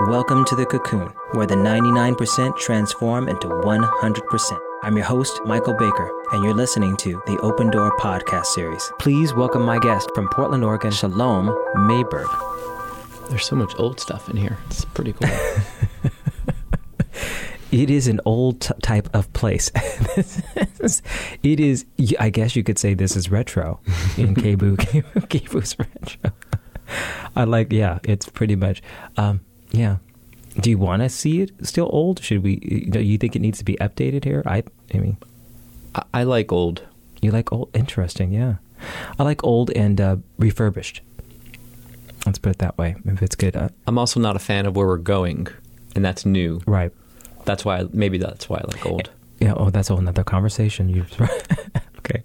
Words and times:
Welcome 0.00 0.44
to 0.44 0.54
the 0.54 0.66
cocoon, 0.66 1.08
where 1.32 1.46
the 1.46 1.54
99% 1.54 2.58
transform 2.58 3.30
into 3.30 3.48
100%. 3.48 4.58
I'm 4.82 4.94
your 4.94 5.06
host, 5.06 5.40
Michael 5.46 5.72
Baker, 5.72 6.12
and 6.32 6.44
you're 6.44 6.52
listening 6.52 6.98
to 6.98 7.22
the 7.24 7.38
Open 7.38 7.70
Door 7.70 7.96
podcast 7.96 8.44
series. 8.44 8.92
Please 8.98 9.32
welcome 9.32 9.62
my 9.62 9.78
guest 9.78 10.10
from 10.14 10.28
Portland, 10.28 10.64
Oregon, 10.64 10.90
Shalom 10.90 11.46
Mayberg. 11.74 12.28
There's 13.30 13.46
so 13.46 13.56
much 13.56 13.72
old 13.78 13.98
stuff 13.98 14.28
in 14.28 14.36
here. 14.36 14.58
It's 14.66 14.84
pretty 14.84 15.14
cool. 15.14 15.30
it 17.72 17.88
is 17.88 18.06
an 18.06 18.20
old 18.26 18.60
t- 18.60 18.74
type 18.82 19.08
of 19.14 19.32
place. 19.32 19.70
it 21.42 21.58
is, 21.58 21.86
I 22.20 22.28
guess 22.28 22.54
you 22.54 22.62
could 22.62 22.78
say 22.78 22.92
this 22.92 23.16
is 23.16 23.30
retro 23.30 23.80
in 24.18 24.34
KBOO. 24.34 24.76
KBOO's 24.76 25.78
retro. 25.78 26.32
I 27.34 27.44
like, 27.44 27.72
yeah, 27.72 27.98
it's 28.04 28.28
pretty 28.28 28.56
much, 28.56 28.82
um, 29.16 29.40
yeah. 29.76 29.96
Do 30.58 30.70
you 30.70 30.78
want 30.78 31.02
to 31.02 31.08
see 31.08 31.42
it 31.42 31.52
still 31.62 31.88
old? 31.92 32.22
Should 32.22 32.42
we? 32.42 32.56
Do 32.90 33.00
you 33.00 33.18
think 33.18 33.36
it 33.36 33.40
needs 33.40 33.58
to 33.58 33.64
be 33.64 33.76
updated 33.76 34.24
here? 34.24 34.42
I, 34.46 34.62
I 34.94 34.98
mean, 34.98 35.18
I, 35.94 36.02
I 36.14 36.22
like 36.22 36.50
old. 36.50 36.82
You 37.20 37.30
like 37.30 37.52
old? 37.52 37.70
Interesting. 37.74 38.32
Yeah, 38.32 38.54
I 39.18 39.22
like 39.22 39.44
old 39.44 39.70
and 39.72 40.00
uh, 40.00 40.16
refurbished. 40.38 41.02
Let's 42.24 42.38
put 42.38 42.50
it 42.50 42.58
that 42.58 42.76
way. 42.78 42.96
If 43.04 43.22
it's 43.22 43.36
good. 43.36 43.54
Uh, 43.54 43.68
I'm 43.86 43.98
also 43.98 44.18
not 44.18 44.34
a 44.34 44.38
fan 44.38 44.66
of 44.66 44.76
where 44.76 44.86
we're 44.86 44.96
going, 44.96 45.46
and 45.94 46.04
that's 46.04 46.24
new. 46.24 46.60
Right. 46.66 46.92
That's 47.44 47.64
why. 47.64 47.80
I, 47.80 47.86
maybe 47.92 48.18
that's 48.18 48.48
why 48.48 48.56
I 48.56 48.64
like 48.66 48.86
old. 48.86 49.10
Yeah. 49.40 49.54
Oh, 49.56 49.68
that's 49.68 49.90
a 49.90 49.92
whole 49.92 50.00
another 50.00 50.24
conversation. 50.24 50.88
You. 50.88 51.04
okay. 51.98 52.24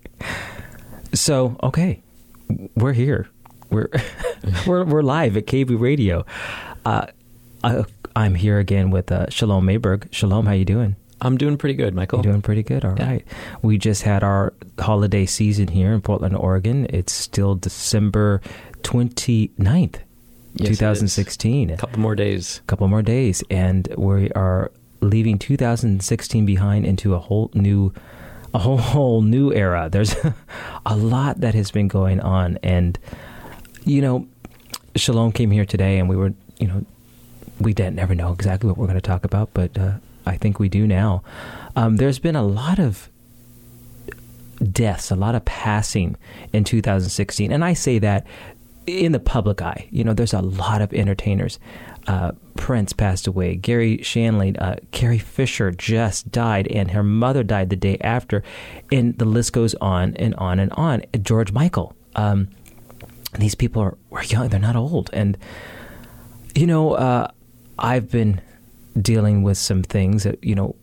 So 1.13 1.57
okay, 1.63 2.01
we're 2.75 2.93
here. 2.93 3.27
We're 3.69 3.89
we're 4.67 4.85
we're 4.85 5.03
live 5.03 5.35
at 5.35 5.47
KBOO 5.47 5.79
Radio. 5.79 6.25
Uh, 6.85 7.07
I, 7.63 7.83
I'm 8.15 8.35
here 8.35 8.59
again 8.59 8.91
with 8.91 9.11
uh, 9.11 9.29
Shalom 9.29 9.65
Mayberg. 9.67 10.07
Shalom, 10.11 10.45
how 10.45 10.53
you 10.53 10.65
doing? 10.65 10.95
I'm 11.21 11.37
doing 11.37 11.57
pretty 11.57 11.75
good, 11.75 11.93
Michael. 11.93 12.19
You're 12.19 12.31
doing 12.33 12.41
pretty 12.41 12.63
good. 12.63 12.83
All 12.83 12.95
Yeah. 12.97 13.07
right. 13.07 13.27
We 13.61 13.77
just 13.77 14.01
had 14.03 14.23
our 14.23 14.53
holiday 14.79 15.25
season 15.27 15.67
here 15.67 15.93
in 15.93 16.01
Portland, 16.01 16.35
Oregon. 16.35 16.87
It's 16.89 17.13
still 17.13 17.53
December 17.55 18.41
29th, 18.81 19.97
Yes, 20.55 20.77
2016. 20.77 21.69
A 21.69 21.77
couple 21.77 21.99
more 21.99 22.15
days. 22.15 22.57
A 22.59 22.61
couple 22.67 22.87
more 22.87 23.03
days, 23.03 23.43
and 23.51 23.87
we 23.97 24.31
are 24.31 24.71
leaving 25.01 25.37
2016 25.37 26.45
behind 26.45 26.85
into 26.85 27.13
a 27.13 27.19
whole 27.19 27.51
new, 27.53 27.93
a 28.55 28.59
whole 28.59 28.77
whole 28.77 29.21
new 29.21 29.53
era. 29.53 29.89
There's 29.91 30.15
a 30.87 30.97
lot 30.97 31.39
that 31.41 31.53
has 31.53 31.69
been 31.69 31.87
going 31.87 32.19
on, 32.19 32.57
and 32.63 32.97
you 33.85 34.01
know, 34.01 34.27
Shalom 34.95 35.31
came 35.31 35.51
here 35.51 35.65
today, 35.65 35.99
and 35.99 36.09
we 36.09 36.15
were, 36.15 36.33
you 36.59 36.67
know, 36.67 36.83
we 37.63 37.73
didn't 37.73 37.95
never 37.95 38.15
know 38.15 38.31
exactly 38.31 38.67
what 38.67 38.77
we're 38.77 38.87
going 38.87 38.95
to 38.95 39.01
talk 39.01 39.25
about, 39.25 39.49
but 39.53 39.77
uh, 39.77 39.93
I 40.25 40.37
think 40.37 40.59
we 40.59 40.69
do 40.69 40.87
now. 40.87 41.23
Um, 41.75 41.97
there's 41.97 42.19
been 42.19 42.35
a 42.35 42.43
lot 42.43 42.79
of 42.79 43.09
deaths, 44.71 45.11
a 45.11 45.15
lot 45.15 45.35
of 45.35 45.45
passing 45.45 46.17
in 46.53 46.63
2016, 46.63 47.51
and 47.51 47.63
I 47.63 47.73
say 47.73 47.99
that 47.99 48.25
in 48.87 49.11
the 49.11 49.19
public 49.19 49.61
eye. 49.61 49.87
You 49.91 50.03
know, 50.03 50.13
there's 50.13 50.33
a 50.33 50.41
lot 50.41 50.81
of 50.81 50.93
entertainers. 50.93 51.59
Uh, 52.07 52.31
Prince 52.55 52.93
passed 52.93 53.27
away. 53.27 53.55
Garry 53.55 53.99
Shandling, 53.99 54.59
uh, 54.59 54.75
Carrie 54.91 55.19
Fisher 55.19 55.71
just 55.71 56.31
died, 56.31 56.67
and 56.67 56.91
her 56.91 57.03
mother 57.03 57.43
died 57.43 57.69
the 57.69 57.75
day 57.75 57.97
after, 58.01 58.43
and 58.91 59.17
the 59.17 59.25
list 59.25 59.53
goes 59.53 59.75
on 59.75 60.15
and 60.17 60.33
on 60.35 60.59
and 60.59 60.71
on. 60.73 61.03
George 61.21 61.51
Michael. 61.51 61.95
Um, 62.15 62.49
these 63.37 63.55
people 63.55 63.81
are 63.81 63.97
were 64.09 64.23
young; 64.23 64.49
they're 64.49 64.59
not 64.59 64.75
old, 64.75 65.09
and 65.13 65.37
you 66.55 66.67
know, 66.67 66.93
uh, 66.93 67.31
I've 67.81 68.09
been 68.09 68.39
dealing 68.99 69.43
with 69.43 69.57
some 69.57 69.83
things 69.83 70.23
that 70.23 70.41
you 70.43 70.55
know, 70.55 70.75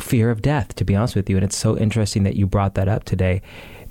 fear 0.00 0.30
of 0.30 0.42
death. 0.42 0.74
To 0.74 0.84
be 0.84 0.94
honest 0.94 1.16
with 1.16 1.30
you, 1.30 1.36
and 1.36 1.44
it's 1.44 1.56
so 1.56 1.78
interesting 1.78 2.24
that 2.24 2.36
you 2.36 2.46
brought 2.46 2.74
that 2.74 2.88
up 2.88 3.04
today, 3.04 3.40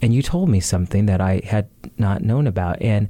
and 0.01 0.13
you 0.13 0.21
told 0.21 0.49
me 0.49 0.59
something 0.59 1.07
that 1.07 1.21
I 1.21 1.41
had 1.43 1.69
not 1.97 2.21
known 2.21 2.45
about, 2.45 2.81
and 2.81 3.09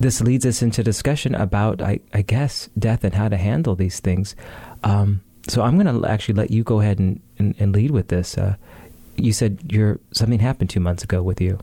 this 0.00 0.20
leads 0.20 0.44
us 0.44 0.62
into 0.62 0.82
discussion 0.82 1.34
about, 1.34 1.80
I, 1.80 2.00
I 2.12 2.22
guess, 2.22 2.68
death 2.78 3.04
and 3.04 3.14
how 3.14 3.28
to 3.28 3.36
handle 3.36 3.74
these 3.74 4.00
things. 4.00 4.36
Um, 4.84 5.22
so 5.48 5.62
I'm 5.62 5.78
going 5.78 6.02
to 6.02 6.08
actually 6.08 6.34
let 6.34 6.50
you 6.50 6.64
go 6.64 6.80
ahead 6.80 6.98
and, 6.98 7.20
and, 7.38 7.54
and 7.58 7.72
lead 7.72 7.92
with 7.92 8.08
this. 8.08 8.36
Uh, 8.36 8.56
you 9.16 9.32
said 9.32 9.60
your 9.70 9.98
something 10.12 10.38
happened 10.38 10.70
two 10.70 10.80
months 10.80 11.02
ago 11.02 11.22
with 11.22 11.40
you. 11.40 11.58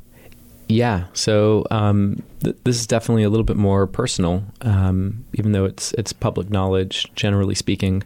Yeah. 0.67 1.05
So 1.13 1.65
um, 1.71 2.23
th- 2.43 2.55
this 2.63 2.79
is 2.79 2.87
definitely 2.87 3.23
a 3.23 3.29
little 3.29 3.43
bit 3.43 3.57
more 3.57 3.85
personal, 3.85 4.43
um, 4.61 5.25
even 5.33 5.51
though 5.51 5.65
it's 5.65 5.93
it's 5.93 6.13
public 6.13 6.49
knowledge, 6.49 7.11
generally 7.15 7.55
speaking. 7.55 8.03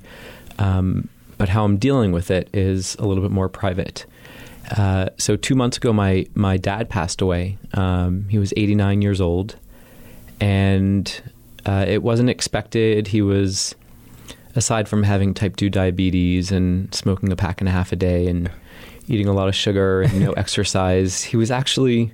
Um, 0.59 1.09
but 1.37 1.49
how 1.49 1.63
I'm 1.63 1.77
dealing 1.77 2.11
with 2.11 2.31
it 2.31 2.49
is 2.53 2.95
a 2.95 3.05
little 3.05 3.23
bit 3.23 3.31
more 3.31 3.47
private. 3.47 4.05
Uh, 4.75 5.09
so 5.17 5.35
two 5.35 5.55
months 5.55 5.77
ago, 5.77 5.93
my 5.93 6.25
my 6.33 6.57
dad 6.57 6.89
passed 6.89 7.21
away. 7.21 7.57
Um, 7.73 8.27
he 8.29 8.39
was 8.39 8.53
89 8.57 9.01
years 9.01 9.21
old, 9.21 9.55
and 10.39 11.21
uh, 11.65 11.85
it 11.87 12.03
wasn't 12.03 12.29
expected. 12.29 13.07
He 13.07 13.21
was, 13.21 13.75
aside 14.55 14.89
from 14.89 15.03
having 15.03 15.33
type 15.33 15.55
two 15.55 15.69
diabetes 15.69 16.51
and 16.51 16.93
smoking 16.93 17.31
a 17.31 17.35
pack 17.35 17.61
and 17.61 17.67
a 17.67 17.71
half 17.71 17.91
a 17.91 17.95
day 17.95 18.27
and 18.27 18.49
eating 19.07 19.27
a 19.27 19.33
lot 19.33 19.47
of 19.47 19.55
sugar 19.55 20.01
and 20.01 20.19
no 20.19 20.31
exercise, 20.37 21.23
he 21.23 21.37
was 21.37 21.49
actually 21.51 22.11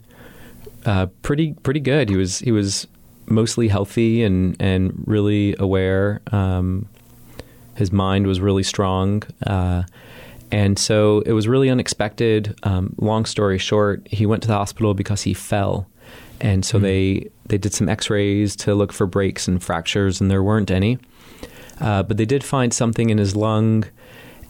uh, 0.85 1.07
pretty 1.21 1.53
pretty 1.63 1.79
good. 1.79 2.09
He 2.09 2.15
was 2.15 2.39
he 2.39 2.51
was 2.51 2.87
mostly 3.25 3.67
healthy 3.67 4.23
and 4.23 4.55
and 4.59 5.03
really 5.05 5.55
aware. 5.59 6.21
Um, 6.31 6.87
his 7.75 7.91
mind 7.91 8.27
was 8.27 8.39
really 8.39 8.63
strong, 8.63 9.23
uh, 9.47 9.83
and 10.51 10.77
so 10.77 11.21
it 11.25 11.33
was 11.33 11.47
really 11.47 11.69
unexpected. 11.69 12.55
Um, 12.63 12.95
long 12.97 13.25
story 13.25 13.57
short, 13.57 14.07
he 14.09 14.25
went 14.25 14.43
to 14.43 14.47
the 14.47 14.53
hospital 14.53 14.93
because 14.93 15.23
he 15.23 15.33
fell, 15.33 15.87
and 16.39 16.63
so 16.63 16.79
they 16.79 17.29
they 17.47 17.57
did 17.57 17.73
some 17.73 17.89
X-rays 17.89 18.55
to 18.57 18.75
look 18.75 18.93
for 18.93 19.07
breaks 19.07 19.47
and 19.47 19.63
fractures, 19.63 20.21
and 20.21 20.29
there 20.29 20.43
weren't 20.43 20.71
any. 20.71 20.99
Uh, 21.81 22.03
but 22.03 22.17
they 22.17 22.25
did 22.25 22.43
find 22.43 22.73
something 22.73 23.09
in 23.09 23.17
his 23.17 23.35
lung 23.35 23.83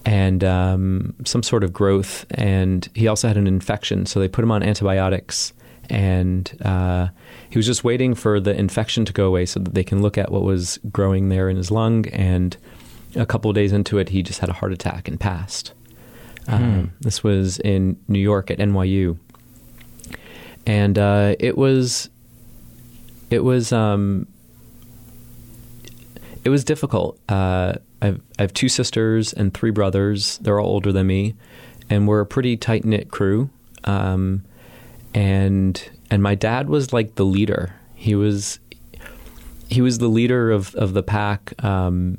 and 0.06 0.44
um, 0.44 1.16
some 1.24 1.42
sort 1.42 1.64
of 1.64 1.72
growth, 1.72 2.26
and 2.32 2.90
he 2.94 3.08
also 3.08 3.28
had 3.28 3.38
an 3.38 3.48
infection. 3.48 4.06
So 4.06 4.20
they 4.20 4.28
put 4.28 4.44
him 4.44 4.52
on 4.52 4.62
antibiotics, 4.62 5.54
and 5.90 6.58
uh, 6.64 7.10
he 7.50 7.58
was 7.58 7.66
just 7.66 7.84
waiting 7.84 8.16
for 8.16 8.40
the 8.40 8.58
infection 8.58 9.06
to 9.06 9.14
go 9.14 9.28
away 9.28 9.46
so 9.46 9.60
that 9.60 9.74
they 9.74 9.84
can 9.84 10.02
look 10.02 10.18
at 10.18 10.32
what 10.32 10.44
was 10.44 10.80
growing 10.92 11.30
there 11.30 11.50
in 11.50 11.58
his 11.58 11.72
lung. 11.72 12.08
And 12.08 12.56
a 13.16 13.26
couple 13.26 13.50
of 13.50 13.56
days 13.56 13.72
into 13.72 13.98
it, 13.98 14.10
he 14.10 14.24
just 14.24 14.40
had 14.40 14.50
a 14.50 14.54
heart 14.54 14.72
attack 14.72 15.08
and 15.08 15.20
passed. 15.20 15.74
Um, 16.48 16.92
this 17.00 17.24
was 17.24 17.60
in 17.60 17.98
New 18.08 18.20
York 18.20 18.52
at 18.52 18.58
NYU, 18.58 19.18
and 20.66 21.00
uh, 21.00 21.36
it 21.40 21.58
was 21.58 22.10
it 23.30 23.44
was 23.44 23.72
um, 23.72 24.28
it 26.44 26.50
was 26.50 26.64
difficult. 26.64 27.18
Uh, 27.30 27.76
I've, 28.02 28.22
I 28.38 28.42
have 28.42 28.54
two 28.54 28.68
sisters 28.68 29.32
and 29.32 29.54
three 29.54 29.72
brothers. 29.72 30.38
They're 30.40 30.60
all 30.60 30.68
older 30.68 30.92
than 30.92 31.08
me, 31.08 31.36
and 31.90 32.08
we're 32.08 32.20
a 32.20 32.26
pretty 32.26 32.58
tight 32.58 32.84
knit 32.84 33.10
crew. 33.10 33.50
Um, 33.86 34.44
and 35.14 35.90
and 36.10 36.22
my 36.22 36.36
dad 36.36 36.70
was 36.70 36.94
like 36.94 37.16
the 37.16 37.26
leader. 37.26 37.74
He 37.96 38.16
was 38.16 38.60
he 39.70 39.82
was 39.82 39.98
the 39.98 40.08
leader 40.08 40.52
of 40.52 40.74
of 40.76 40.94
the 40.94 41.04
pack. 41.04 41.54
Um, 41.64 42.18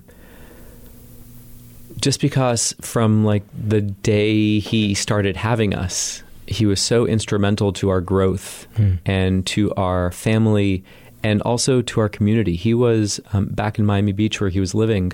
just 2.00 2.20
because 2.20 2.74
from 2.80 3.24
like 3.24 3.44
the 3.56 3.80
day 3.80 4.58
he 4.58 4.94
started 4.94 5.36
having 5.36 5.74
us, 5.74 6.22
he 6.46 6.66
was 6.66 6.80
so 6.80 7.06
instrumental 7.06 7.72
to 7.74 7.88
our 7.88 8.00
growth 8.00 8.66
and 9.06 9.46
to 9.46 9.72
our 9.74 10.10
family 10.12 10.84
and 11.22 11.40
also 11.42 11.80
to 11.80 12.00
our 12.00 12.08
community. 12.08 12.56
He 12.56 12.74
was 12.74 13.20
um, 13.32 13.46
back 13.46 13.78
in 13.78 13.86
Miami 13.86 14.12
Beach 14.12 14.40
where 14.40 14.50
he 14.50 14.60
was 14.60 14.74
living. 14.74 15.12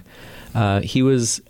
Uh, 0.54 0.80
he 0.80 1.02
was 1.02 1.40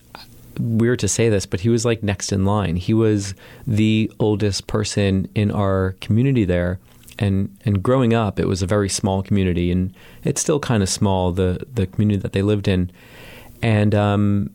weird 0.61 0.99
to 1.01 1.09
say 1.09 1.29
this, 1.29 1.47
but 1.47 1.61
he 1.61 1.69
was 1.69 1.85
like 1.85 2.03
next 2.03 2.33
in 2.33 2.45
line. 2.45 2.77
He 2.77 2.95
was 2.95 3.35
the 3.67 4.11
oldest 4.19 4.67
person 4.67 5.29
in 5.35 5.51
our 5.51 5.97
community 6.01 6.45
there. 6.45 6.79
And 7.19 7.55
and 7.65 7.83
growing 7.83 8.15
up, 8.15 8.41
it 8.41 8.49
was 8.49 8.63
a 8.63 8.67
very 8.67 8.89
small 8.89 9.23
community, 9.23 9.71
and 9.71 9.93
it's 10.25 10.41
still 10.41 10.59
kind 10.59 10.83
of 10.83 10.89
small 10.89 11.33
the 11.33 11.67
the 11.75 11.87
community 11.87 12.19
that 12.21 12.33
they 12.33 12.43
lived 12.43 12.67
in. 12.67 12.91
And 13.63 13.95
um, 13.95 14.51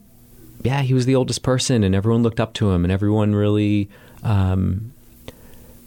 yeah, 0.64 0.82
he 0.82 0.92
was 0.92 1.06
the 1.06 1.14
oldest 1.14 1.42
person, 1.42 1.84
and 1.84 1.94
everyone 1.94 2.24
looked 2.24 2.40
up 2.40 2.54
to 2.54 2.70
him, 2.70 2.84
and 2.84 2.92
everyone 2.92 3.36
really 3.36 3.88
um, 4.24 4.92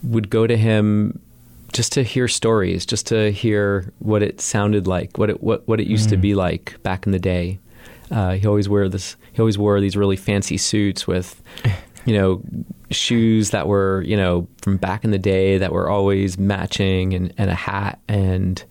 would 0.03 0.29
go 0.29 0.47
to 0.47 0.55
him 0.55 1.19
just 1.73 1.91
to 1.93 2.03
hear 2.03 2.27
stories, 2.27 2.85
just 2.85 3.07
to 3.07 3.31
hear 3.31 3.91
what 3.99 4.23
it 4.23 4.41
sounded 4.41 4.87
like, 4.87 5.17
what 5.17 5.29
it 5.29 5.43
what 5.43 5.67
what 5.67 5.79
it 5.79 5.87
used 5.87 6.09
to 6.09 6.17
be 6.17 6.33
like 6.33 6.81
back 6.81 7.05
in 7.05 7.11
the 7.11 7.19
day. 7.19 7.59
Uh, 8.11 8.31
he 8.31 8.47
always 8.47 8.67
wear 8.67 8.89
this. 8.89 9.15
He 9.33 9.39
always 9.39 9.57
wore 9.57 9.79
these 9.79 9.95
really 9.95 10.15
fancy 10.15 10.57
suits 10.57 11.05
with, 11.07 11.41
you 12.05 12.15
know, 12.15 12.41
shoes 12.91 13.51
that 13.51 13.67
were 13.67 14.01
you 14.01 14.17
know 14.17 14.47
from 14.61 14.77
back 14.77 15.03
in 15.03 15.11
the 15.11 15.19
day 15.19 15.57
that 15.59 15.71
were 15.71 15.89
always 15.89 16.37
matching, 16.37 17.13
and, 17.13 17.33
and 17.37 17.49
a 17.49 17.55
hat. 17.55 17.99
And 18.07 18.63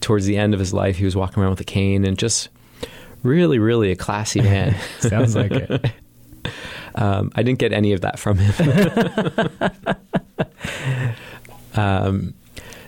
towards 0.00 0.26
the 0.26 0.36
end 0.36 0.54
of 0.54 0.60
his 0.60 0.72
life, 0.72 0.96
he 0.96 1.04
was 1.04 1.14
walking 1.14 1.42
around 1.42 1.50
with 1.50 1.60
a 1.60 1.64
cane 1.64 2.04
and 2.04 2.18
just 2.18 2.48
really, 3.22 3.58
really 3.58 3.90
a 3.90 3.96
classy 3.96 4.40
man. 4.42 4.76
Sounds 4.98 5.34
like 5.36 5.52
it. 5.52 5.92
Um, 6.96 7.30
I 7.36 7.44
didn't 7.44 7.60
get 7.60 7.72
any 7.72 7.92
of 7.92 8.00
that 8.00 8.18
from 8.18 8.36
him. 8.36 9.50
um, 11.74 12.34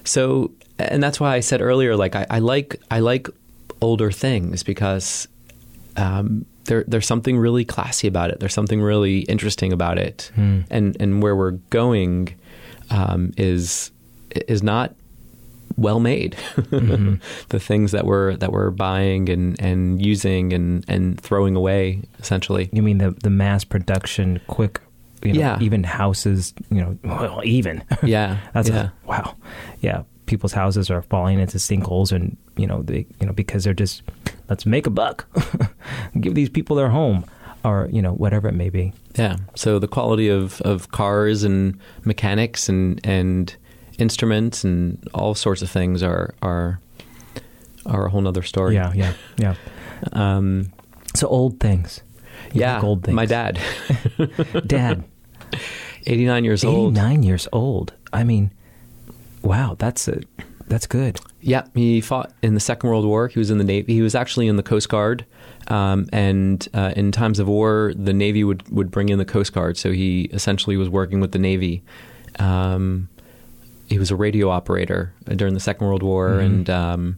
so, 0.02 0.50
and 0.78 1.00
that's 1.00 1.20
why 1.20 1.36
I 1.36 1.40
said 1.40 1.60
earlier, 1.60 1.96
like 1.96 2.16
I, 2.16 2.26
I 2.28 2.38
like 2.40 2.80
I 2.90 2.98
like 2.98 3.28
older 3.80 4.10
things 4.10 4.64
because 4.64 5.28
um, 5.96 6.44
there 6.64 6.84
there's 6.86 7.06
something 7.06 7.36
really 7.38 7.64
classy 7.64 8.06
about 8.08 8.30
it. 8.30 8.40
There's 8.40 8.54
something 8.54 8.80
really 8.80 9.20
interesting 9.20 9.72
about 9.72 9.98
it, 9.98 10.30
Hmm. 10.34 10.60
and 10.70 10.96
and 11.00 11.22
where 11.22 11.34
we're 11.36 11.52
going 11.70 12.34
um, 12.90 13.32
is 13.36 13.90
is 14.48 14.62
not 14.62 14.94
well 15.76 16.00
made. 16.00 16.36
Mhm. 16.70 17.20
the 17.48 17.58
things 17.60 17.92
that 17.92 18.04
we're 18.06 18.36
that 18.36 18.52
we're 18.52 18.70
buying 18.70 19.28
and, 19.28 19.58
and 19.60 20.04
using 20.04 20.52
and, 20.52 20.84
and 20.88 21.18
throwing 21.20 21.56
away 21.56 22.02
essentially. 22.18 22.68
You 22.72 22.82
mean 22.82 22.98
the 22.98 23.10
the 23.22 23.30
mass 23.30 23.64
production, 23.64 24.40
quick, 24.46 24.80
you 25.22 25.32
know, 25.32 25.40
Yeah. 25.40 25.58
even 25.60 25.82
houses, 25.84 26.52
you 26.70 26.80
know, 26.82 26.98
well, 27.04 27.40
even 27.44 27.82
Yeah, 28.02 28.36
that's 28.52 28.68
yeah, 28.68 28.90
a, 29.04 29.06
wow, 29.08 29.34
yeah. 29.80 30.02
People's 30.26 30.52
houses 30.52 30.90
are 30.90 31.02
falling 31.02 31.38
into 31.40 31.58
sinkholes, 31.58 32.12
and 32.12 32.36
you 32.56 32.66
know 32.66 32.82
they, 32.82 33.06
you 33.20 33.26
know, 33.26 33.32
because 33.32 33.64
they're 33.64 33.74
just 33.74 34.02
let's 34.48 34.64
make 34.66 34.86
a 34.86 34.90
buck, 34.90 35.26
give 36.20 36.34
these 36.34 36.48
people 36.48 36.76
their 36.76 36.88
home, 36.90 37.24
or 37.64 37.88
you 37.92 38.00
know 38.02 38.12
whatever 38.12 38.48
it 38.48 38.54
may 38.54 38.70
be. 38.70 38.92
yeah. 39.16 39.36
So 39.56 39.78
the 39.78 39.88
quality 39.88 40.28
of, 40.28 40.60
of 40.62 40.90
cars 40.92 41.42
and 41.44 41.78
mechanics 42.04 42.69
and 42.69 43.00
and 43.04 43.54
instruments 43.98 44.64
and 44.64 44.98
all 45.12 45.34
sorts 45.34 45.60
of 45.62 45.70
things 45.70 46.02
are 46.02 46.34
are 46.40 46.80
are 47.84 48.06
a 48.06 48.10
whole 48.10 48.20
nother 48.22 48.42
story. 48.42 48.74
Yeah, 48.74 48.92
yeah, 48.94 49.12
yeah. 49.38 49.54
Um, 50.12 50.72
So 51.14 51.28
old 51.28 51.60
things. 51.60 52.00
You 52.52 52.62
yeah. 52.62 52.80
old 52.80 53.04
things. 53.04 53.14
My 53.14 53.26
dad, 53.26 53.58
Dad, 54.66 55.04
eighty 56.06 56.24
nine 56.26 56.44
years 56.44 56.64
eighty 56.64 56.74
old. 56.74 56.92
89 56.96 57.22
years 57.22 57.48
old. 57.52 57.92
I 58.12 58.24
mean, 58.24 58.52
wow, 59.42 59.76
that's 59.78 60.08
a 60.08 60.20
that's 60.68 60.86
good. 60.86 61.20
Yeah, 61.40 61.64
he 61.74 62.00
fought 62.00 62.32
in 62.42 62.54
the 62.54 62.60
Second 62.60 62.88
World 62.88 63.04
War. 63.04 63.28
He 63.28 63.38
was 63.38 63.50
in 63.50 63.58
the 63.58 63.64
Navy. 63.64 63.92
He 63.94 64.00
was 64.02 64.14
actually 64.14 64.46
in 64.48 64.56
the 64.56 64.62
Coast 64.62 64.88
Guard. 64.88 65.26
Um, 65.68 66.08
and 66.12 66.66
uh, 66.72 66.92
in 66.96 67.12
times 67.12 67.38
of 67.38 67.46
war, 67.48 67.92
the 67.96 68.12
Navy 68.12 68.42
would, 68.44 68.66
would 68.70 68.90
bring 68.90 69.08
in 69.10 69.18
the 69.18 69.24
Coast 69.24 69.52
Guard. 69.52 69.76
So 69.76 69.92
he 69.92 70.22
essentially 70.32 70.76
was 70.76 70.88
working 70.88 71.20
with 71.20 71.32
the 71.32 71.38
Navy. 71.38 71.82
Um, 72.38 73.08
he 73.86 73.98
was 73.98 74.10
a 74.10 74.16
radio 74.16 74.48
operator 74.48 75.12
during 75.36 75.54
the 75.54 75.60
Second 75.60 75.86
World 75.86 76.02
War, 76.02 76.30
Mhm. 76.30 76.44
and 76.44 76.70
um, 76.70 77.16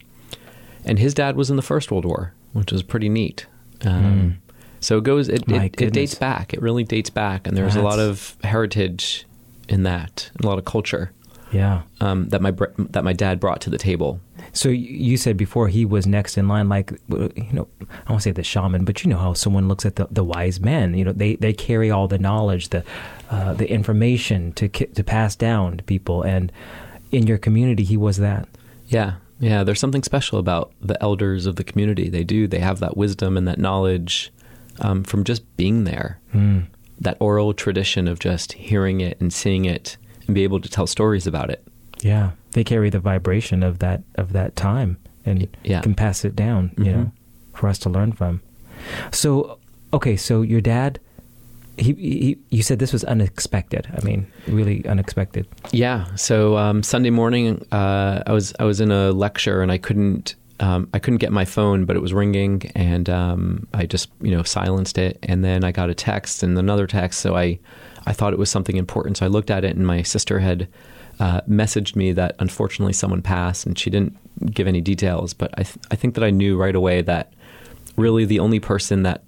and 0.84 0.98
his 0.98 1.14
dad 1.14 1.36
was 1.36 1.48
in 1.50 1.56
the 1.56 1.62
First 1.62 1.90
World 1.92 2.04
War, 2.04 2.32
which 2.52 2.72
was 2.72 2.82
pretty 2.82 3.08
neat. 3.08 3.46
Um, 3.84 4.04
Mm. 4.04 4.34
So 4.80 4.98
it 4.98 5.04
goes. 5.04 5.28
It, 5.28 5.48
it, 5.48 5.80
it 5.80 5.92
dates 5.94 6.14
back. 6.14 6.52
It 6.52 6.60
really 6.60 6.84
dates 6.84 7.08
back, 7.10 7.46
and 7.46 7.56
there's 7.56 7.74
a 7.76 7.80
lot 7.82 7.98
of 7.98 8.36
heritage 8.44 9.24
in 9.68 9.84
that, 9.84 10.30
a 10.42 10.46
lot 10.46 10.58
of 10.58 10.64
culture 10.66 11.10
Yeah. 11.54 11.82
um, 12.00 12.28
that 12.30 12.42
my 12.42 12.50
br- 12.50 12.74
that 12.78 13.04
my 13.04 13.12
dad 13.12 13.40
brought 13.40 13.60
to 13.62 13.70
the 13.70 13.78
table. 13.78 14.20
So 14.52 14.68
you 14.68 15.16
said 15.16 15.36
before 15.36 15.68
he 15.68 15.84
was 15.84 16.06
next 16.06 16.36
in 16.36 16.48
line, 16.48 16.68
like 16.68 16.92
you 17.08 17.48
know, 17.52 17.68
I 18.06 18.10
won't 18.10 18.22
say 18.22 18.32
the 18.32 18.42
shaman, 18.44 18.84
but 18.84 19.04
you 19.04 19.10
know 19.10 19.18
how 19.18 19.32
someone 19.32 19.68
looks 19.68 19.86
at 19.86 19.96
the, 19.96 20.06
the 20.10 20.24
wise 20.24 20.60
men. 20.60 20.94
You 20.94 21.04
know, 21.04 21.12
they, 21.12 21.36
they 21.36 21.52
carry 21.52 21.90
all 21.90 22.08
the 22.08 22.18
knowledge, 22.18 22.68
the 22.68 22.84
uh, 23.30 23.54
the 23.54 23.70
information 23.70 24.52
to 24.52 24.68
to 24.68 25.04
pass 25.04 25.36
down 25.36 25.78
to 25.78 25.84
people, 25.84 26.22
and 26.22 26.52
in 27.12 27.26
your 27.26 27.38
community, 27.38 27.84
he 27.84 27.96
was 27.96 28.18
that. 28.18 28.48
Yeah, 28.88 29.14
yeah. 29.40 29.64
There's 29.64 29.80
something 29.80 30.02
special 30.02 30.38
about 30.38 30.72
the 30.80 31.00
elders 31.02 31.46
of 31.46 31.56
the 31.56 31.64
community. 31.64 32.08
They 32.08 32.24
do. 32.24 32.46
They 32.46 32.60
have 32.60 32.80
that 32.80 32.96
wisdom 32.96 33.36
and 33.36 33.46
that 33.48 33.58
knowledge 33.58 34.32
um, 34.80 35.04
from 35.04 35.24
just 35.24 35.56
being 35.56 35.84
there. 35.84 36.20
Mm. 36.34 36.66
That 37.00 37.16
oral 37.20 37.54
tradition 37.54 38.06
of 38.08 38.18
just 38.18 38.52
hearing 38.52 39.00
it 39.00 39.20
and 39.20 39.32
seeing 39.32 39.64
it 39.64 39.96
and 40.26 40.34
be 40.34 40.44
able 40.44 40.60
to 40.60 40.68
tell 40.68 40.86
stories 40.86 41.26
about 41.26 41.50
it. 41.50 41.64
Yeah, 42.00 42.30
they 42.52 42.64
carry 42.64 42.90
the 42.90 43.00
vibration 43.00 43.62
of 43.62 43.78
that 43.78 44.02
of 44.16 44.32
that 44.32 44.56
time 44.56 44.98
and 45.24 45.48
Yeah. 45.64 45.80
can 45.80 45.94
pass 45.94 46.24
it 46.24 46.36
down. 46.36 46.72
You 46.76 46.84
Mhm. 46.84 46.92
know, 46.94 47.12
for 47.54 47.68
us 47.68 47.78
to 47.80 47.88
learn 47.90 48.12
from. 48.12 48.40
So 49.12 49.58
okay, 49.92 50.16
so 50.16 50.42
your 50.42 50.60
dad. 50.60 50.98
He, 51.76 51.92
he, 51.94 52.38
you 52.50 52.62
said 52.62 52.78
this 52.78 52.92
was 52.92 53.02
unexpected. 53.02 53.88
I 54.00 54.04
mean, 54.04 54.28
really 54.46 54.86
unexpected. 54.86 55.48
Yeah. 55.72 56.04
So 56.14 56.56
um, 56.56 56.84
Sunday 56.84 57.10
morning, 57.10 57.66
uh, 57.72 58.22
I 58.28 58.32
was 58.32 58.54
I 58.60 58.64
was 58.64 58.80
in 58.80 58.92
a 58.92 59.10
lecture 59.10 59.60
and 59.60 59.72
I 59.72 59.78
couldn't 59.78 60.36
um, 60.60 60.88
I 60.94 61.00
couldn't 61.00 61.18
get 61.18 61.32
my 61.32 61.44
phone, 61.44 61.84
but 61.84 61.96
it 61.96 61.98
was 61.98 62.12
ringing, 62.14 62.70
and 62.76 63.10
um, 63.10 63.66
I 63.74 63.86
just 63.86 64.08
you 64.22 64.30
know 64.30 64.44
silenced 64.44 64.98
it. 64.98 65.18
And 65.24 65.44
then 65.44 65.64
I 65.64 65.72
got 65.72 65.90
a 65.90 65.94
text 65.94 66.44
and 66.44 66.56
another 66.56 66.86
text, 66.86 67.18
so 67.20 67.34
I 67.36 67.58
I 68.06 68.12
thought 68.12 68.32
it 68.32 68.38
was 68.38 68.50
something 68.50 68.76
important. 68.76 69.18
So 69.18 69.26
I 69.26 69.28
looked 69.28 69.50
at 69.50 69.64
it, 69.64 69.76
and 69.76 69.86
my 69.86 70.02
sister 70.02 70.40
had 70.40 70.68
uh, 71.20 71.40
messaged 71.42 71.96
me 71.96 72.12
that 72.12 72.36
unfortunately 72.38 72.92
someone 72.92 73.22
passed, 73.22 73.66
and 73.66 73.78
she 73.78 73.90
didn't 73.90 74.16
give 74.52 74.66
any 74.66 74.80
details. 74.80 75.34
But 75.34 75.52
I 75.58 75.62
th- 75.62 75.78
I 75.90 75.96
think 75.96 76.14
that 76.14 76.24
I 76.24 76.30
knew 76.30 76.56
right 76.56 76.74
away 76.74 77.02
that 77.02 77.32
really 77.96 78.24
the 78.24 78.40
only 78.40 78.60
person 78.60 79.02
that 79.04 79.22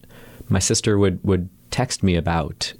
my 0.48 0.58
sister 0.58 0.98
would 0.98 1.22
would 1.24 1.48
text 1.70 2.02
me 2.02 2.16
about 2.16 2.72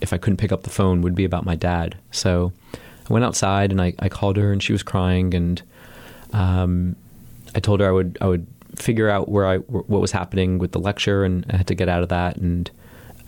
if 0.00 0.12
I 0.12 0.18
couldn't 0.18 0.36
pick 0.36 0.52
up 0.52 0.62
the 0.64 0.70
phone 0.70 1.00
would 1.02 1.14
be 1.14 1.24
about 1.24 1.44
my 1.44 1.54
dad. 1.54 1.96
So 2.10 2.52
I 3.08 3.12
went 3.12 3.24
outside 3.24 3.70
and 3.70 3.80
I, 3.80 3.94
I 3.98 4.08
called 4.08 4.36
her 4.36 4.52
and 4.52 4.62
she 4.62 4.72
was 4.72 4.82
crying 4.82 5.34
and 5.34 5.62
um, 6.32 6.96
I 7.54 7.60
told 7.60 7.80
her 7.80 7.88
I 7.88 7.92
would 7.92 8.18
I 8.20 8.26
would 8.26 8.46
figure 8.76 9.08
out 9.08 9.28
where 9.28 9.46
I 9.46 9.58
what 9.58 10.00
was 10.00 10.12
happening 10.12 10.58
with 10.58 10.72
the 10.72 10.80
lecture 10.80 11.24
and 11.24 11.46
I 11.50 11.56
had 11.56 11.66
to 11.68 11.74
get 11.74 11.88
out 11.88 12.02
of 12.02 12.08
that 12.08 12.36
and 12.36 12.70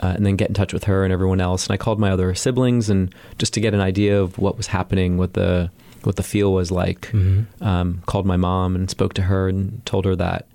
uh, 0.00 0.12
and 0.16 0.25
then 0.26 0.37
get 0.37 0.48
in 0.48 0.54
touch 0.54 0.72
with 0.72 0.84
her 0.84 1.04
and 1.04 1.12
everyone 1.12 1.40
else 1.40 1.66
and 1.66 1.75
I 1.75 1.76
called 1.76 1.98
my 1.98 2.10
other 2.10 2.34
siblings 2.34 2.90
and 2.90 3.14
just 3.38 3.54
to 3.54 3.60
get 3.60 3.75
an 3.75 3.81
idea 3.81 4.20
of 4.20 4.38
what 4.38 4.56
was 4.56 4.66
happening 4.69 5.16
what 5.19 5.32
the 5.34 5.70
what 6.04 6.16
the 6.16 6.22
feel 6.22 6.52
was 6.52 6.70
like 6.70 7.02
Mm-hmm. 7.12 7.64
um, 7.64 8.02
called 8.06 8.26
my 8.26 8.37
mom 8.37 8.75
and 8.76 8.88
spoke 8.90 9.14
to 9.14 9.22
her 9.22 9.48
and 9.48 9.84
told 9.87 10.04
her 10.04 10.14
that 10.16 10.46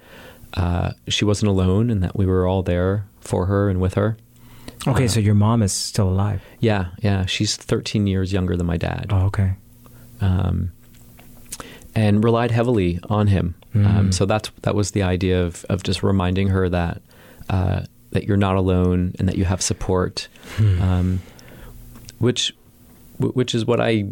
uh, 0.53 0.91
she 1.07 1.25
wasn't 1.25 1.49
alone 1.49 1.89
and 1.89 2.03
that 2.03 2.15
we 2.17 2.25
were 2.25 2.45
all 2.47 2.61
there 2.63 3.05
for 3.19 3.45
her 3.47 3.69
and 3.69 3.79
with 3.81 3.95
her 3.95 4.17
Okay, 4.88 5.05
Uh, 5.05 5.07
so 5.07 5.19
your 5.19 5.35
mom 5.35 5.61
is 5.63 5.71
still 5.73 6.09
alive. 6.09 6.41
yeah 6.59 6.88
yeah 7.01 7.25
she's 7.25 7.55
13 7.55 8.07
years 8.07 8.31
younger 8.33 8.55
than 8.57 8.65
my 8.67 8.77
dad 8.77 9.07
Oh, 9.11 9.25
okay. 9.27 9.53
um, 10.21 10.71
and 11.95 12.23
relied 12.23 12.51
heavily 12.51 12.99
on 13.09 13.27
him. 13.27 13.55
Um, 13.73 13.81
Mm. 14.09 14.13
so 14.13 14.25
that's 14.25 14.51
that 14.63 14.75
was 14.75 14.91
the 14.91 15.01
idea 15.03 15.43
of 15.45 15.65
of 15.69 15.81
just 15.83 16.03
reminding 16.03 16.49
her 16.49 16.67
that 16.69 17.01
uh, 17.49 17.81
that 18.12 18.25
you're 18.25 18.38
not 18.38 18.56
alone 18.56 19.13
and 19.20 19.27
that 19.27 19.38
you 19.38 19.46
have 19.46 19.62
support, 19.62 20.27
Hmm. 20.58 20.82
um, 20.82 21.20
which 22.20 22.53
which 23.20 23.53
is 23.53 23.65
what 23.65 23.80
I 23.80 24.06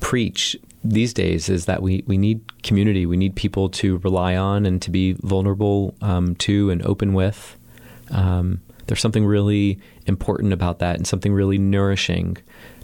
preach 0.00 0.56
these 0.84 1.12
days 1.14 1.48
is 1.48 1.64
that 1.64 1.82
we, 1.82 2.04
we 2.06 2.18
need 2.18 2.40
community. 2.62 3.06
We 3.06 3.16
need 3.16 3.34
people 3.36 3.68
to 3.70 3.96
rely 3.98 4.36
on 4.36 4.66
and 4.66 4.80
to 4.82 4.90
be 4.90 5.14
vulnerable 5.22 5.94
um, 6.02 6.34
to 6.36 6.70
and 6.70 6.82
open 6.82 7.14
with. 7.14 7.56
Um, 8.10 8.60
there's 8.86 9.00
something 9.00 9.24
really 9.24 9.78
important 10.06 10.52
about 10.52 10.78
that 10.80 10.96
and 10.96 11.06
something 11.06 11.32
really 11.32 11.58
nourishing 11.58 12.36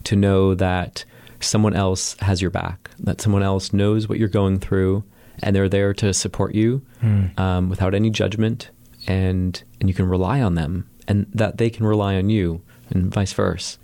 to 0.04 0.16
know 0.16 0.54
that 0.54 1.04
someone 1.40 1.74
else 1.74 2.16
has 2.20 2.40
your 2.42 2.50
back, 2.50 2.90
that 3.00 3.20
someone 3.20 3.42
else 3.42 3.72
knows 3.72 4.08
what 4.08 4.18
you're 4.18 4.28
going 4.28 4.58
through 4.58 5.04
and 5.42 5.54
they're 5.54 5.68
there 5.68 5.92
to 5.94 6.14
support 6.14 6.54
you 6.54 6.80
Hmm. 7.00 7.26
um, 7.38 7.68
without 7.68 7.94
any 7.94 8.08
judgment 8.10 8.70
and, 9.06 9.62
and 9.80 9.88
you 9.88 9.94
can 9.94 10.06
rely 10.08 10.40
on 10.40 10.54
them 10.54 10.88
and 11.06 11.26
that 11.34 11.58
they 11.58 11.70
can 11.70 11.86
rely 11.86 12.16
on 12.16 12.30
you 12.30 12.62
and 12.90 13.12
vice 13.12 13.32
versa. 13.32 13.78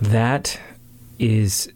That 0.00 0.58
is, 1.18 1.72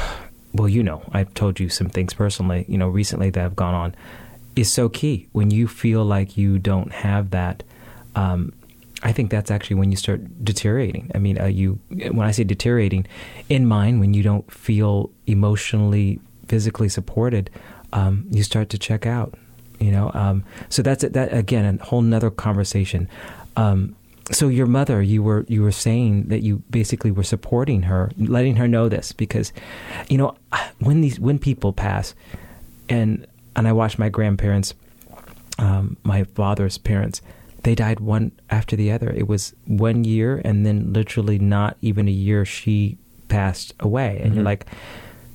well, 0.52 0.68
you 0.68 0.82
know, 0.82 1.02
I've 1.12 1.32
told 1.34 1.60
you 1.60 1.68
some 1.68 1.88
things 1.88 2.14
personally, 2.14 2.64
you 2.68 2.78
know, 2.78 2.88
recently 2.88 3.30
that 3.30 3.40
have 3.40 3.56
gone 3.56 3.74
on, 3.74 3.94
is 4.56 4.72
so 4.72 4.88
key. 4.88 5.28
When 5.32 5.50
you 5.50 5.68
feel 5.68 6.04
like 6.04 6.36
you 6.36 6.58
don't 6.58 6.92
have 6.92 7.30
that, 7.30 7.62
um, 8.14 8.52
I 9.02 9.12
think 9.12 9.30
that's 9.30 9.50
actually 9.50 9.76
when 9.76 9.92
you 9.92 9.96
start 9.96 10.44
deteriorating. 10.44 11.10
I 11.14 11.18
mean, 11.18 11.40
uh, 11.40 11.46
you 11.46 11.78
when 11.88 12.26
I 12.26 12.32
say 12.32 12.42
deteriorating, 12.42 13.06
in 13.48 13.66
mind, 13.66 14.00
when 14.00 14.12
you 14.12 14.24
don't 14.24 14.50
feel 14.50 15.10
emotionally, 15.26 16.18
physically 16.48 16.88
supported, 16.88 17.50
um, 17.92 18.26
you 18.30 18.42
start 18.42 18.70
to 18.70 18.78
check 18.78 19.06
out. 19.06 19.34
You 19.80 19.92
know, 19.92 20.10
um, 20.14 20.44
so 20.68 20.82
that's 20.82 21.04
that 21.04 21.32
again 21.32 21.78
a 21.80 21.84
whole 21.84 22.02
nother 22.02 22.30
conversation. 22.30 23.08
Um, 23.56 23.94
so 24.30 24.48
your 24.48 24.66
mother, 24.66 25.00
you 25.00 25.22
were 25.22 25.44
you 25.48 25.62
were 25.62 25.72
saying 25.72 26.28
that 26.28 26.42
you 26.42 26.62
basically 26.70 27.10
were 27.10 27.22
supporting 27.22 27.82
her, 27.82 28.10
letting 28.18 28.56
her 28.56 28.68
know 28.68 28.88
this 28.88 29.12
because, 29.12 29.52
you 30.08 30.18
know, 30.18 30.34
when 30.80 31.00
these 31.00 31.18
when 31.18 31.38
people 31.38 31.72
pass, 31.72 32.14
and 32.88 33.26
and 33.56 33.66
I 33.66 33.72
watched 33.72 33.98
my 33.98 34.08
grandparents, 34.08 34.74
um, 35.58 35.96
my 36.02 36.24
father's 36.24 36.76
parents, 36.78 37.22
they 37.62 37.74
died 37.74 38.00
one 38.00 38.32
after 38.50 38.76
the 38.76 38.92
other. 38.92 39.10
It 39.10 39.28
was 39.28 39.54
one 39.66 40.04
year, 40.04 40.42
and 40.44 40.66
then 40.66 40.92
literally 40.92 41.38
not 41.38 41.76
even 41.80 42.06
a 42.08 42.12
year, 42.12 42.44
she 42.44 42.98
passed 43.28 43.74
away, 43.80 44.20
and 44.22 44.34
you're 44.34 44.42
Mhm. 44.42 44.46
like, 44.46 44.66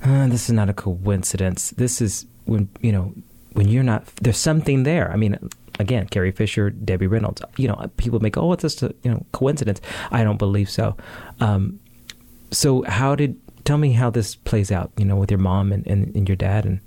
uh, 0.04 0.28
this 0.28 0.50
is 0.50 0.54
not 0.54 0.70
a 0.70 0.74
coincidence. 0.74 1.72
This 1.72 2.02
is 2.02 2.26
when 2.46 2.68
you 2.82 2.92
know 2.92 3.14
when 3.54 3.68
you're 3.68 3.84
not. 3.84 4.06
There's 4.22 4.38
something 4.38 4.84
there. 4.84 5.12
I 5.12 5.16
mean, 5.16 5.38
again, 5.80 6.08
Carrie 6.08 6.32
Fisher, 6.32 6.70
Debbie 6.70 7.08
Reynolds. 7.08 7.42
You 7.58 7.68
know, 7.68 7.92
people 7.98 8.20
make, 8.20 8.38
oh, 8.38 8.54
it's 8.54 8.62
just 8.62 8.84
a 8.84 8.94
you 9.04 9.12
know 9.12 9.26
coincidence. 9.32 9.82
I 10.12 10.24
don't 10.24 10.38
believe 10.38 10.70
so. 10.70 10.96
Um, 11.40 11.80
so 12.52 12.84
how 12.84 13.16
did 13.16 13.40
tell 13.66 13.78
me 13.78 13.94
how 13.94 14.10
this 14.10 14.36
plays 14.36 14.72
out? 14.72 14.92
You 14.98 15.06
know, 15.06 15.16
with 15.16 15.32
your 15.32 15.40
mom 15.40 15.72
and, 15.72 15.86
and, 15.88 16.16
and 16.16 16.28
your 16.28 16.36
dad 16.36 16.66
and. 16.66 16.80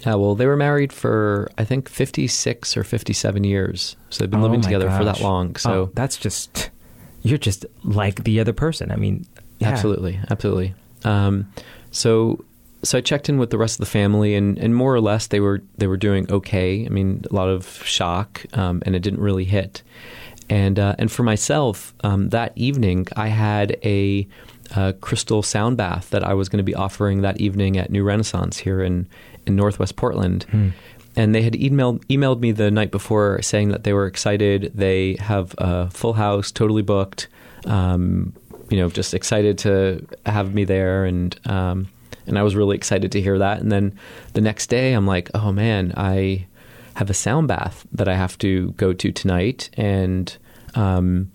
Yeah, 0.00 0.14
well, 0.14 0.34
they 0.34 0.46
were 0.46 0.56
married 0.56 0.92
for 0.92 1.50
I 1.56 1.64
think 1.64 1.88
fifty 1.88 2.26
six 2.26 2.76
or 2.76 2.84
fifty 2.84 3.12
seven 3.12 3.44
years, 3.44 3.96
so 4.10 4.24
they've 4.24 4.30
been 4.30 4.40
Oh 4.40 4.44
living 4.44 4.60
together 4.60 4.90
for 4.90 5.04
that 5.04 5.20
long. 5.20 5.56
So 5.56 5.72
Oh, 5.72 5.90
that's 5.94 6.16
just 6.16 6.70
you're 7.22 7.38
just 7.38 7.66
like 7.84 8.24
the 8.24 8.40
other 8.40 8.52
person. 8.52 8.90
I 8.90 8.96
mean, 8.96 9.26
yeah. 9.58 9.68
Absolutely, 9.68 10.18
absolutely. 10.30 10.74
Um, 11.04 11.52
so, 11.90 12.44
so 12.82 12.98
I 12.98 13.00
checked 13.00 13.28
in 13.28 13.38
with 13.38 13.50
the 13.50 13.58
rest 13.58 13.74
of 13.74 13.80
the 13.80 13.90
family, 13.90 14.34
and, 14.34 14.58
and 14.58 14.74
more 14.74 14.94
or 14.94 15.00
less 15.00 15.26
they 15.26 15.40
were 15.40 15.62
they 15.78 15.86
were 15.86 15.96
doing 15.96 16.30
okay. 16.30 16.86
I 16.86 16.88
mean, 16.88 17.24
a 17.30 17.34
lot 17.34 17.48
of 17.48 17.66
shock, 17.84 18.44
um, 18.54 18.82
and 18.86 18.96
it 18.96 19.00
didn't 19.00 19.20
really 19.20 19.44
hit. 19.44 19.82
And 20.48 20.78
uh, 20.78 20.96
and 20.98 21.12
for 21.12 21.22
myself, 21.22 21.94
um, 22.02 22.30
that 22.30 22.52
evening 22.56 23.06
I 23.16 23.28
had 23.28 23.76
a, 23.84 24.26
uh 24.74 24.92
crystal 25.00 25.42
sound 25.42 25.76
bath 25.76 26.10
that 26.10 26.22
I 26.22 26.34
was 26.34 26.48
going 26.48 26.58
to 26.58 26.64
be 26.64 26.74
offering 26.74 27.22
that 27.22 27.40
evening 27.40 27.76
at 27.76 27.90
New 27.90 28.04
Renaissance 28.04 28.58
here 28.58 28.82
in 28.82 29.08
in 29.46 29.56
Northwest 29.56 29.96
Portland. 29.96 30.46
And 31.16 31.34
they 31.34 31.42
had 31.42 31.54
emailed 31.54 32.04
emailed 32.06 32.40
me 32.40 32.52
the 32.52 32.70
night 32.70 32.92
before 32.92 33.42
saying 33.42 33.70
that 33.70 33.82
they 33.82 33.92
were 33.92 34.06
excited. 34.06 34.70
They 34.74 35.16
have 35.18 35.54
a 35.58 35.90
full 35.90 36.12
house, 36.12 36.52
totally 36.52 36.82
booked. 36.82 37.26
Um, 37.66 38.32
you 38.70 38.76
know, 38.76 38.88
just 38.88 39.12
excited 39.12 39.58
to 39.58 40.06
have 40.24 40.54
me 40.54 40.64
there, 40.64 41.04
and 41.04 41.38
um, 41.46 41.88
and 42.26 42.38
I 42.38 42.42
was 42.42 42.54
really 42.56 42.76
excited 42.76 43.10
to 43.12 43.20
hear 43.20 43.38
that. 43.38 43.60
And 43.60 43.70
then 43.72 43.98
the 44.34 44.40
next 44.40 44.68
day, 44.68 44.92
I'm 44.92 45.06
like, 45.06 45.30
oh 45.34 45.52
man, 45.52 45.92
I 45.96 46.46
have 46.94 47.10
a 47.10 47.14
sound 47.14 47.48
bath 47.48 47.86
that 47.92 48.08
I 48.08 48.14
have 48.16 48.36
to 48.38 48.72
go 48.72 48.92
to 48.92 49.12
tonight, 49.12 49.70
and 49.74 50.36
um, 50.74 51.30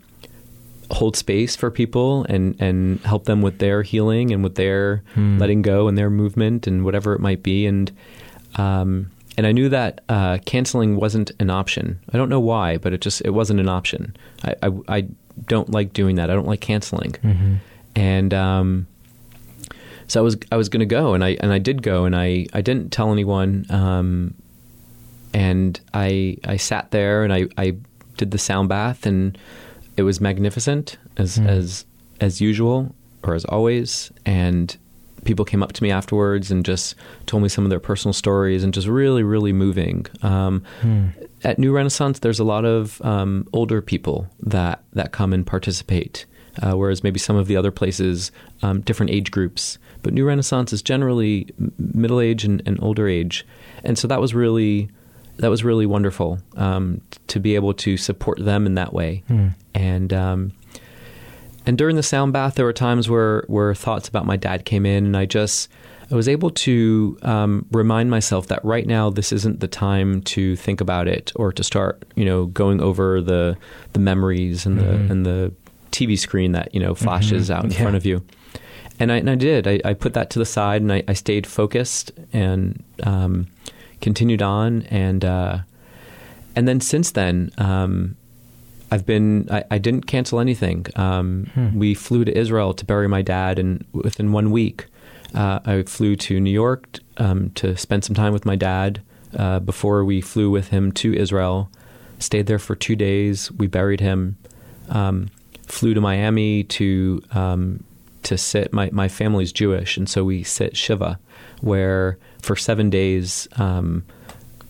hold 0.91 1.15
space 1.15 1.55
for 1.55 1.71
people 1.71 2.25
and 2.29 2.55
and 2.61 2.99
help 3.01 3.25
them 3.25 3.41
with 3.41 3.57
their 3.57 3.81
healing 3.81 4.31
and 4.31 4.43
with 4.43 4.55
their 4.55 5.03
Hmm. 5.15 5.39
letting 5.39 5.61
go 5.63 5.87
and 5.87 5.97
their 5.97 6.09
movement 6.11 6.67
and 6.67 6.85
whatever 6.85 7.13
it 7.13 7.19
might 7.19 7.41
be 7.41 7.65
and 7.65 7.91
um 8.55 9.09
and 9.37 9.45
I 9.47 9.51
knew 9.51 9.67
that 9.67 9.99
uh, 10.07 10.37
canceling 10.45 10.95
wasn't 10.95 11.31
an 11.41 11.49
option. 11.49 11.99
I 12.13 12.17
don't 12.17 12.29
know 12.29 12.39
why, 12.39 12.77
but 12.77 12.93
it 12.93 13.01
just 13.01 13.21
it 13.25 13.31
wasn't 13.31 13.59
an 13.59 13.67
option. 13.67 14.15
I, 14.45 14.55
I, 14.63 14.71
I 14.87 15.07
don't 15.47 15.69
like 15.71 15.91
doing 15.91 16.15
that. 16.15 16.29
I 16.29 16.33
don't 16.35 16.47
like 16.47 16.61
canceling. 16.61 17.11
Mhm. 17.21 17.57
And 17.97 18.33
um, 18.33 18.87
so 20.07 20.19
I 20.19 20.23
was 20.23 20.37
I 20.51 20.55
was 20.57 20.69
going 20.69 20.79
to 20.81 20.85
go, 20.85 21.13
and 21.13 21.23
I 21.23 21.37
and 21.39 21.51
I 21.51 21.59
did 21.59 21.81
go, 21.81 22.05
and 22.05 22.15
I, 22.15 22.45
I 22.53 22.61
didn't 22.61 22.91
tell 22.91 23.11
anyone. 23.11 23.65
Um, 23.69 24.33
and 25.33 25.79
I 25.93 26.37
I 26.45 26.57
sat 26.57 26.91
there 26.91 27.23
and 27.23 27.33
I, 27.33 27.47
I 27.57 27.75
did 28.17 28.31
the 28.31 28.37
sound 28.37 28.69
bath, 28.69 29.05
and 29.05 29.37
it 29.97 30.03
was 30.03 30.21
magnificent 30.21 30.97
as 31.17 31.37
Hmm. 31.37 31.47
as 31.47 31.85
as 32.21 32.39
usual 32.41 32.95
or 33.23 33.35
as 33.35 33.45
always. 33.45 34.11
And 34.25 34.75
people 35.25 35.43
came 35.43 35.63
up 35.63 35.73
to 35.73 35.81
me 35.83 35.89
afterwards 35.91 36.51
and 36.51 36.63
just 36.63 36.95
told 37.25 37.41
me 37.43 37.49
some 37.49 37.63
of 37.65 37.69
their 37.71 37.79
personal 37.79 38.13
stories, 38.13 38.63
and 38.63 38.73
just 38.73 38.87
really 38.87 39.23
really 39.23 39.53
moving. 39.53 40.05
Um, 40.21 40.63
Hmm. 40.81 41.07
at 41.43 41.59
New 41.59 41.71
Renaissance, 41.73 42.19
there's 42.19 42.39
a 42.39 42.43
lot 42.45 42.63
of 42.65 43.01
um, 43.03 43.47
older 43.53 43.81
people 43.81 44.27
that 44.41 44.83
that 44.93 45.11
come 45.11 45.33
and 45.33 45.45
participate, 45.45 46.25
uh, 46.61 46.73
whereas 46.77 47.03
maybe 47.03 47.19
some 47.19 47.35
of 47.35 47.47
the 47.47 47.57
other 47.57 47.71
places, 47.71 48.31
um, 48.63 48.81
different 48.81 49.11
age 49.11 49.31
groups. 49.31 49.77
But 50.03 50.13
New 50.13 50.25
Renaissance 50.25 50.71
is 50.73 50.81
generally 50.81 51.47
middle 51.77 52.19
age 52.19 52.43
and, 52.43 52.61
and 52.65 52.77
older 52.81 53.07
age, 53.07 53.45
and 53.83 53.97
so 53.97 54.07
that 54.07 54.21
was 54.21 54.33
really 54.33 54.89
that 55.37 55.49
was 55.49 55.63
really 55.65 55.85
wonderful 55.85 56.39
um, 56.55 57.01
to 57.27 57.39
be 57.39 57.55
able 57.55 57.73
to 57.73 57.97
support 57.97 58.37
them 58.43 58.65
in 58.65 58.75
that 58.75 58.93
way. 58.93 59.23
Hmm. 59.27 59.47
And 59.73 60.13
um, 60.13 60.51
and 61.65 61.77
during 61.77 61.95
the 61.95 62.03
sound 62.03 62.33
bath, 62.33 62.55
there 62.55 62.65
were 62.65 62.73
times 62.73 63.09
where 63.09 63.43
where 63.47 63.73
thoughts 63.73 64.07
about 64.07 64.25
my 64.25 64.37
dad 64.37 64.65
came 64.65 64.85
in, 64.85 65.05
and 65.05 65.17
I 65.17 65.25
just 65.25 65.67
I 66.11 66.15
was 66.15 66.27
able 66.27 66.51
to 66.51 67.17
um, 67.23 67.65
remind 67.71 68.11
myself 68.11 68.45
that 68.47 68.63
right 68.63 68.85
now 68.85 69.09
this 69.09 69.31
isn't 69.31 69.59
the 69.59 69.67
time 69.67 70.21
to 70.21 70.55
think 70.55 70.79
about 70.79 71.07
it 71.07 71.31
or 71.35 71.51
to 71.51 71.63
start, 71.63 72.03
you 72.15 72.25
know, 72.25 72.45
going 72.45 72.79
over 72.81 73.21
the 73.21 73.57
the 73.93 73.99
memories 73.99 74.67
and 74.67 74.77
Mhm. 74.77 74.81
the 75.07 75.11
and 75.11 75.25
the 75.25 75.53
TV 75.97 76.17
screen 76.17 76.51
that 76.53 76.67
you 76.75 76.79
know 76.83 76.93
flashes 76.95 77.49
Mhm. 77.49 77.55
out 77.55 77.63
in 77.65 77.71
Yeah. 77.71 77.81
front 77.81 77.95
of 77.95 78.05
you. 78.05 78.17
And 78.99 79.11
I, 79.11 79.17
and 79.17 79.29
I 79.29 79.35
did. 79.35 79.67
I, 79.67 79.75
I 79.83 79.93
put 79.93 80.13
that 80.13 80.29
to 80.31 80.39
the 80.39 80.45
side 80.45 80.81
and 80.81 80.91
I, 80.97 81.03
I 81.07 81.13
stayed 81.13 81.45
focused 81.45 82.11
and 82.31 82.81
um, 83.03 83.47
continued 83.99 84.41
on. 84.41 84.83
And 84.83 85.25
uh, 85.25 85.57
and 86.55 86.65
then 86.67 86.79
since 86.79 87.11
then, 87.11 87.51
um, 87.57 88.15
I've 88.91 89.05
been. 89.05 89.47
I, 89.51 89.63
I 89.71 89.77
didn't 89.79 90.05
cancel 90.07 90.39
anything. 90.39 90.85
Um, 90.95 91.47
Hmm. 91.53 91.77
We 91.77 91.93
flew 91.93 92.23
to 92.25 92.37
Israel 92.37 92.73
to 92.73 92.85
bury 92.85 93.07
my 93.09 93.21
dad, 93.21 93.59
and 93.59 93.83
within 93.91 94.31
one 94.31 94.49
week, 94.51 94.85
uh, 95.33 95.59
I 95.65 95.83
flew 95.83 96.15
to 96.27 96.39
New 96.39 96.51
York 96.65 96.99
um, 97.17 97.49
to 97.55 97.75
spend 97.75 98.03
some 98.05 98.15
time 98.15 98.31
with 98.33 98.45
my 98.45 98.55
dad. 98.55 99.01
Uh, 99.35 99.59
before 99.59 100.05
we 100.05 100.21
flew 100.21 100.49
with 100.49 100.69
him 100.69 100.93
to 100.93 101.13
Israel, 101.13 101.69
stayed 102.19 102.45
there 102.47 102.59
for 102.59 102.75
two 102.75 102.95
days. 102.95 103.51
We 103.51 103.67
buried 103.67 103.99
him. 103.99 104.37
Um, 104.87 105.27
flew 105.67 105.93
to 105.93 106.01
Miami 106.01 106.63
to 106.63 107.21
um, 107.31 107.83
to 108.23 108.37
sit. 108.37 108.73
My 108.73 108.89
my 108.91 109.07
family's 109.07 109.51
Jewish, 109.51 109.97
and 109.97 110.09
so 110.09 110.23
we 110.23 110.43
sit 110.43 110.75
shiva, 110.77 111.19
where 111.61 112.17
for 112.41 112.55
seven 112.55 112.89
days. 112.89 113.47
Um, 113.57 114.03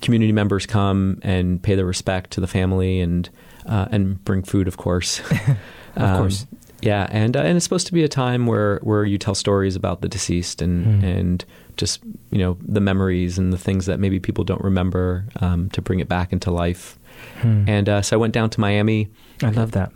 community 0.02 0.34
members 0.34 0.68
come 0.68 1.20
and 1.24 1.64
pay 1.64 1.74
their 1.74 1.86
respect 1.86 2.30
to 2.30 2.40
the 2.42 2.46
family 2.48 3.00
and 3.00 3.28
uh, 3.66 3.88
and 3.92 4.24
bring 4.24 4.44
food, 4.44 4.68
of 4.68 4.78
course. 4.78 5.22
Of 5.96 6.18
course. 6.18 6.46
yeah, 6.82 7.08
and 7.10 7.36
uh, 7.38 7.40
and 7.40 7.56
it's 7.56 7.64
supposed 7.64 7.88
to 7.88 7.94
be 7.94 8.04
a 8.04 8.10
time 8.10 8.46
where 8.46 8.80
where 8.84 9.06
you 9.06 9.18
tell 9.18 9.34
stories 9.34 9.76
about 9.78 10.02
the 10.02 10.10
deceased 10.10 10.62
and 10.62 10.86
Hmm. 10.86 11.06
and 11.06 11.46
just 11.78 12.02
you 12.32 12.38
know 12.38 12.58
the 12.62 12.82
memories 12.82 13.38
and 13.40 13.54
the 13.54 13.58
things 13.58 13.86
that 13.86 14.00
maybe 14.00 14.20
people 14.20 14.44
don't 14.44 14.62
remember 14.62 15.24
um, 15.40 15.70
to 15.70 15.82
bring 15.82 16.02
it 16.02 16.10
back 16.10 16.34
into 16.34 16.52
life. 16.52 17.00
Hmm. 17.42 17.64
And 17.68 17.88
uh, 17.90 18.02
so 18.02 18.18
I 18.18 18.20
went 18.20 18.34
down 18.34 18.50
to 18.52 18.60
Miami. 18.60 19.08
I 19.42 19.50
love 19.52 19.72
that. 19.72 19.92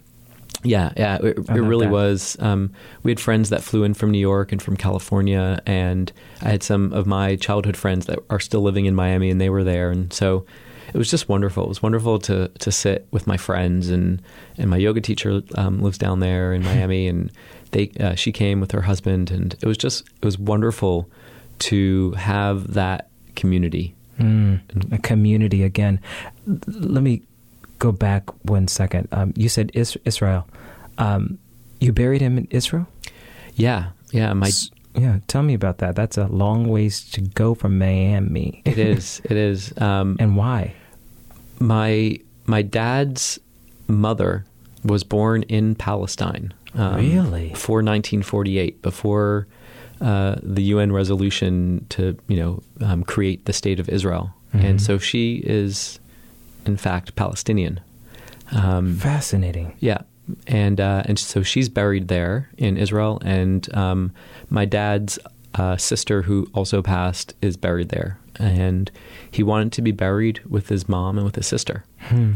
Yeah, 0.63 0.91
yeah, 0.97 1.17
it, 1.23 1.37
it 1.37 1.49
really 1.49 1.85
that. 1.85 1.91
was. 1.91 2.35
Um, 2.39 2.73
we 3.03 3.11
had 3.11 3.19
friends 3.19 3.49
that 3.49 3.63
flew 3.63 3.83
in 3.83 3.93
from 3.93 4.11
New 4.11 4.19
York 4.19 4.51
and 4.51 4.61
from 4.61 4.75
California, 4.75 5.61
and 5.65 6.11
I 6.41 6.49
had 6.49 6.63
some 6.63 6.91
of 6.91 7.07
my 7.07 7.37
childhood 7.37 7.77
friends 7.77 8.07
that 8.07 8.19
are 8.29 8.39
still 8.39 8.61
living 8.61 8.85
in 8.85 8.93
Miami, 8.93 9.29
and 9.29 9.39
they 9.39 9.49
were 9.49 9.63
there, 9.63 9.89
and 9.89 10.11
so 10.11 10.45
it 10.93 10.97
was 10.97 11.09
just 11.09 11.29
wonderful. 11.29 11.63
It 11.63 11.69
was 11.69 11.81
wonderful 11.81 12.19
to 12.19 12.49
to 12.49 12.71
sit 12.71 13.07
with 13.11 13.25
my 13.25 13.37
friends, 13.37 13.89
and 13.89 14.21
and 14.57 14.69
my 14.69 14.77
yoga 14.77 15.01
teacher 15.01 15.41
um, 15.55 15.81
lives 15.81 15.97
down 15.97 16.19
there 16.19 16.53
in 16.53 16.63
Miami, 16.71 17.07
and 17.07 17.31
they 17.71 17.91
uh, 17.99 18.15
she 18.15 18.31
came 18.31 18.59
with 18.59 18.71
her 18.71 18.81
husband, 18.81 19.31
and 19.31 19.55
it 19.61 19.65
was 19.65 19.77
just 19.77 20.07
it 20.21 20.25
was 20.25 20.37
wonderful 20.37 21.09
to 21.59 22.11
have 22.11 22.73
that 22.73 23.09
community. 23.35 23.95
Mm, 24.19 24.91
a 24.91 24.97
community 24.97 25.63
again. 25.63 26.01
Let 26.45 27.03
me 27.03 27.21
go 27.79 27.91
back 27.91 28.23
one 28.45 28.67
second. 28.67 29.07
Um, 29.11 29.33
you 29.35 29.49
said 29.49 29.71
is- 29.73 29.97
Israel. 30.05 30.47
Um, 30.97 31.39
you 31.79 31.91
buried 31.93 32.21
him 32.21 32.37
in 32.37 32.47
Israel? 32.51 32.85
Yeah, 33.55 33.89
yeah, 34.11 34.33
my 34.33 34.47
S- 34.47 34.69
yeah. 34.95 35.19
Tell 35.27 35.43
me 35.43 35.53
about 35.53 35.77
that. 35.79 35.95
That's 35.95 36.17
a 36.17 36.27
long 36.27 36.67
ways 36.67 37.03
to 37.11 37.21
go 37.21 37.55
from 37.55 37.77
Miami. 37.79 38.61
it 38.65 38.77
is 38.77 39.21
it 39.23 39.37
is. 39.37 39.73
Um, 39.79 40.17
and 40.21 40.35
why? 40.35 40.73
my 41.59 42.17
my 42.45 42.61
dad's 42.61 43.39
mother 43.87 44.45
was 44.83 45.03
born 45.03 45.43
in 45.43 45.75
Palestine. 45.75 46.53
um, 46.75 46.95
Really? 46.95 47.49
Before 47.49 47.77
1948, 47.83 48.81
before 48.81 49.47
uh, 50.01 50.35
the 50.41 50.63
UN 50.73 50.91
resolution 50.91 51.85
to 51.89 52.17
you 52.27 52.37
know 52.37 52.63
um, 52.81 53.03
create 53.03 53.45
the 53.45 53.53
state 53.53 53.79
of 53.79 53.89
Israel, 53.89 54.33
Mhm. 54.55 54.63
and 54.63 54.81
so 54.81 54.97
she 54.97 55.35
is, 55.45 55.98
in 56.65 56.77
fact, 56.77 57.15
Palestinian. 57.15 57.79
Um, 58.51 58.95
Fascinating. 58.95 59.75
yeah, 59.79 60.01
and 60.47 60.79
uh, 60.81 61.03
and 61.05 61.19
so 61.19 61.43
she's 61.43 61.69
buried 61.69 62.07
there 62.07 62.49
in 62.57 62.77
Israel, 62.77 63.21
and 63.23 63.71
um, 63.75 64.11
my 64.49 64.65
dad's 64.65 65.19
uh, 65.55 65.77
sister, 65.77 66.23
who 66.23 66.47
also 66.53 66.81
passed, 66.81 67.33
is 67.41 67.57
buried 67.57 67.89
there, 67.89 68.19
and 68.37 68.91
he 69.31 69.43
wanted 69.43 69.71
to 69.73 69.81
be 69.81 69.91
buried 69.91 70.39
with 70.45 70.69
his 70.69 70.87
mom 70.89 71.17
and 71.17 71.25
with 71.25 71.35
his 71.35 71.47
sister. 71.47 71.83
Hmm. 71.99 72.33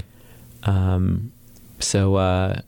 Um, 0.64 1.32
so 1.80 2.16
uh, 2.16 2.62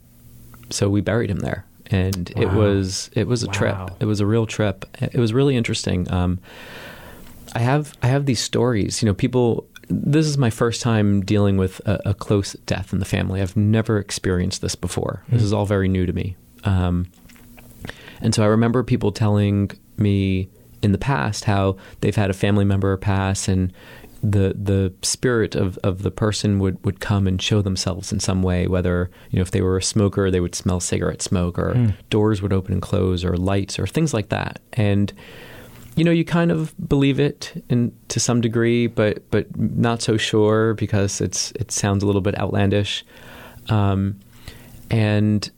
so 0.69 0.89
we 0.89 1.01
buried 1.01 1.29
him 1.29 1.39
there, 1.39 1.65
and 1.87 2.31
it 2.35 2.51
was 2.51 3.09
it 3.13 3.27
was 3.27 3.43
a 3.43 3.47
trip. 3.47 3.77
It 3.99 4.05
was 4.05 4.19
a 4.19 4.25
real 4.25 4.45
trip. 4.45 4.85
It 5.01 5.17
was 5.19 5.33
really 5.33 5.55
interesting. 5.55 6.11
Um, 6.11 6.39
I 7.53 7.59
have 7.59 7.95
I 8.01 8.07
have 8.07 8.25
these 8.25 8.39
stories. 8.39 9.01
You 9.01 9.07
know, 9.07 9.13
people. 9.13 9.67
This 9.87 10.25
is 10.25 10.37
my 10.37 10.49
first 10.49 10.81
time 10.81 11.21
dealing 11.23 11.57
with 11.57 11.79
a, 11.85 12.09
a 12.09 12.13
close 12.13 12.53
death 12.65 12.91
in 12.93 12.99
the 12.99 13.05
family. 13.05 13.41
I've 13.41 13.55
never 13.55 13.97
experienced 13.99 14.61
this 14.61 14.75
before. 14.75 15.23
This 15.29 15.41
Hmm. 15.41 15.45
is 15.45 15.53
all 15.53 15.65
very 15.65 15.87
new 15.87 16.05
to 16.05 16.13
me. 16.13 16.35
Um, 16.63 17.07
and 18.21 18.33
so 18.33 18.43
I 18.43 18.47
remember 18.47 18.83
people 18.83 19.11
telling 19.11 19.71
me 19.97 20.49
in 20.81 20.91
the 20.91 20.97
past 20.97 21.45
how 21.45 21.77
they've 22.01 22.15
had 22.15 22.29
a 22.29 22.33
family 22.33 22.65
member 22.65 22.95
pass 22.97 23.47
and 23.47 23.71
the 24.23 24.55
the 24.59 24.91
spirit 25.03 25.53
of, 25.55 25.77
of 25.83 26.01
the 26.01 26.09
person 26.09 26.57
would, 26.57 26.83
would 26.83 26.99
come 26.99 27.27
and 27.27 27.39
show 27.39 27.61
themselves 27.61 28.11
in 28.11 28.19
some 28.19 28.41
way, 28.41 28.65
whether 28.65 29.11
you 29.29 29.35
know 29.37 29.43
if 29.43 29.51
they 29.51 29.61
were 29.61 29.77
a 29.77 29.83
smoker, 29.83 30.31
they 30.31 30.39
would 30.39 30.55
smell 30.55 30.79
cigarette 30.79 31.21
smoke, 31.21 31.59
or 31.59 31.73
Hmm. 31.75 31.89
doors 32.09 32.41
would 32.41 32.51
open 32.53 32.73
and 32.73 32.81
close, 32.81 33.23
or 33.23 33.37
lights, 33.37 33.77
or 33.77 33.85
things 33.85 34.15
like 34.15 34.29
that. 34.29 34.59
And 34.73 35.13
you 35.95 36.03
know, 36.03 36.11
you 36.11 36.25
kind 36.25 36.51
of 36.51 36.73
believe 36.89 37.19
it 37.19 37.63
in 37.69 37.91
to 38.09 38.19
some 38.19 38.41
degree, 38.41 38.87
but 38.87 39.29
but 39.31 39.45
not 39.57 40.01
so 40.01 40.17
sure 40.17 40.73
because 40.75 41.21
it's 41.21 41.51
it 41.51 41.71
sounds 41.71 42.03
a 42.03 42.05
little 42.05 42.21
bit 42.21 42.37
outlandish. 42.37 43.05
Um, 43.69 44.19
and 44.91 45.49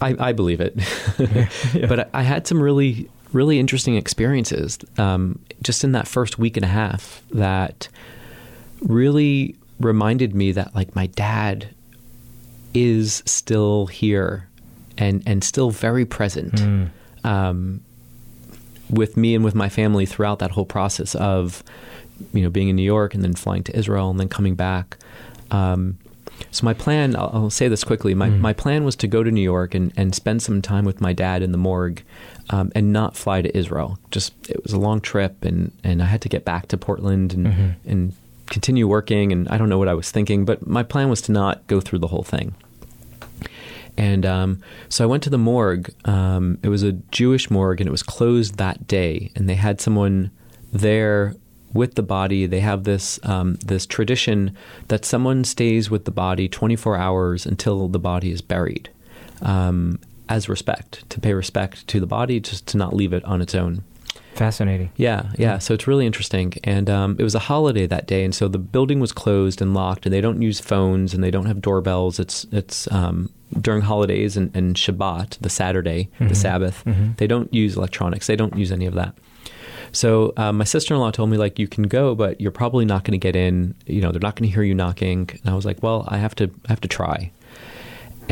I, 0.00 0.16
I 0.18 0.32
believe 0.32 0.60
it, 0.60 0.74
Yeah. 1.74 1.86
but 1.86 2.00
I, 2.00 2.06
I 2.20 2.22
had 2.22 2.46
some 2.46 2.60
really 2.60 3.08
really 3.32 3.58
interesting 3.58 3.96
experiences 3.96 4.78
um, 4.98 5.38
just 5.62 5.84
in 5.84 5.92
that 5.92 6.06
first 6.06 6.38
week 6.38 6.56
and 6.58 6.64
a 6.64 6.68
half 6.68 7.22
that 7.30 7.88
really 8.80 9.56
reminded 9.80 10.34
me 10.34 10.52
that 10.52 10.74
like 10.74 10.94
my 10.94 11.06
dad 11.08 11.68
is 12.74 13.22
still 13.26 13.86
here 13.86 14.48
and 14.98 15.22
and 15.26 15.42
still 15.44 15.70
very 15.70 16.04
present 16.04 16.54
Mm. 16.54 16.90
um, 17.24 17.80
with 18.92 19.16
me 19.16 19.34
and 19.34 19.44
with 19.44 19.54
my 19.54 19.68
family 19.68 20.06
throughout 20.06 20.38
that 20.40 20.50
whole 20.52 20.66
process 20.66 21.14
of 21.16 21.64
you 22.32 22.42
know 22.42 22.50
being 22.50 22.68
in 22.68 22.76
New 22.76 22.82
York 22.82 23.14
and 23.14 23.22
then 23.24 23.34
flying 23.34 23.64
to 23.64 23.76
Israel 23.76 24.10
and 24.10 24.20
then 24.20 24.28
coming 24.28 24.54
back. 24.54 24.96
Um, 25.50 25.98
so 26.50 26.64
my 26.64 26.74
plan, 26.74 27.14
I'll, 27.14 27.30
I'll 27.32 27.50
say 27.50 27.68
this 27.68 27.84
quickly. 27.84 28.14
My 28.14 28.28
Mm. 28.28 28.40
my 28.40 28.52
plan 28.52 28.84
was 28.84 28.96
to 28.96 29.06
go 29.06 29.22
to 29.22 29.30
New 29.30 29.42
York 29.42 29.74
and, 29.74 29.92
and 29.96 30.14
spend 30.14 30.42
some 30.42 30.60
time 30.62 30.84
with 30.84 31.00
my 31.00 31.12
dad 31.12 31.42
in 31.42 31.52
the 31.52 31.58
morgue, 31.58 32.02
um, 32.50 32.70
and 32.74 32.92
not 32.92 33.16
fly 33.16 33.42
to 33.42 33.56
Israel. 33.56 33.98
Just 34.10 34.32
it 34.48 34.62
was 34.62 34.72
a 34.72 34.78
long 34.78 35.00
trip, 35.00 35.44
and, 35.44 35.72
and 35.84 36.02
I 36.02 36.06
had 36.06 36.20
to 36.22 36.28
get 36.28 36.44
back 36.44 36.68
to 36.68 36.76
Portland 36.76 37.32
and 37.34 37.46
Mhm. 37.46 37.74
and 37.86 38.12
continue 38.48 38.86
working. 38.88 39.32
And 39.32 39.48
I 39.48 39.56
don't 39.58 39.68
know 39.68 39.78
what 39.78 39.88
I 39.88 39.94
was 39.94 40.10
thinking, 40.10 40.44
but 40.44 40.66
my 40.66 40.82
plan 40.82 41.08
was 41.08 41.20
to 41.22 41.32
not 41.32 41.66
go 41.68 41.80
through 41.80 42.00
the 42.00 42.08
whole 42.08 42.24
thing. 42.24 42.54
And 43.96 44.24
um, 44.24 44.62
so 44.88 45.04
I 45.04 45.06
went 45.06 45.22
to 45.24 45.30
the 45.30 45.38
morgue. 45.38 45.92
Um, 46.04 46.58
it 46.62 46.68
was 46.68 46.82
a 46.82 46.92
Jewish 46.92 47.50
morgue, 47.50 47.80
and 47.80 47.88
it 47.88 47.90
was 47.90 48.02
closed 48.02 48.56
that 48.56 48.86
day. 48.86 49.30
And 49.36 49.48
they 49.48 49.54
had 49.54 49.80
someone 49.80 50.30
there 50.72 51.34
with 51.72 51.94
the 51.94 52.02
body. 52.02 52.46
They 52.46 52.60
have 52.60 52.84
this 52.84 53.20
um, 53.24 53.54
this 53.64 53.86
tradition 53.86 54.56
that 54.88 55.04
someone 55.04 55.44
stays 55.44 55.90
with 55.90 56.04
the 56.04 56.10
body 56.10 56.48
24 56.48 56.96
hours 56.96 57.46
until 57.46 57.88
the 57.88 57.98
body 57.98 58.30
is 58.30 58.40
buried, 58.40 58.90
um, 59.42 59.98
as 60.28 60.48
respect 60.48 61.08
to 61.10 61.20
pay 61.20 61.34
respect 61.34 61.86
to 61.88 62.00
the 62.00 62.06
body, 62.06 62.40
just 62.40 62.66
to 62.68 62.76
not 62.76 62.94
leave 62.94 63.12
it 63.12 63.24
on 63.24 63.42
its 63.42 63.54
own. 63.54 63.84
Fascinating. 64.34 64.90
Yeah, 64.96 65.30
yeah. 65.38 65.58
So 65.58 65.74
it's 65.74 65.86
really 65.86 66.06
interesting. 66.06 66.54
And 66.64 66.88
um, 66.88 67.16
it 67.18 67.22
was 67.22 67.34
a 67.34 67.38
holiday 67.38 67.86
that 67.86 68.06
day, 68.06 68.24
and 68.24 68.34
so 68.34 68.48
the 68.48 68.58
building 68.58 68.98
was 68.98 69.12
closed 69.12 69.60
and 69.60 69.74
locked, 69.74 70.06
and 70.06 70.12
they 70.12 70.20
don't 70.20 70.40
use 70.40 70.58
phones 70.60 71.12
and 71.14 71.22
they 71.22 71.30
don't 71.30 71.46
have 71.46 71.60
doorbells. 71.60 72.18
It's 72.18 72.46
it's 72.50 72.90
um, 72.90 73.28
during 73.60 73.82
holidays 73.82 74.36
and, 74.36 74.50
and 74.56 74.74
Shabbat, 74.76 75.38
the 75.40 75.50
Saturday, 75.50 76.08
Mhm. 76.18 76.28
the 76.30 76.34
Sabbath. 76.34 76.82
Mhm. 76.86 77.16
They 77.18 77.26
don't 77.26 77.52
use 77.52 77.76
electronics. 77.76 78.26
They 78.26 78.36
don't 78.36 78.56
use 78.56 78.72
any 78.72 78.86
of 78.86 78.94
that. 78.94 79.14
So 79.92 80.32
uh, 80.38 80.52
my 80.52 80.64
sister 80.64 80.94
in 80.94 81.00
law 81.00 81.10
told 81.10 81.28
me 81.28 81.36
like 81.36 81.58
you 81.58 81.68
can 81.68 81.82
go, 81.84 82.14
but 82.14 82.40
you're 82.40 82.50
probably 82.50 82.86
not 82.86 83.04
going 83.04 83.12
to 83.12 83.18
get 83.18 83.36
in. 83.36 83.74
You 83.86 84.00
know, 84.00 84.10
they're 84.10 84.20
not 84.20 84.36
going 84.36 84.48
to 84.48 84.54
hear 84.54 84.62
you 84.62 84.74
knocking. 84.74 85.28
And 85.42 85.50
I 85.52 85.54
was 85.54 85.66
like, 85.66 85.82
well, 85.82 86.06
I 86.08 86.16
have 86.16 86.34
to 86.36 86.44
I 86.66 86.72
have 86.72 86.80
to 86.80 86.88
try. 86.88 87.30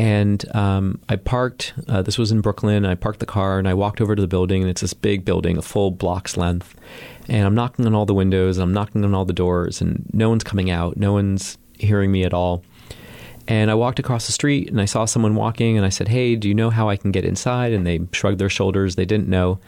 And 0.01 0.43
um, 0.55 0.99
I 1.09 1.15
parked. 1.15 1.75
Uh, 1.87 2.01
this 2.01 2.17
was 2.17 2.31
in 2.31 2.41
Brooklyn. 2.41 2.87
I 2.87 2.95
parked 2.95 3.19
the 3.19 3.27
car 3.27 3.59
and 3.59 3.67
I 3.67 3.75
walked 3.75 4.01
over 4.01 4.15
to 4.15 4.21
the 4.21 4.27
building, 4.27 4.63
and 4.63 4.69
it's 4.71 4.81
this 4.81 4.95
big 4.95 5.23
building, 5.23 5.59
a 5.59 5.61
full 5.61 5.91
block's 5.91 6.35
length. 6.35 6.73
And 7.29 7.45
I'm 7.45 7.53
knocking 7.53 7.85
on 7.85 7.93
all 7.93 8.07
the 8.07 8.13
windows, 8.15 8.57
and 8.57 8.63
I'm 8.63 8.73
knocking 8.73 9.05
on 9.05 9.13
all 9.13 9.25
the 9.25 9.31
doors, 9.31 9.79
and 9.79 10.09
no 10.11 10.27
one's 10.27 10.43
coming 10.43 10.71
out. 10.71 10.97
No 10.97 11.13
one's 11.13 11.59
hearing 11.77 12.11
me 12.11 12.23
at 12.23 12.33
all. 12.33 12.63
And 13.47 13.69
I 13.69 13.75
walked 13.75 13.99
across 13.99 14.25
the 14.25 14.31
street, 14.31 14.71
and 14.71 14.81
I 14.81 14.85
saw 14.85 15.05
someone 15.05 15.35
walking, 15.35 15.77
and 15.77 15.85
I 15.85 15.89
said, 15.89 16.07
"Hey, 16.07 16.35
do 16.35 16.47
you 16.47 16.55
know 16.55 16.71
how 16.71 16.89
I 16.89 16.95
can 16.97 17.11
get 17.11 17.23
inside?" 17.23 17.71
And 17.71 17.85
they 17.85 17.99
shrugged 18.11 18.39
their 18.39 18.49
shoulders. 18.49 18.95
They 18.95 19.05
didn't 19.05 19.29
know. 19.29 19.59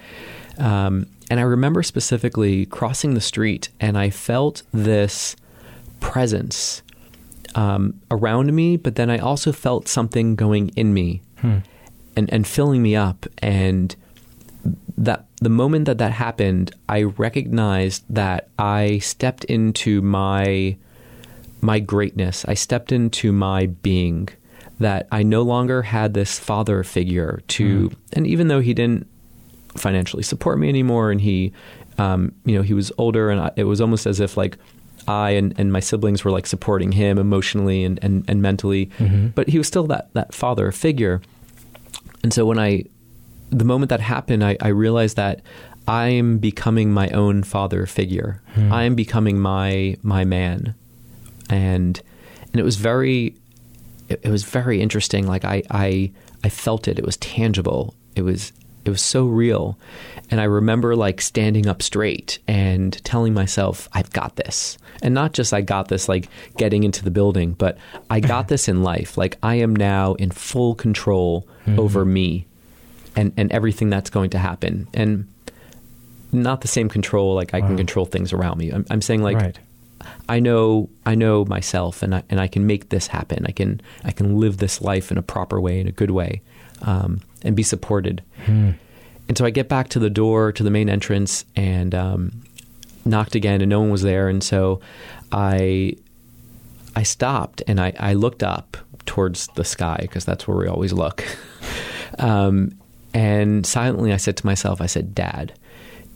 Um, 0.57 1.05
and 1.29 1.39
I 1.39 1.43
remember 1.43 1.83
specifically 1.83 2.65
crossing 2.65 3.13
the 3.13 3.21
street, 3.21 3.69
and 3.79 3.99
I 3.99 4.09
felt 4.09 4.63
this 4.71 5.35
presence 5.99 6.81
um, 7.55 7.99
around 8.11 8.53
me, 8.53 8.77
but 8.77 8.95
then 8.95 9.09
I 9.09 9.17
also 9.17 9.51
felt 9.51 9.87
something 9.87 10.35
going 10.35 10.69
in 10.75 10.93
me 10.93 11.21
Hmm. 11.41 11.57
and, 12.15 12.31
and 12.33 12.47
filling 12.47 12.81
me 12.81 12.95
up. 12.95 13.25
And 13.39 13.95
that 14.97 15.25
the 15.41 15.49
moment 15.49 15.85
that 15.85 15.97
that 15.97 16.11
happened, 16.13 16.71
I 16.87 17.03
recognized 17.03 18.03
that 18.09 18.47
I 18.57 18.99
stepped 18.99 19.43
into 19.45 20.01
my 20.01 20.77
my 21.61 21.79
greatness. 21.79 22.43
I 22.47 22.53
stepped 22.55 22.91
into 22.91 23.31
my 23.31 23.67
being. 23.67 24.29
That 24.79 25.07
I 25.11 25.23
no 25.23 25.43
longer 25.43 25.81
had 25.83 26.13
this 26.13 26.39
father 26.39 26.83
figure 26.83 27.41
to, 27.49 27.89
Mm. 27.89 27.95
and 28.13 28.27
even 28.27 28.47
though 28.49 28.59
he 28.59 28.73
didn't 28.73 29.07
financially 29.77 30.23
support 30.23 30.59
me 30.59 30.67
anymore, 30.67 31.11
and 31.11 31.21
he, 31.21 31.53
um, 31.97 32.33
you 32.43 32.55
know, 32.55 32.63
he 32.63 32.73
was 32.73 32.91
older, 32.97 33.29
and 33.29 33.39
I, 33.39 33.51
it 33.55 33.63
was 33.65 33.79
almost 33.79 34.05
as 34.05 34.19
if 34.19 34.35
like 34.35 34.57
I 35.07 35.31
and, 35.31 35.53
and 35.59 35.71
my 35.71 35.79
siblings 35.79 36.23
were 36.23 36.31
like 36.31 36.47
supporting 36.47 36.93
him 36.93 37.17
emotionally 37.17 37.83
and, 37.83 37.99
and, 38.01 38.23
and 38.27 38.41
mentally, 38.41 38.89
Mhm. 38.99 39.33
but 39.35 39.49
he 39.49 39.57
was 39.57 39.67
still 39.67 39.87
that 39.87 40.13
that 40.13 40.33
father 40.33 40.71
figure. 40.71 41.21
And 42.23 42.33
so 42.33 42.45
when 42.45 42.57
I, 42.59 42.83
the 43.49 43.65
moment 43.65 43.89
that 43.89 43.99
happened, 43.99 44.43
I, 44.43 44.57
I 44.61 44.69
realized 44.69 45.17
that 45.17 45.41
I 45.87 46.07
am 46.07 46.37
becoming 46.37 46.91
my 46.93 47.09
own 47.09 47.43
father 47.43 47.85
figure. 47.85 48.41
Hmm. 48.55 48.71
I 48.71 48.83
am 48.83 48.95
becoming 48.95 49.39
my 49.39 49.97
my 50.01 50.23
man, 50.23 50.75
and 51.49 52.01
and 52.53 52.59
it 52.59 52.63
was 52.63 52.77
very, 52.77 53.35
it, 54.07 54.21
it 54.23 54.29
was 54.29 54.43
very 54.45 54.81
interesting. 54.81 55.27
Like 55.27 55.43
I 55.43 55.63
I 55.69 56.11
I 56.43 56.49
felt 56.49 56.87
it. 56.87 56.97
It 56.97 57.05
was 57.05 57.17
tangible. 57.17 57.95
It 58.15 58.21
was 58.21 58.53
it 58.85 58.89
was 58.89 59.01
so 59.01 59.25
real, 59.25 59.77
and 60.31 60.39
I 60.39 60.45
remember 60.45 60.95
like 60.95 61.19
standing 61.21 61.67
up 61.67 61.81
straight 61.81 62.39
and 62.47 62.93
telling 63.03 63.33
myself, 63.33 63.89
"I've 63.91 64.11
got 64.11 64.37
this." 64.37 64.77
And 65.03 65.13
not 65.13 65.33
just 65.33 65.53
I 65.53 65.61
got 65.61 65.89
this, 65.89 66.09
like 66.09 66.27
getting 66.57 66.83
into 66.83 67.03
the 67.03 67.11
building, 67.11 67.53
but 67.53 67.77
I 68.09 68.19
got 68.21 68.47
this 68.47 68.67
in 68.67 68.81
life. 68.81 69.17
Like 69.17 69.37
I 69.43 69.55
am 69.55 69.75
now 69.75 70.13
in 70.15 70.31
full 70.31 70.73
control 70.75 71.45
Mhm. 71.67 71.77
over 71.77 72.03
me 72.03 72.45
and, 73.15 73.31
and 73.37 73.51
everything 73.51 73.89
that's 73.89 74.09
going 74.09 74.31
to 74.31 74.37
happen. 74.39 74.87
And 74.93 75.27
not 76.31 76.61
the 76.61 76.67
same 76.67 76.89
control 76.89 77.35
like 77.35 77.53
I 77.53 77.61
can 77.61 77.77
control 77.77 78.05
things 78.05 78.33
around 78.33 78.57
me. 78.57 78.71
I'm, 78.71 78.85
I'm 78.89 79.01
saying 79.01 79.21
like 79.21 79.37
right. 79.37 79.59
I 80.27 80.39
know 80.39 80.89
I 81.05 81.15
know 81.15 81.45
myself 81.45 82.01
and 82.03 82.15
I 82.15 82.23
and 82.29 82.41
I 82.41 82.47
can 82.47 82.65
make 82.67 82.89
this 82.89 83.07
happen. 83.07 83.45
I 83.45 83.51
can 83.51 83.81
I 84.03 84.11
can 84.11 84.39
live 84.39 84.57
this 84.57 84.81
life 84.81 85.11
in 85.11 85.17
a 85.17 85.21
proper 85.21 85.61
way, 85.61 85.79
in 85.79 85.87
a 85.87 85.91
good 85.91 86.11
way, 86.11 86.41
um, 86.81 87.21
and 87.43 87.55
be 87.55 87.63
supported. 87.63 88.21
Hmm. 88.45 88.71
And 89.29 89.37
so 89.37 89.45
I 89.45 89.51
get 89.51 89.69
back 89.69 89.87
to 89.89 89.99
the 89.99 90.09
door 90.09 90.51
to 90.51 90.63
the 90.63 90.71
main 90.71 90.89
entrance 90.89 91.45
and 91.55 91.93
um, 91.95 92.41
knocked 93.05 93.35
again, 93.35 93.61
and 93.61 93.69
no 93.69 93.81
one 93.81 93.89
was 93.89 94.01
there. 94.01 94.29
And 94.29 94.43
so 94.43 94.79
I 95.31 95.95
I 96.95 97.03
stopped 97.03 97.63
and 97.67 97.79
I, 97.79 97.93
I 97.99 98.13
looked 98.13 98.43
up 98.43 98.77
towards 99.05 99.47
the 99.55 99.65
sky 99.65 99.97
because 100.01 100.25
that's 100.25 100.47
where 100.47 100.57
we 100.57 100.67
always 100.67 100.93
look. 100.93 101.23
um, 102.19 102.77
and 103.13 103.65
silently 103.65 104.13
I 104.13 104.17
said 104.17 104.37
to 104.37 104.45
myself, 104.45 104.81
I 104.81 104.85
said, 104.85 105.15
Dad, 105.15 105.53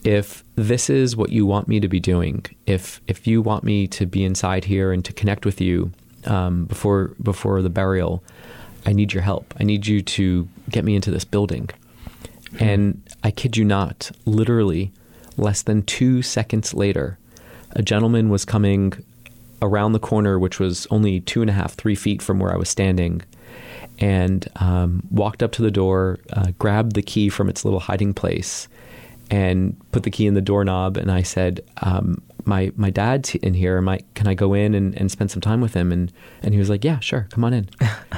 if 0.03 0.43
this 0.55 0.89
is 0.89 1.15
what 1.15 1.31
you 1.31 1.45
want 1.45 1.67
me 1.67 1.79
to 1.79 1.87
be 1.87 1.99
doing, 1.99 2.45
if 2.65 3.01
if 3.07 3.27
you 3.27 3.41
want 3.41 3.63
me 3.63 3.87
to 3.87 4.05
be 4.05 4.23
inside 4.23 4.65
here 4.65 4.91
and 4.91 5.03
to 5.05 5.13
connect 5.13 5.45
with 5.45 5.59
you 5.59 5.91
um, 6.25 6.65
before 6.65 7.15
before 7.21 7.61
the 7.61 7.69
burial, 7.69 8.23
I 8.85 8.93
need 8.93 9.13
your 9.13 9.23
help. 9.23 9.53
I 9.59 9.63
need 9.63 9.87
you 9.87 10.01
to 10.01 10.47
get 10.69 10.85
me 10.85 10.95
into 10.95 11.11
this 11.11 11.25
building. 11.25 11.69
And 12.59 13.01
I 13.23 13.31
kid 13.31 13.57
you 13.57 13.65
not, 13.65 14.09
literally 14.25 14.91
less 15.37 15.61
than 15.61 15.83
two 15.83 16.21
seconds 16.21 16.73
later, 16.73 17.17
a 17.71 17.81
gentleman 17.81 18.29
was 18.29 18.45
coming 18.45 18.93
around 19.61 19.93
the 19.93 19.99
corner, 19.99 20.37
which 20.37 20.59
was 20.59 20.87
only 20.91 21.19
two 21.21 21.41
and 21.41 21.49
a 21.49 21.53
half, 21.53 21.73
three 21.73 21.95
feet 21.95 22.21
from 22.21 22.39
where 22.39 22.53
I 22.53 22.57
was 22.57 22.69
standing, 22.69 23.21
and 23.99 24.47
um, 24.57 25.03
walked 25.09 25.41
up 25.41 25.51
to 25.53 25.61
the 25.61 25.71
door, 25.71 26.19
uh, 26.33 26.51
grabbed 26.59 26.93
the 26.93 27.01
key 27.01 27.29
from 27.29 27.49
its 27.49 27.65
little 27.65 27.79
hiding 27.79 28.13
place, 28.13 28.67
and 29.29 29.75
put 29.91 30.03
the 30.03 30.11
key 30.11 30.27
in 30.27 30.33
the 30.33 30.41
doorknob. 30.41 30.97
And 30.97 31.11
I 31.11 31.23
said, 31.23 31.61
um, 31.81 32.21
"My 32.45 32.71
my 32.75 32.89
dad's 32.89 33.35
in 33.35 33.53
here. 33.53 33.83
I, 33.87 33.99
can 34.13 34.27
I 34.27 34.33
go 34.33 34.53
in 34.53 34.73
and, 34.75 34.95
and 34.95 35.11
spend 35.11 35.31
some 35.31 35.41
time 35.41 35.61
with 35.61 35.73
him?" 35.73 35.91
And 35.91 36.11
and 36.43 36.53
he 36.53 36.59
was 36.59 36.69
like, 36.69 36.83
"Yeah, 36.83 36.99
sure, 36.99 37.27
come 37.31 37.43
on 37.43 37.53
in." 37.53 37.69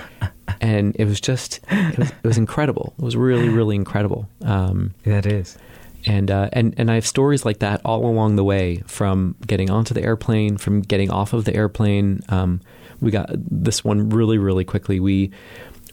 and 0.62 0.96
it 0.98 1.06
was 1.06 1.22
just 1.22 1.60
it 1.70 1.98
was, 1.98 2.10
it 2.10 2.28
was 2.28 2.38
incredible. 2.38 2.94
It 3.00 3.04
was 3.04 3.16
really 3.16 3.50
really 3.50 3.76
incredible. 3.76 4.28
Um, 4.44 4.94
That 5.06 5.26
is. 5.26 5.58
And 6.06 6.30
uh, 6.32 6.50
and 6.54 6.74
and 6.78 6.90
I 6.92 6.96
have 6.96 7.06
stories 7.06 7.46
like 7.46 7.60
that 7.60 7.82
all 7.86 8.06
along 8.06 8.36
the 8.36 8.44
way, 8.44 8.84
from 8.88 9.36
getting 9.46 9.70
onto 9.70 9.94
the 9.94 10.04
airplane, 10.04 10.58
from 10.58 10.82
getting 10.82 11.10
off 11.12 11.34
of 11.34 11.46
the 11.46 11.56
airplane. 11.56 12.22
Um, 12.30 12.62
we 13.02 13.12
got 13.12 13.30
this 13.34 13.84
one 13.84 14.10
really, 14.10 14.38
really 14.38 14.64
quickly. 14.66 15.00
We 15.00 15.32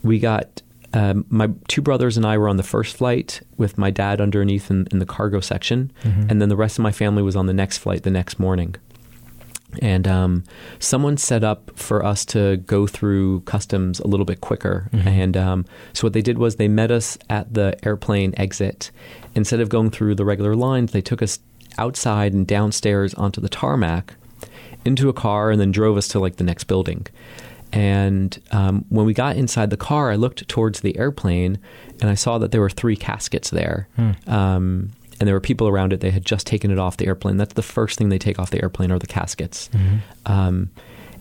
we 0.02 0.18
got 0.18 0.62
um, 0.94 1.26
my 1.28 1.48
two 1.68 1.82
brothers 1.82 2.16
and 2.16 2.24
I 2.24 2.38
were 2.38 2.48
on 2.48 2.56
the 2.56 2.62
first 2.62 2.96
flight 2.96 3.40
with 3.56 3.76
my 3.76 3.90
dad 3.90 4.20
underneath 4.20 4.70
in, 4.70 4.86
in 4.92 4.98
the 4.98 5.06
cargo 5.06 5.40
section, 5.40 5.92
Mhm. 6.04 6.30
and 6.30 6.40
then 6.40 6.48
the 6.48 6.56
rest 6.56 6.78
of 6.78 6.82
my 6.82 6.92
family 6.92 7.22
was 7.22 7.36
on 7.36 7.46
the 7.46 7.52
next 7.54 7.78
flight 7.78 8.02
the 8.02 8.10
next 8.10 8.38
morning. 8.38 8.74
And 9.82 10.06
um, 10.08 10.44
someone 10.78 11.16
set 11.16 11.44
up 11.44 11.70
for 11.76 12.04
us 12.04 12.24
to 12.26 12.58
go 12.58 12.86
through 12.86 13.40
customs 13.40 14.00
a 14.00 14.06
little 14.06 14.24
bit 14.26 14.40
quicker. 14.40 14.88
Mhm. 14.92 15.06
And 15.06 15.36
um, 15.36 15.64
so 15.92 16.06
what 16.06 16.12
they 16.12 16.22
did 16.22 16.38
was 16.38 16.56
they 16.56 16.68
met 16.68 16.90
us 16.90 17.18
at 17.28 17.52
the 17.52 17.76
airplane 17.84 18.32
exit. 18.36 18.90
Instead 19.34 19.60
of 19.60 19.68
going 19.68 19.90
through 19.90 20.14
the 20.14 20.24
regular 20.24 20.54
lines, 20.54 20.92
they 20.92 21.02
took 21.02 21.20
us 21.22 21.38
outside 21.78 22.32
and 22.32 22.46
downstairs 22.46 23.12
onto 23.14 23.40
the 23.40 23.48
tarmac 23.48 24.14
into 24.84 25.08
a 25.08 25.12
car 25.12 25.50
and 25.50 25.60
then 25.60 25.72
drove 25.72 25.96
us 25.96 26.08
to 26.08 26.18
like 26.20 26.36
the 26.36 26.44
next 26.44 26.64
building. 26.64 27.06
And 27.72 28.40
um, 28.52 28.84
when 28.88 29.04
we 29.04 29.12
got 29.12 29.36
inside 29.36 29.70
the 29.70 29.76
car, 29.76 30.10
I 30.10 30.14
looked 30.14 30.48
towards 30.48 30.80
the 30.80 30.96
airplane 30.96 31.58
and 32.00 32.08
I 32.08 32.14
saw 32.14 32.38
that 32.38 32.52
there 32.52 32.60
were 32.60 32.70
three 32.70 32.96
caskets 32.96 33.50
there. 33.50 33.88
Hmm. 33.96 34.10
And 35.18 35.26
there 35.26 35.34
were 35.34 35.40
people 35.40 35.66
around 35.68 35.92
it. 35.92 36.00
They 36.00 36.10
had 36.10 36.24
just 36.24 36.46
taken 36.46 36.70
it 36.70 36.78
off 36.78 36.96
the 36.98 37.06
airplane. 37.06 37.36
That's 37.36 37.54
the 37.54 37.62
first 37.62 37.98
thing 37.98 38.10
they 38.10 38.18
take 38.18 38.38
off 38.38 38.50
the 38.50 38.60
airplane 38.62 38.90
are 38.90 38.98
the 38.98 39.06
caskets. 39.06 39.70
Mhm. 39.72 40.00
Um, 40.30 40.70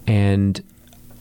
and 0.06 0.62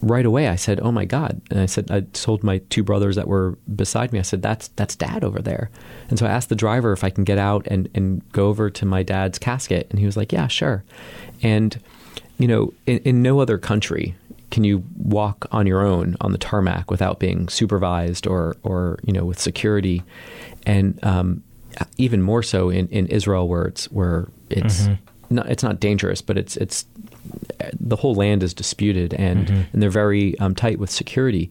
right 0.02 0.26
away, 0.26 0.48
I 0.48 0.56
said, 0.56 0.80
"Oh 0.82 0.92
my 0.92 1.04
God!" 1.04 1.40
And 1.50 1.60
I 1.60 1.66
said, 1.66 1.90
I 1.90 2.00
told 2.12 2.42
my 2.42 2.58
two 2.68 2.82
brothers 2.82 3.16
that 3.16 3.26
were 3.28 3.56
beside 3.74 4.12
me. 4.12 4.18
I 4.18 4.22
said, 4.22 4.42
"That's 4.42 4.68
that's 4.76 4.96
Dad 4.96 5.24
over 5.24 5.40
there." 5.40 5.70
And 6.10 6.18
so 6.18 6.26
I 6.26 6.30
asked 6.30 6.48
the 6.50 6.54
driver 6.56 6.92
if 6.92 7.04
I 7.04 7.10
can 7.10 7.24
get 7.24 7.38
out 7.38 7.66
and 7.70 7.88
and 7.94 8.22
go 8.32 8.48
over 8.48 8.68
to 8.70 8.84
my 8.84 9.02
dad's 9.02 9.38
casket, 9.38 9.86
and 9.90 9.98
he 9.98 10.04
was 10.06 10.16
like, 10.16 10.32
"Yeah, 10.32 10.48
sure." 10.48 10.84
And 11.42 11.78
you 12.38 12.48
know, 12.48 12.72
in, 12.86 12.98
in 12.98 13.22
no 13.22 13.38
other 13.40 13.56
country 13.58 14.14
can 14.50 14.62
you 14.64 14.84
walk 14.96 15.46
on 15.50 15.66
your 15.66 15.82
own 15.84 16.16
on 16.20 16.32
the 16.32 16.38
tarmac 16.38 16.90
without 16.90 17.18
being 17.18 17.48
supervised 17.48 18.26
or 18.26 18.56
or 18.62 18.98
you 19.04 19.12
know 19.12 19.24
with 19.24 19.38
security, 19.40 20.02
and 20.66 20.98
um, 21.02 21.42
even 21.98 22.22
more 22.22 22.42
so 22.42 22.70
in, 22.70 22.88
in 22.88 23.06
Israel 23.06 23.48
where 23.48 23.64
it's 23.64 23.90
where 23.90 24.28
it's 24.50 24.86
Mhm. 24.86 24.98
not 25.30 25.48
it's 25.50 25.62
not 25.62 25.80
dangerous, 25.80 26.20
but 26.22 26.36
it's 26.38 26.56
it's 26.56 26.86
the 27.80 27.96
whole 27.96 28.14
land 28.14 28.42
is 28.42 28.54
disputed 28.54 29.14
and 29.14 29.46
Mhm. 29.48 29.64
and 29.72 29.82
they're 29.82 29.90
very 29.90 30.38
um, 30.38 30.54
tight 30.54 30.78
with 30.78 30.90
security. 30.90 31.50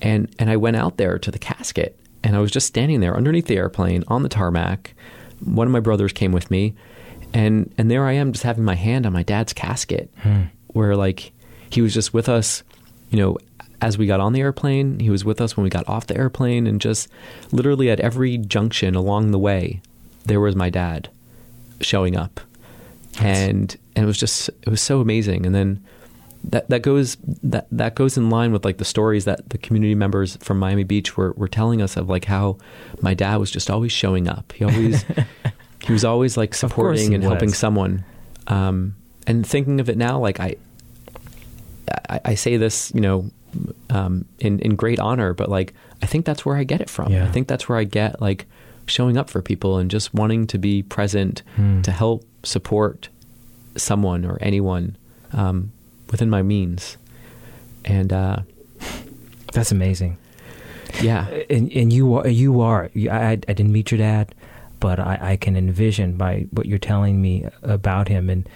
And 0.00 0.28
and 0.38 0.50
I 0.50 0.56
went 0.56 0.76
out 0.76 0.96
there 0.96 1.18
to 1.18 1.30
the 1.30 1.38
casket 1.38 1.96
and 2.24 2.34
I 2.36 2.40
was 2.40 2.50
just 2.50 2.66
standing 2.66 3.00
there 3.00 3.16
underneath 3.16 3.46
the 3.46 3.56
airplane 3.56 4.04
on 4.08 4.22
the 4.22 4.28
tarmac. 4.28 4.94
One 5.44 5.66
of 5.66 5.72
my 5.72 5.80
brothers 5.80 6.12
came 6.12 6.32
with 6.32 6.50
me, 6.50 6.74
and 7.34 7.72
and 7.78 7.90
there 7.90 8.06
I 8.06 8.12
am 8.12 8.32
just 8.32 8.44
having 8.44 8.64
my 8.64 8.74
hand 8.76 9.06
on 9.06 9.12
my 9.12 9.22
dad's 9.22 9.52
casket, 9.52 10.10
Hmm. 10.22 10.42
where 10.68 10.96
like 10.96 11.32
he 11.70 11.80
was 11.82 11.94
just 11.94 12.12
with 12.14 12.28
us, 12.28 12.62
you 13.10 13.18
know. 13.18 13.36
As 13.82 13.98
we 13.98 14.06
got 14.06 14.20
on 14.20 14.32
the 14.32 14.40
airplane, 14.40 15.00
he 15.00 15.10
was 15.10 15.24
with 15.24 15.40
us 15.40 15.56
when 15.56 15.64
we 15.64 15.70
got 15.70 15.88
off 15.88 16.06
the 16.06 16.16
airplane, 16.16 16.68
and 16.68 16.80
just 16.80 17.08
literally 17.50 17.90
at 17.90 17.98
every 17.98 18.38
junction 18.38 18.94
along 18.94 19.32
the 19.32 19.38
way, 19.38 19.82
there 20.24 20.40
was 20.40 20.54
my 20.54 20.70
dad 20.70 21.08
showing 21.80 22.16
up. 22.16 22.40
And 23.20 23.76
and 23.94 24.04
it 24.04 24.06
was 24.06 24.18
just 24.18 24.48
it 24.48 24.68
was 24.68 24.80
so 24.80 25.00
amazing. 25.00 25.44
And 25.44 25.54
then 25.54 25.84
that 26.44 26.68
that 26.70 26.82
goes 26.82 27.16
that 27.42 27.66
that 27.70 27.94
goes 27.94 28.16
in 28.16 28.30
line 28.30 28.52
with 28.52 28.64
like 28.64 28.78
the 28.78 28.84
stories 28.84 29.24
that 29.26 29.50
the 29.50 29.58
community 29.58 29.94
members 29.94 30.36
from 30.36 30.58
Miami 30.58 30.84
Beach 30.84 31.16
were 31.16 31.32
were 31.32 31.48
telling 31.48 31.82
us 31.82 31.96
of 31.96 32.08
like 32.08 32.24
how 32.24 32.58
my 33.00 33.14
dad 33.14 33.36
was 33.36 33.50
just 33.50 33.70
always 33.70 33.92
showing 33.92 34.28
up. 34.28 34.52
He 34.52 34.64
always 34.64 35.04
he 35.84 35.92
was 35.92 36.04
always 36.04 36.36
like 36.36 36.54
supporting 36.54 37.14
and 37.14 37.22
helping 37.22 37.52
someone. 37.52 38.04
Um 38.46 38.94
and 39.26 39.46
thinking 39.46 39.80
of 39.80 39.88
it 39.88 39.96
now 39.96 40.18
like 40.18 40.40
I 40.40 40.56
I, 42.08 42.20
I 42.24 42.34
say 42.34 42.56
this 42.56 42.92
you 42.94 43.00
know 43.00 43.30
um 43.90 44.24
in 44.38 44.58
in 44.60 44.74
great 44.76 44.98
honor 45.00 45.34
but 45.34 45.48
like 45.48 45.74
I 46.02 46.06
think 46.06 46.24
that's 46.26 46.44
where 46.46 46.56
I 46.56 46.64
get 46.64 46.80
it 46.80 46.90
from 46.90 47.12
Yeah. 47.12 47.24
I 47.28 47.30
think 47.32 47.48
that's 47.48 47.68
where 47.68 47.78
I 47.78 47.84
get 47.84 48.20
like 48.20 48.46
showing 48.86 49.16
up 49.16 49.30
for 49.30 49.40
people 49.42 49.78
and 49.78 49.90
just 49.90 50.12
wanting 50.14 50.46
to 50.48 50.58
be 50.58 50.82
present 50.82 51.42
Hmm. 51.56 51.82
to 51.82 51.90
help 51.92 52.24
support 52.42 53.08
someone 53.76 54.24
or 54.24 54.38
anyone 54.40 54.96
um, 55.32 55.70
within 56.10 56.28
my 56.28 56.42
means. 56.42 56.96
And 57.84 58.12
uh, 58.12 58.38
That's 59.52 59.72
amazing. 59.72 60.16
yeah, 61.02 61.26
and 61.50 61.70
and 61.72 61.92
you 61.92 62.14
are 62.14 62.28
you 62.28 62.60
are 62.60 62.90
you- 62.94 63.10
I 63.10 63.32
I 63.32 63.36
didn't 63.36 63.72
meet 63.72 63.90
your 63.90 63.98
dad, 63.98 64.34
but 64.80 64.98
I, 64.98 65.32
I 65.32 65.36
can 65.36 65.56
envision 65.56 66.16
by 66.16 66.46
what 66.50 66.66
you're 66.66 66.78
telling 66.78 67.20
me 67.22 67.46
about 67.62 68.08
him, 68.08 68.28
and 68.30 68.48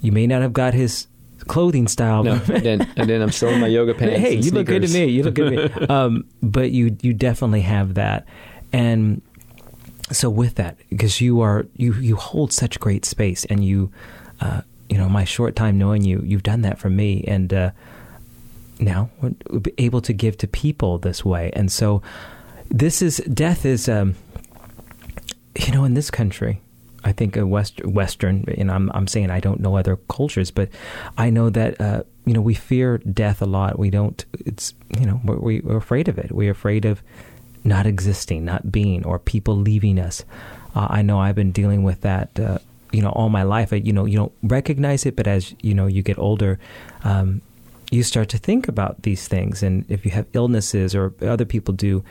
you 0.00 0.10
may 0.12 0.26
not 0.26 0.42
have 0.42 0.52
got 0.52 0.74
his 0.74 1.06
clothing 1.46 1.88
style. 1.88 2.24
no, 2.24 2.34
I 2.34 2.38
didn't. 2.38 2.82
I 2.96 3.04
didn't. 3.04 3.22
I'm 3.22 3.32
still 3.32 3.50
in 3.50 3.60
my 3.60 3.66
yoga 3.66 3.94
pants. 3.94 4.18
hey, 4.18 4.34
you 4.34 4.50
look 4.50 4.66
good 4.66 4.82
to 4.82 4.88
me. 4.88 5.06
You 5.06 5.22
look 5.22 5.34
good 5.34 5.50
to 5.50 5.80
me. 5.80 5.86
Um, 5.96 6.24
but 6.42 6.72
you 6.72 6.96
you 7.02 7.12
definitely 7.12 7.60
have 7.62 7.94
that, 7.94 8.26
and 8.72 9.22
so 10.12 10.28
with 10.30 10.56
that, 10.56 10.76
because 10.90 11.20
you 11.20 11.40
are 11.40 11.66
you 11.76 11.94
you 11.94 12.16
hold 12.16 12.52
such 12.52 12.78
great 12.80 13.04
space, 13.04 13.44
and 13.46 13.64
you, 13.64 13.90
uh, 14.40 14.62
you 14.88 14.98
know, 14.98 15.08
my 15.08 15.24
short 15.24 15.56
time 15.56 15.78
knowing 15.78 16.02
you, 16.04 16.22
you've 16.24 16.42
done 16.42 16.62
that 16.62 16.78
for 16.78 16.90
me, 16.90 17.24
and 17.26 17.52
uh, 17.52 17.70
now 18.78 19.10
we're 19.20 19.34
able 19.78 20.00
to 20.02 20.12
give 20.12 20.36
to 20.38 20.46
people 20.46 20.98
this 20.98 21.24
way, 21.24 21.50
and 21.54 21.70
so 21.70 22.02
this 22.70 23.00
is 23.00 23.18
death 23.32 23.64
is, 23.64 23.88
um, 23.88 24.14
you 25.58 25.72
know, 25.72 25.84
in 25.84 25.94
this 25.94 26.10
country. 26.10 26.60
I 27.06 27.12
think 27.12 27.36
a 27.36 27.46
West, 27.46 27.84
Western, 27.84 28.44
and 28.58 28.68
I'm 28.70 28.90
I'm 28.92 29.06
saying 29.06 29.30
I 29.30 29.40
don't 29.40 29.60
know 29.60 29.76
other 29.76 29.96
cultures, 30.08 30.50
but 30.50 30.68
I 31.16 31.30
know 31.30 31.50
that 31.50 31.80
uh, 31.80 32.02
you 32.24 32.34
know 32.34 32.40
we 32.40 32.54
fear 32.54 32.98
death 32.98 33.40
a 33.40 33.46
lot. 33.46 33.78
We 33.78 33.90
don't. 33.90 34.24
It's 34.44 34.74
you 34.98 35.06
know 35.06 35.20
we- 35.24 35.60
we're 35.60 35.76
afraid 35.76 36.08
of 36.08 36.18
it. 36.18 36.32
We're 36.32 36.50
afraid 36.50 36.84
of 36.84 37.02
not 37.64 37.86
existing, 37.86 38.44
not 38.44 38.70
being, 38.72 39.04
or 39.06 39.18
people 39.18 39.56
leaving 39.56 39.98
us. 39.98 40.24
Uh, 40.74 40.88
I 40.90 41.02
know 41.02 41.20
I've 41.20 41.36
been 41.36 41.52
dealing 41.52 41.84
with 41.84 42.00
that. 42.00 42.28
Uh, 42.38 42.58
you 42.92 43.02
know, 43.02 43.10
all 43.10 43.28
my 43.28 43.44
life. 43.44 43.70
You 43.72 43.92
know, 43.92 44.04
you 44.06 44.16
don't 44.18 44.32
recognize 44.42 45.06
it, 45.06 45.14
but 45.16 45.26
as 45.28 45.54
you 45.62 45.74
know, 45.74 45.86
you 45.86 46.02
get 46.02 46.18
older, 46.18 46.58
um, 47.04 47.40
you 47.92 48.02
start 48.02 48.28
to 48.30 48.38
think 48.38 48.66
about 48.68 49.02
these 49.02 49.28
things, 49.28 49.62
and 49.62 49.84
if 49.88 50.04
you 50.04 50.10
have 50.10 50.26
illnesses 50.32 50.94
or 50.94 51.12
other 51.22 51.44
people 51.44 51.72
do. 51.74 52.02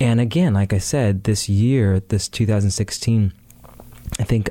And 0.00 0.20
again, 0.20 0.52
like 0.52 0.72
I 0.74 0.78
said, 0.78 1.24
this 1.24 1.48
year, 1.48 2.00
this 2.08 2.28
2016, 2.28 3.32
I 4.18 4.24
think 4.24 4.50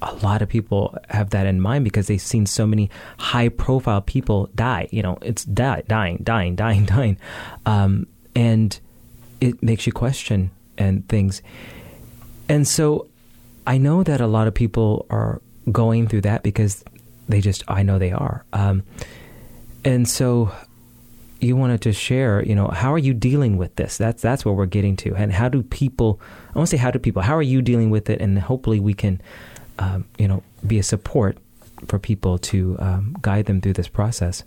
a 0.00 0.14
lot 0.16 0.42
of 0.42 0.48
people 0.48 0.96
have 1.10 1.30
that 1.30 1.46
in 1.46 1.60
mind 1.60 1.84
because 1.84 2.08
they've 2.08 2.20
seen 2.20 2.46
so 2.46 2.66
many 2.66 2.90
high 3.18 3.48
profile 3.48 4.00
people 4.00 4.50
die. 4.54 4.88
You 4.90 5.02
know, 5.02 5.18
it's 5.22 5.44
die, 5.44 5.82
dying, 5.86 6.18
dying, 6.22 6.56
dying, 6.56 6.84
dying. 6.86 7.16
Um, 7.66 8.06
and 8.34 8.78
it 9.40 9.62
makes 9.62 9.86
you 9.86 9.92
question 9.92 10.50
and 10.76 11.08
things. 11.08 11.42
And 12.48 12.66
so 12.66 13.08
I 13.66 13.78
know 13.78 14.02
that 14.02 14.20
a 14.20 14.26
lot 14.26 14.48
of 14.48 14.54
people 14.54 15.06
are 15.10 15.40
going 15.70 16.08
through 16.08 16.22
that 16.22 16.42
because 16.42 16.84
they 17.28 17.40
just, 17.40 17.62
I 17.68 17.82
know 17.82 17.98
they 17.98 18.12
are. 18.12 18.44
Um, 18.52 18.82
and 19.84 20.08
so 20.08 20.52
you 21.40 21.56
wanted 21.56 21.82
to 21.82 21.92
share, 21.92 22.44
you 22.44 22.54
know, 22.54 22.68
how 22.68 22.92
are 22.92 22.98
you 22.98 23.14
dealing 23.14 23.56
with 23.56 23.74
this? 23.76 23.98
That's 23.98 24.22
that's 24.22 24.44
what 24.44 24.54
we're 24.54 24.66
getting 24.66 24.96
to, 24.98 25.14
and 25.14 25.32
how 25.32 25.48
do 25.48 25.62
people? 25.62 26.20
I 26.54 26.58
want 26.58 26.68
to 26.68 26.76
say, 26.76 26.80
how 26.80 26.90
do 26.90 26.98
people? 26.98 27.22
How 27.22 27.36
are 27.36 27.42
you 27.42 27.62
dealing 27.62 27.90
with 27.90 28.10
it? 28.10 28.20
And 28.20 28.38
hopefully, 28.38 28.80
we 28.80 28.94
can, 28.94 29.20
um, 29.78 30.04
you 30.18 30.28
know, 30.28 30.42
be 30.66 30.78
a 30.78 30.82
support 30.82 31.38
for 31.88 31.98
people 31.98 32.38
to 32.38 32.76
um, 32.78 33.16
guide 33.22 33.46
them 33.46 33.60
through 33.60 33.72
this 33.72 33.88
process. 33.88 34.44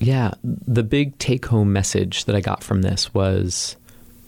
Yeah, 0.00 0.32
the 0.42 0.82
big 0.82 1.18
take-home 1.18 1.72
message 1.72 2.24
that 2.26 2.34
I 2.34 2.40
got 2.40 2.62
from 2.62 2.82
this 2.82 3.12
was, 3.14 3.76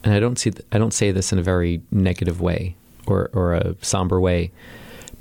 and 0.05 0.15
I 0.15 0.21
don't 0.21 0.39
see, 0.39 0.53
I 0.73 0.79
don't 0.79 0.93
say 0.93 1.13
this 1.13 1.33
in 1.33 1.39
a 1.39 1.43
very 1.43 1.83
negative 1.91 2.41
way 2.41 2.77
or 3.07 3.31
or 3.33 3.55
a 3.55 3.77
somber 3.83 4.21
way, 4.21 4.51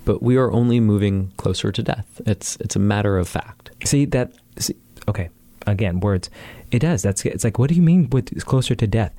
but 0.06 0.24
we 0.24 0.38
are 0.38 0.52
only 0.52 0.80
moving 0.80 1.32
closer 1.38 1.72
to 1.72 1.84
death. 1.84 2.22
It's 2.26 2.58
it's 2.58 2.76
a 2.76 2.80
matter 2.80 3.18
of 3.18 3.28
fact. 3.28 3.72
See 3.86 4.06
that? 4.06 4.32
See, 4.58 4.76
okay, 5.08 5.30
again, 5.68 6.00
words. 6.00 6.30
It 6.72 6.80
does. 6.80 7.02
That's 7.02 7.26
it's 7.26 7.44
like, 7.44 7.60
what 7.60 7.70
do 7.70 7.76
you 7.76 7.82
mean 7.82 8.10
with 8.10 8.46
closer 8.46 8.76
to 8.76 8.88
death? 8.88 9.14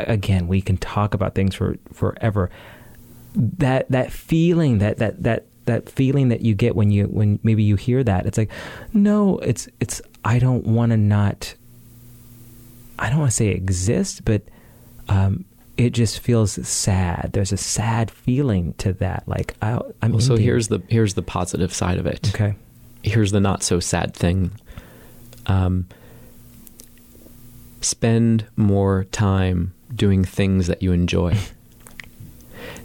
Again, 0.00 0.48
we 0.48 0.60
can 0.60 0.76
talk 0.76 1.14
about 1.14 1.34
things 1.34 1.54
for 1.54 1.76
forever. 1.92 2.50
That 3.34 3.90
that 3.90 4.12
feeling, 4.12 4.78
that 4.78 4.98
that 4.98 5.22
that 5.22 5.46
that 5.64 5.88
feeling 5.88 6.28
that 6.28 6.42
you 6.42 6.54
get 6.54 6.76
when 6.76 6.90
you 6.90 7.04
when 7.04 7.38
maybe 7.42 7.62
you 7.62 7.76
hear 7.76 8.02
that, 8.04 8.26
it's 8.26 8.38
like, 8.38 8.50
no, 8.92 9.38
it's 9.38 9.68
it's. 9.80 10.02
I 10.24 10.38
don't 10.38 10.64
want 10.66 10.90
to 10.90 10.96
not. 10.96 11.54
I 12.98 13.10
don't 13.10 13.18
want 13.18 13.30
to 13.30 13.36
say 13.36 13.48
exist, 13.48 14.24
but 14.24 14.42
um, 15.08 15.44
it 15.76 15.90
just 15.90 16.20
feels 16.20 16.52
sad. 16.66 17.30
There's 17.32 17.52
a 17.52 17.56
sad 17.56 18.10
feeling 18.10 18.74
to 18.74 18.92
that. 18.94 19.24
Like 19.26 19.56
I, 19.62 19.80
I'm. 20.00 20.12
Well, 20.12 20.20
so 20.20 20.36
here's 20.36 20.68
the 20.68 20.82
here's 20.88 21.14
the 21.14 21.22
positive 21.22 21.72
side 21.72 21.98
of 21.98 22.06
it. 22.06 22.30
okay. 22.34 22.54
here's 23.02 23.32
the 23.32 23.40
not 23.40 23.62
so 23.62 23.80
sad 23.80 24.14
thing. 24.14 24.52
Um, 25.46 25.88
spend 27.80 28.46
more 28.56 29.04
time 29.04 29.74
doing 29.94 30.24
things 30.24 30.66
that 30.66 30.82
you 30.82 30.92
enjoy. 30.92 31.36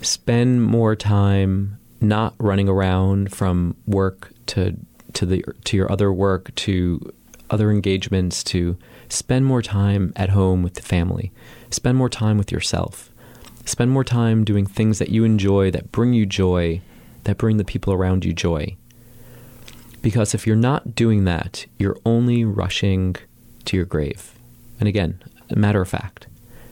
spend 0.01 0.63
more 0.63 0.95
time 0.95 1.77
not 1.99 2.33
running 2.37 2.69
around 2.69 3.31
from 3.33 3.75
work 3.87 4.31
to 4.47 4.77
to 5.13 5.25
the 5.25 5.43
to 5.63 5.77
your 5.77 5.91
other 5.91 6.11
work 6.13 6.53
to 6.55 7.11
other 7.49 7.71
engagements 7.71 8.43
to 8.43 8.77
spend 9.09 9.45
more 9.45 9.61
time 9.61 10.13
at 10.15 10.29
home 10.29 10.63
with 10.63 10.75
the 10.75 10.81
family. 10.81 11.31
Spend 11.71 11.97
more 11.97 12.09
time 12.09 12.37
with 12.37 12.51
yourself. 12.51 13.09
Spend 13.65 13.91
more 13.91 14.03
time 14.03 14.43
doing 14.43 14.65
things 14.65 14.99
that 14.99 15.09
you 15.09 15.23
enjoy 15.23 15.71
that 15.71 15.91
bring 15.91 16.13
you 16.13 16.25
joy, 16.25 16.81
that 17.23 17.37
bring 17.37 17.57
the 17.57 17.65
people 17.65 17.93
around 17.93 18.23
you 18.23 18.33
joy 18.33 18.77
Because 20.01 20.33
if 20.33 20.45
you're 20.47 20.55
not 20.55 20.95
doing 20.95 21.25
that, 21.25 21.65
you're 21.77 21.97
only 22.05 22.45
rushing 22.45 23.15
to 23.65 23.75
your 23.75 23.85
grave. 23.85 24.33
And 24.79 24.87
again, 24.87 25.21
a 25.49 25.55
matter 25.55 25.81
of 25.81 25.89
fact. 25.89 26.27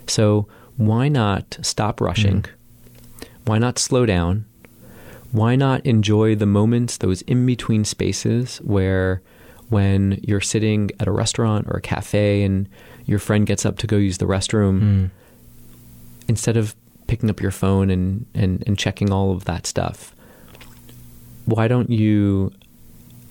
So 0.10 0.48
why 0.78 1.08
not 1.08 1.58
stop 1.62 2.02
rushing? 2.02 2.44
Mm. 2.44 3.28
Why 3.46 3.58
not 3.58 3.80
slow 3.80 4.06
down? 4.06 4.46
Why 5.32 5.56
not 5.56 5.86
enjoy 5.86 6.36
the 6.36 6.46
moments, 6.46 6.98
those 6.98 7.22
in 7.24 7.46
between 7.46 7.86
spaces 7.86 8.58
where 8.58 9.22
when 9.70 10.20
you're 10.24 10.42
sitting 10.42 10.92
at 11.00 11.08
a 11.08 11.12
restaurant 11.12 11.68
or 11.68 11.78
a 11.78 11.82
cafe 11.82 12.44
and 12.44 12.70
your 13.06 13.20
friend 13.20 13.46
gets 13.46 13.66
up 13.66 13.78
to 13.80 13.88
go 13.88 13.98
use 13.98 14.18
the 14.18 14.26
restroom, 14.26 14.82
mm. 14.82 15.12
instead 16.28 16.58
of 16.58 16.76
picking 17.08 17.30
up 17.30 17.42
your 17.42 17.52
phone 17.52 17.90
and, 17.90 18.26
and, 18.34 18.64
and 18.66 18.78
checking 18.78 19.12
all 19.12 19.32
of 19.32 19.46
that 19.46 19.66
stuff, 19.66 20.16
why 21.46 21.68
don't 21.68 21.90
you 21.90 22.52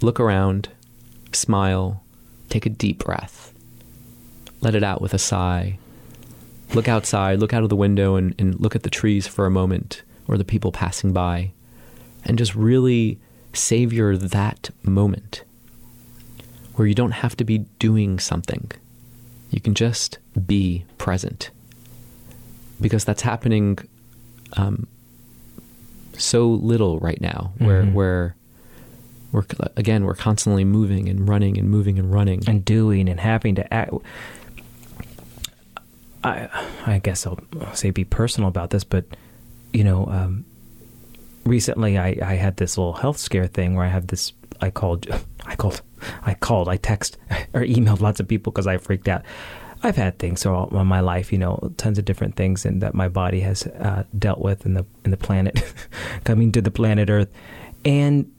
look 0.00 0.20
around, 0.20 0.68
smile, 1.32 2.02
take 2.48 2.66
a 2.66 2.70
deep 2.70 3.04
breath, 3.04 3.52
let 4.60 4.74
it 4.74 4.84
out 4.84 5.00
with 5.00 5.14
a 5.14 5.18
sigh, 5.18 5.78
look 6.74 6.88
outside, 6.88 7.38
look 7.38 7.52
out 7.52 7.62
of 7.62 7.68
the 7.68 7.76
window 7.76 8.16
and, 8.16 8.34
and 8.38 8.58
look 8.60 8.74
at 8.74 8.82
the 8.82 8.90
trees 8.90 9.26
for 9.26 9.46
a 9.46 9.50
moment 9.50 10.02
or 10.26 10.36
the 10.36 10.44
people 10.44 10.72
passing 10.72 11.12
by, 11.12 11.52
and 12.24 12.38
just 12.38 12.54
really 12.54 13.18
savor 13.52 14.16
that 14.16 14.70
moment 14.82 15.44
where 16.74 16.88
you 16.88 16.94
don't 16.94 17.12
have 17.12 17.36
to 17.36 17.44
be 17.44 17.58
doing 17.78 18.18
something. 18.18 18.70
You 19.50 19.60
can 19.60 19.74
just 19.74 20.18
be 20.46 20.84
present. 20.98 21.50
Because 22.80 23.04
that's 23.04 23.22
happening 23.22 23.78
um, 24.54 24.88
so 26.18 26.48
little 26.48 26.98
right 26.98 27.20
now, 27.20 27.52
where, 27.58 27.82
mm-hmm. 27.82 27.94
where 27.94 28.36
we're, 29.30 29.44
again, 29.76 30.04
we're 30.04 30.14
constantly 30.14 30.64
moving 30.64 31.08
and 31.08 31.28
running 31.28 31.56
and 31.56 31.70
moving 31.70 31.98
and 31.98 32.12
running. 32.12 32.42
And 32.48 32.64
doing 32.64 33.08
and 33.08 33.20
having 33.20 33.54
to 33.54 33.74
act. 33.74 33.92
I, 36.24 36.48
I 36.86 36.98
guess 36.98 37.26
I'll 37.26 37.38
say 37.74 37.90
be 37.90 38.04
personal 38.04 38.48
about 38.48 38.70
this, 38.70 38.82
but, 38.82 39.04
you 39.72 39.84
know, 39.84 40.06
um, 40.06 40.44
recently 41.44 41.98
I, 41.98 42.16
I 42.22 42.34
had 42.34 42.56
this 42.56 42.78
little 42.78 42.94
health 42.94 43.18
scare 43.18 43.46
thing 43.46 43.74
where 43.74 43.84
I 43.84 43.90
had 43.90 44.08
this, 44.08 44.32
I 44.60 44.70
called, 44.70 45.06
I 45.46 45.56
called 45.56 45.82
I 46.22 46.34
called, 46.34 46.68
I 46.68 46.76
text 46.76 47.16
or 47.54 47.62
emailed 47.62 48.00
lots 48.00 48.20
of 48.20 48.28
people 48.28 48.52
because 48.52 48.66
I 48.66 48.78
freaked 48.78 49.08
out. 49.08 49.22
I've 49.82 49.96
had 49.96 50.18
things 50.18 50.46
all 50.46 50.68
my 50.70 51.00
life, 51.00 51.30
you 51.30 51.38
know, 51.38 51.72
tons 51.76 51.98
of 51.98 52.06
different 52.06 52.36
things, 52.36 52.64
and 52.64 52.80
that 52.80 52.94
my 52.94 53.08
body 53.08 53.40
has 53.40 53.66
uh, 53.66 54.04
dealt 54.18 54.38
with 54.38 54.64
in 54.64 54.72
the 54.74 54.86
in 55.04 55.10
the 55.10 55.18
planet, 55.18 55.62
coming 56.24 56.52
to 56.52 56.62
the 56.62 56.70
planet 56.70 57.10
Earth, 57.10 57.28
and 57.84 58.30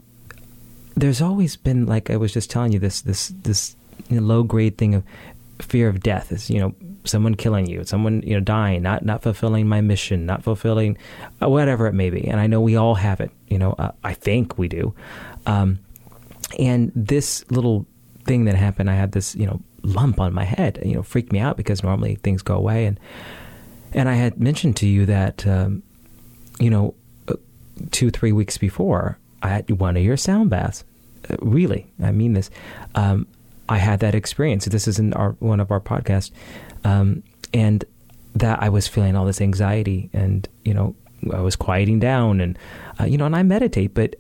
there's 0.95 1.21
always 1.21 1.56
been 1.56 1.86
like 1.86 2.10
I 2.10 2.17
was 2.17 2.34
just 2.34 2.50
telling 2.50 2.71
you 2.71 2.80
this 2.80 3.02
this 3.02 3.28
this 3.43 3.76
you 4.10 4.19
know, 4.19 4.26
low 4.26 4.41
grade 4.41 4.80
thing 4.80 4.95
of 4.95 5.04
fear 5.60 5.88
of 5.88 6.02
death 6.02 6.32
is 6.32 6.50
you 6.50 6.60
know 6.60 6.74
someone 7.08 7.36
killing 7.36 7.68
you, 7.68 7.84
someone 7.84 8.22
you 8.24 8.36
know 8.36 8.39
dying, 8.39 8.82
not 8.82 9.06
not 9.06 9.22
fulfilling 9.22 9.68
my 9.68 9.82
mission, 9.82 10.26
not 10.26 10.44
fulfilling 10.44 10.98
uh, 11.41 11.50
whatever 11.50 11.88
it 11.88 11.94
may 11.94 12.10
be, 12.10 12.28
and 12.28 12.39
I 12.39 12.48
know 12.48 12.62
we 12.62 12.76
all 12.76 12.96
have 12.96 13.20
it. 13.20 13.32
You 13.48 13.60
know, 13.60 13.74
uh, 13.74 13.91
I 14.04 14.13
think 14.13 14.58
we 14.58 14.68
do. 14.68 14.94
Um, 15.46 15.80
and 16.60 16.91
this 16.96 17.50
little 17.52 17.86
thing 18.26 18.46
that 18.46 18.56
happened, 18.56 18.89
I 18.89 18.96
had 18.96 19.12
this, 19.12 19.36
you 19.36 19.46
know, 19.46 19.62
lump 19.84 20.20
on 20.20 20.34
my 20.34 20.44
head, 20.44 20.80
you 20.84 20.94
know, 20.94 21.04
freaked 21.04 21.32
me 21.32 21.39
out 21.39 21.58
because 21.58 21.84
normally 21.84 22.15
things 22.15 22.41
go 22.41 22.56
away. 22.56 22.86
And, 22.86 23.00
and 23.94 24.10
I 24.10 24.15
had 24.15 24.39
mentioned 24.39 24.76
to 24.78 24.88
you 24.88 25.06
that, 25.06 25.46
um, 25.48 25.84
you 26.60 26.70
know, 26.70 26.96
uh, 27.28 27.36
two, 27.91 28.10
three 28.10 28.32
weeks 28.32 28.58
before, 28.58 29.18
I 29.41 29.50
had 29.50 29.70
one 29.72 29.96
of 29.96 30.04
your 30.04 30.18
sound 30.18 30.50
baths. 30.50 30.84
Uh, 31.30 31.36
really, 31.39 31.88
I 32.02 32.12
mean 32.12 32.34
this. 32.34 32.50
Um, 32.96 33.28
I 33.68 33.78
had 33.78 34.00
that 34.02 34.13
experience. 34.13 34.65
This 34.65 34.88
is 34.88 35.00
in 35.00 35.13
our 35.13 35.32
one 35.39 35.60
of 35.60 35.72
our 35.72 35.82
podcasts, 35.82 36.32
um, 36.86 37.24
and 37.54 37.84
that 38.36 38.62
I 38.62 38.69
was 38.69 38.88
feeling 38.88 39.15
all 39.15 39.26
this 39.26 39.41
anxiety, 39.41 40.10
and 40.13 40.48
you 40.63 40.74
know, 40.74 40.95
I 41.34 41.41
was 41.41 41.56
quieting 41.56 42.00
down, 42.00 42.39
and 42.39 42.58
uh, 43.00 43.06
you 43.06 43.17
know, 43.17 43.26
and 43.26 43.36
I 43.36 43.43
meditate, 43.43 43.93
but 43.93 44.15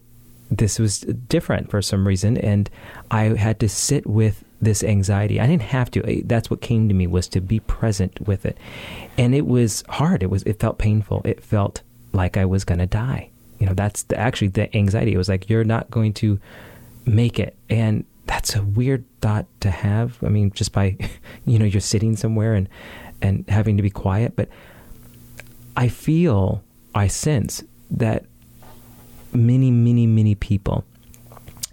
this 0.51 0.79
was 0.79 0.99
different 0.99 1.69
for 1.69 1.81
some 1.81 2.07
reason, 2.07 2.37
and 2.37 2.69
I 3.11 3.35
had 3.35 3.59
to 3.61 3.69
sit 3.69 4.05
with 4.07 4.43
this 4.61 4.83
anxiety. 4.83 5.39
I 5.39 5.47
didn't 5.47 5.63
have 5.63 5.91
to. 5.91 6.23
That's 6.25 6.49
what 6.49 6.61
came 6.61 6.87
to 6.89 6.95
me 6.95 7.07
was 7.07 7.27
to 7.29 7.41
be 7.41 7.59
present 7.59 8.19
with 8.21 8.45
it, 8.45 8.57
and 9.17 9.35
it 9.35 9.45
was 9.45 9.83
hard. 9.89 10.23
It 10.23 10.29
was. 10.29 10.43
It 10.43 10.59
felt 10.59 10.77
painful. 10.77 11.21
It 11.23 11.43
felt 11.43 11.83
like 12.13 12.35
I 12.35 12.45
was 12.45 12.63
going 12.63 12.79
to 12.79 12.87
die. 12.87 13.29
You 13.59 13.67
know, 13.67 13.73
that's 13.73 14.03
the, 14.03 14.17
actually 14.17 14.49
the 14.49 14.75
anxiety. 14.75 15.13
It 15.13 15.17
was 15.17 15.29
like 15.29 15.49
you're 15.49 15.63
not 15.63 15.91
going 15.91 16.13
to 16.15 16.39
make 17.05 17.39
it, 17.39 17.55
and 17.69 18.05
that's 18.25 18.55
a 18.55 18.63
weird 18.63 19.05
thought 19.21 19.45
to 19.61 19.71
have. 19.71 20.17
I 20.23 20.29
mean, 20.29 20.51
just 20.51 20.71
by 20.71 20.97
you 21.45 21.59
know 21.59 21.65
you're 21.65 21.81
sitting 21.81 22.15
somewhere 22.15 22.53
and 22.53 22.69
and 23.21 23.45
having 23.47 23.77
to 23.77 23.83
be 23.83 23.89
quiet, 23.89 24.35
but 24.35 24.49
I 25.77 25.87
feel, 25.89 26.63
I 26.93 27.07
sense 27.07 27.63
that 27.91 28.25
many, 29.33 29.71
many, 29.71 30.07
many 30.07 30.35
people 30.35 30.85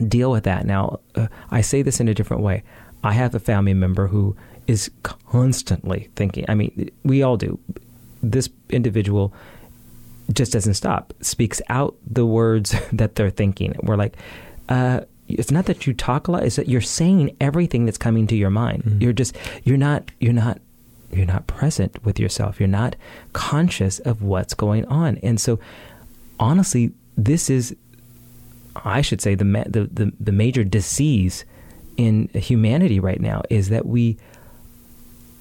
deal 0.06 0.30
with 0.30 0.44
that. 0.44 0.66
Now, 0.66 1.00
uh, 1.14 1.28
I 1.50 1.60
say 1.60 1.82
this 1.82 2.00
in 2.00 2.08
a 2.08 2.14
different 2.14 2.42
way. 2.42 2.62
I 3.04 3.12
have 3.12 3.34
a 3.34 3.40
family 3.40 3.74
member 3.74 4.08
who 4.08 4.36
is 4.66 4.90
constantly 5.02 6.10
thinking. 6.16 6.44
I 6.48 6.54
mean, 6.54 6.90
we 7.04 7.22
all 7.22 7.36
do. 7.36 7.58
This 8.22 8.48
individual 8.70 9.32
just 10.32 10.52
doesn't 10.52 10.74
stop, 10.74 11.12
speaks 11.20 11.60
out 11.68 11.96
the 12.06 12.26
words 12.26 12.74
that 12.92 13.14
they're 13.14 13.30
thinking. 13.30 13.74
We're 13.82 13.96
like, 13.96 14.16
uh, 14.68 15.02
it's 15.38 15.50
not 15.50 15.66
that 15.66 15.86
you 15.86 15.94
talk 15.94 16.28
a 16.28 16.32
lot; 16.32 16.44
it's 16.44 16.56
that 16.56 16.68
you're 16.68 16.80
saying 16.80 17.36
everything 17.40 17.84
that's 17.84 17.98
coming 17.98 18.26
to 18.28 18.36
your 18.36 18.50
mind. 18.50 18.84
Mm-hmm. 18.84 19.02
You're 19.02 19.12
just, 19.12 19.36
you're 19.64 19.76
not, 19.76 20.10
you're 20.20 20.32
not, 20.32 20.60
you're 21.12 21.26
not 21.26 21.46
present 21.46 22.04
with 22.04 22.18
yourself. 22.18 22.60
You're 22.60 22.68
not 22.68 22.96
conscious 23.32 23.98
of 24.00 24.22
what's 24.22 24.54
going 24.54 24.84
on, 24.86 25.18
and 25.22 25.40
so 25.40 25.58
honestly, 26.40 26.92
this 27.16 27.50
is, 27.50 27.76
I 28.76 29.00
should 29.00 29.20
say, 29.20 29.34
the, 29.34 29.44
the, 29.44 29.88
the, 29.92 30.12
the 30.18 30.32
major 30.32 30.64
disease 30.64 31.44
in 31.96 32.28
humanity 32.34 32.98
right 32.98 33.20
now 33.20 33.42
is 33.50 33.68
that 33.68 33.86
we 33.86 34.18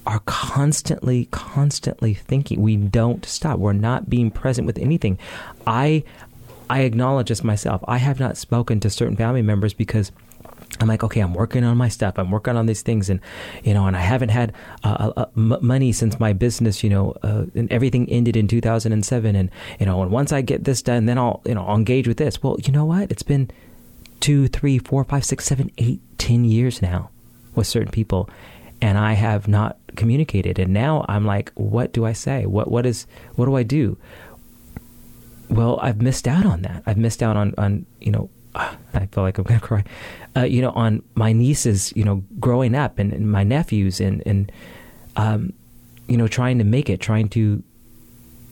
are 0.06 0.22
constantly, 0.26 1.28
constantly 1.32 2.14
thinking. 2.14 2.62
We 2.62 2.76
don't 2.76 3.26
stop. 3.26 3.60
We're 3.60 3.74
not 3.74 4.10
being 4.10 4.32
present 4.32 4.68
with 4.68 4.78
anything. 4.78 5.18
I, 5.66 6.04
I 6.72 6.84
acknowledge 6.84 7.28
this 7.28 7.44
myself. 7.44 7.84
I 7.86 7.98
have 7.98 8.18
not 8.18 8.38
spoken 8.38 8.80
to 8.80 8.90
certain 8.90 9.18
family 9.18 9.42
members 9.42 9.74
because 9.74 10.10
I'm 10.80 10.88
like, 10.88 11.04
okay, 11.04 11.20
I'm 11.20 11.34
working 11.34 11.66
on 11.66 11.76
my 11.76 11.90
stuff. 11.90 12.18
I'm 12.18 12.32
working 12.32 12.56
on 12.56 12.66
these 12.66 12.82
things, 12.82 13.10
and 13.10 13.20
you 13.62 13.74
know, 13.74 13.88
and 13.88 13.98
I 13.98 14.00
haven't 14.00 14.30
had 14.30 14.54
uh, 14.86 15.12
uh, 15.18 15.26
money 15.36 15.92
since 15.92 16.18
my 16.18 16.32
business, 16.32 16.82
you 16.82 16.90
know, 16.90 17.12
uh, 17.24 17.44
and 17.56 17.70
everything 17.70 18.10
ended 18.10 18.38
in 18.38 18.48
2007. 18.48 19.36
And 19.36 19.50
you 19.82 19.86
know, 19.86 20.02
and 20.02 20.12
once 20.12 20.32
I 20.32 20.40
get 20.40 20.64
this 20.64 20.82
done, 20.82 21.08
then 21.08 21.18
I'll, 21.18 21.42
you 21.44 21.56
know, 21.56 21.68
I'll 21.68 21.76
engage 21.76 22.08
with 22.08 22.16
this. 22.16 22.42
Well, 22.42 22.56
you 22.66 22.72
know 22.72 22.86
what? 22.86 23.12
It's 23.12 23.24
been 23.24 23.52
two, 24.22 24.48
three, 24.48 24.80
four, 24.80 25.04
five, 25.04 25.26
six, 25.26 25.44
seven, 25.44 25.72
eight, 25.78 26.00
ten 26.20 26.46
years 26.46 26.82
now 26.82 27.10
with 27.54 27.68
certain 27.68 27.92
people, 27.92 28.30
and 28.82 28.98
I 28.98 29.12
have 29.12 29.50
not 29.50 29.78
communicated. 29.98 30.58
And 30.58 30.74
now 30.74 31.06
I'm 31.10 31.26
like, 31.26 31.52
what 31.56 31.92
do 31.92 32.06
I 32.06 32.14
say? 32.14 32.46
What 32.46 32.72
what 32.72 32.86
is 32.86 33.08
what 33.36 33.48
do 33.48 33.56
I 33.56 33.64
do? 33.64 33.98
Well, 35.52 35.80
I've 35.82 36.02
missed 36.02 36.28
out 36.28 36.46
on 36.46 36.64
that. 36.64 36.82
I've 36.86 36.98
missed 36.98 37.22
out 37.22 37.38
on 37.38 37.54
on 37.58 37.86
you 38.00 38.12
know 38.12 38.30
I 38.56 39.06
feel 39.12 39.24
like 39.24 39.38
I'm 39.38 39.44
going 39.44 39.60
to 39.60 39.66
cry. 39.66 39.84
Uh, 40.36 40.44
you 40.44 40.62
know, 40.62 40.72
on 40.72 41.04
my 41.14 41.34
nieces, 41.34 41.94
you 41.96 42.04
know, 42.04 42.24
growing 42.40 42.74
up, 42.74 43.00
and, 43.00 43.14
and 43.14 43.32
my 43.32 43.44
nephews, 43.44 44.00
and 44.00 44.24
and 44.26 44.52
um, 45.16 45.54
you 46.08 46.18
know, 46.18 46.28
trying 46.28 46.58
to 46.58 46.64
make 46.64 46.90
it, 46.90 47.00
trying 47.00 47.30
to 47.30 47.64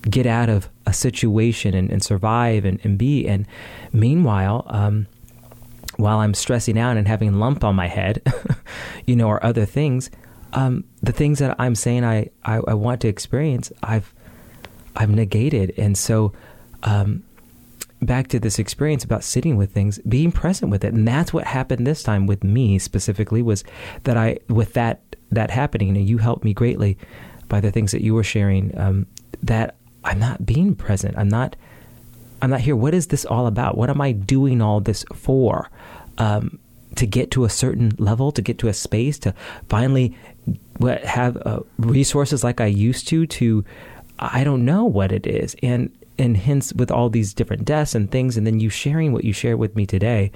get 0.09 0.25
out 0.25 0.49
of 0.49 0.69
a 0.85 0.93
situation 0.93 1.73
and, 1.73 1.91
and 1.91 2.03
survive 2.03 2.65
and, 2.65 2.79
and 2.83 2.97
be. 2.97 3.27
And 3.27 3.45
meanwhile, 3.91 4.65
um, 4.67 5.07
while 5.97 6.19
I'm 6.19 6.33
stressing 6.33 6.79
out 6.79 6.95
and 6.95 7.07
having 7.07 7.29
a 7.29 7.37
lump 7.37 7.63
on 7.63 7.75
my 7.75 7.87
head, 7.87 8.21
you 9.05 9.15
know, 9.15 9.27
or 9.27 9.45
other 9.45 9.65
things, 9.65 10.09
um, 10.53 10.85
the 11.01 11.11
things 11.11 11.39
that 11.39 11.55
I'm 11.59 11.75
saying 11.75 12.05
I, 12.05 12.29
I, 12.43 12.61
I, 12.67 12.73
want 12.73 13.01
to 13.01 13.07
experience, 13.07 13.71
I've 13.83 14.13
I've 14.95 15.09
negated, 15.09 15.73
and 15.77 15.97
so. 15.97 16.33
Um, 16.83 17.23
back 18.01 18.27
to 18.29 18.39
this 18.39 18.59
experience 18.59 19.03
about 19.03 19.23
sitting 19.23 19.57
with 19.57 19.73
things, 19.73 19.99
being 20.07 20.31
present 20.31 20.71
with 20.71 20.83
it. 20.83 20.93
And 20.93 21.07
that's 21.07 21.33
what 21.33 21.45
happened 21.45 21.85
this 21.85 22.01
time 22.01 22.27
with 22.27 22.43
me 22.43 22.79
specifically 22.79 23.41
was 23.41 23.63
that 24.03 24.15
I, 24.15 24.39
with 24.47 24.73
that, 24.73 25.01
that 25.31 25.51
happening, 25.51 25.97
and 25.97 26.07
you 26.07 26.17
helped 26.17 26.43
me 26.43 26.53
greatly 26.53 26.97
by 27.49 27.59
the 27.59 27.71
things 27.71 27.91
that 27.91 28.01
you 28.01 28.13
were 28.13 28.23
sharing, 28.23 28.77
um, 28.77 29.05
that 29.43 29.75
I'm 30.03 30.19
not 30.19 30.45
being 30.45 30.75
present. 30.75 31.17
I'm 31.17 31.27
not, 31.27 31.55
I'm 32.41 32.49
not 32.49 32.61
here. 32.61 32.75
What 32.75 32.93
is 32.93 33.07
this 33.07 33.25
all 33.25 33.47
about? 33.47 33.77
What 33.77 33.89
am 33.89 33.99
I 33.99 34.13
doing 34.13 34.61
all 34.61 34.79
this 34.79 35.03
for? 35.13 35.69
Um, 36.17 36.59
to 36.95 37.05
get 37.05 37.31
to 37.31 37.45
a 37.45 37.49
certain 37.49 37.91
level, 37.97 38.31
to 38.31 38.41
get 38.41 38.57
to 38.59 38.67
a 38.67 38.73
space, 38.73 39.19
to 39.19 39.33
finally 39.67 40.17
have 41.03 41.37
uh, 41.45 41.59
resources 41.77 42.43
like 42.43 42.61
I 42.61 42.65
used 42.65 43.07
to, 43.09 43.27
to, 43.27 43.63
I 44.17 44.43
don't 44.43 44.65
know 44.65 44.85
what 44.85 45.11
it 45.11 45.27
is. 45.27 45.55
And 45.61 45.91
and 46.19 46.37
hence 46.37 46.73
with 46.73 46.91
all 46.91 47.09
these 47.09 47.33
different 47.33 47.65
deaths 47.65 47.95
and 47.95 48.11
things, 48.11 48.37
and 48.37 48.45
then 48.45 48.59
you 48.59 48.69
sharing 48.69 49.13
what 49.13 49.23
you 49.23 49.33
shared 49.33 49.57
with 49.57 49.75
me 49.75 49.85
today, 49.85 50.31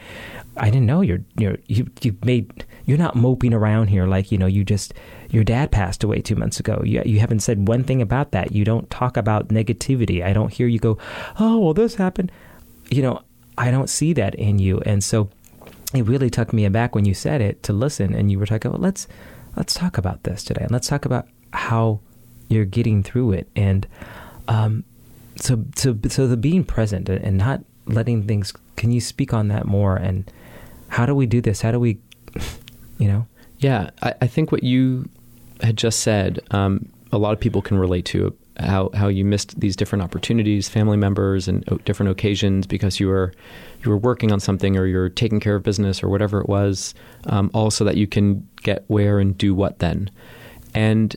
I 0.58 0.70
didn't 0.70 0.86
know 0.86 1.02
you're 1.02 1.22
you're 1.38 1.58
you 1.68 1.88
you 2.02 2.16
made 2.24 2.66
you're 2.86 2.98
not 2.98 3.16
moping 3.16 3.54
around 3.54 3.88
here 3.88 4.08
like 4.08 4.32
you 4.32 4.38
know 4.38 4.46
you 4.46 4.64
just 4.64 4.94
your 5.30 5.44
dad 5.44 5.72
passed 5.72 6.04
away 6.04 6.22
two 6.22 6.36
months 6.36 6.60
ago. 6.60 6.82
You 6.86 7.04
you 7.06 7.20
haven't 7.20 7.42
said 7.42 7.68
one 7.68 7.84
thing 7.84 8.02
about 8.02 8.32
that. 8.32 8.52
You 8.52 8.64
don't 8.64 8.90
talk 8.90 9.18
about 9.18 9.50
negativity. 9.50 10.24
I 10.24 10.34
don't 10.34 10.52
hear 10.52 10.68
you 10.68 10.80
go, 10.80 10.98
oh 11.40 11.60
well, 11.60 11.74
this 11.74 11.96
happened. 11.96 12.32
You 12.90 13.02
know, 13.02 13.22
I 13.58 13.70
don't 13.72 13.90
see 13.90 14.14
that 14.14 14.36
in 14.36 14.60
you, 14.60 14.80
and 14.86 15.04
so 15.04 15.30
it 15.94 16.06
really 16.06 16.30
took 16.30 16.54
me 16.54 16.66
aback 16.66 16.96
when 16.96 17.06
you 17.06 17.14
said 17.14 17.42
it 17.42 17.64
to 17.64 17.74
listen, 17.74 18.14
and 18.14 18.32
you 18.32 18.40
were 18.40 18.46
talking. 18.46 18.72
Well, 18.72 18.82
let's 18.82 19.08
let's 19.56 19.74
talk 19.74 19.98
about 19.98 20.24
this 20.24 20.44
today, 20.44 20.64
and 20.64 20.72
let's 20.72 20.88
talk 20.88 21.06
about 21.06 21.28
how 21.52 22.00
you're 22.48 22.66
getting 22.66 23.04
through 23.04 23.34
it, 23.34 23.50
and 23.56 23.88
um, 24.48 24.84
so 25.44 25.66
so 25.76 25.98
so 26.08 26.28
the 26.28 26.38
being 26.38 26.64
present 26.64 27.10
and 27.10 27.38
not 27.38 27.62
letting 27.86 28.26
things. 28.28 28.54
Can 28.76 28.92
you 28.92 29.02
speak 29.02 29.34
on 29.34 29.50
that 29.50 29.66
more? 29.66 29.96
And 29.96 30.30
how 30.88 31.06
do 31.06 31.14
we 31.14 31.26
do 31.26 31.42
this? 31.42 31.62
How 31.62 31.72
do 31.72 31.80
we, 31.80 32.00
you 32.98 33.08
know? 33.08 33.28
Yeah, 33.58 33.90
I, 34.02 34.14
I 34.22 34.28
think 34.28 34.52
what 34.52 34.64
you 34.64 35.10
had 35.62 35.78
just 35.78 36.02
said, 36.02 36.40
um, 36.52 36.90
a 37.12 37.18
lot 37.18 37.34
of 37.34 37.40
people 37.40 37.62
can 37.62 37.78
relate 37.78 38.06
to 38.06 38.36
how 38.58 38.90
how 38.94 39.08
you 39.08 39.26
missed 39.26 39.60
these 39.60 39.76
different 39.76 40.04
opportunities, 40.04 40.70
family 40.70 40.98
members, 40.98 41.48
and 41.48 41.64
different 41.86 42.12
occasions 42.12 42.68
because 42.68 43.00
you 43.00 43.08
were 43.08 43.34
you 43.84 43.90
were 43.90 43.98
working 43.98 44.32
on 44.32 44.40
something 44.40 44.78
or 44.78 44.86
you're 44.86 45.10
taking 45.10 45.40
care 45.40 45.56
of 45.56 45.64
business 45.64 46.04
or 46.04 46.10
whatever 46.10 46.40
it 46.40 46.48
was, 46.48 46.94
um, 47.28 47.50
all 47.54 47.72
so 47.72 47.84
that 47.84 47.98
you 47.98 48.08
can 48.08 48.48
get 48.62 48.84
where 48.88 49.20
and 49.20 49.38
do 49.38 49.54
what 49.54 49.80
then. 49.80 50.10
And 50.74 51.16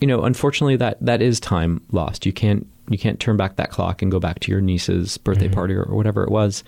you 0.00 0.06
know, 0.06 0.24
unfortunately, 0.24 0.76
that 0.76 0.98
that 1.00 1.22
is 1.22 1.38
time 1.38 1.80
lost. 1.92 2.26
You 2.26 2.32
can't 2.32 2.66
you 2.88 2.98
can't 2.98 3.20
turn 3.20 3.36
back 3.36 3.56
that 3.56 3.70
clock 3.70 4.02
and 4.02 4.10
go 4.10 4.18
back 4.18 4.40
to 4.40 4.50
your 4.50 4.60
niece's 4.60 5.18
birthday 5.18 5.46
mm-hmm. 5.46 5.54
party 5.54 5.74
or, 5.74 5.84
or, 5.84 5.96
whatever 5.96 6.24
it 6.24 6.30
was. 6.30 6.64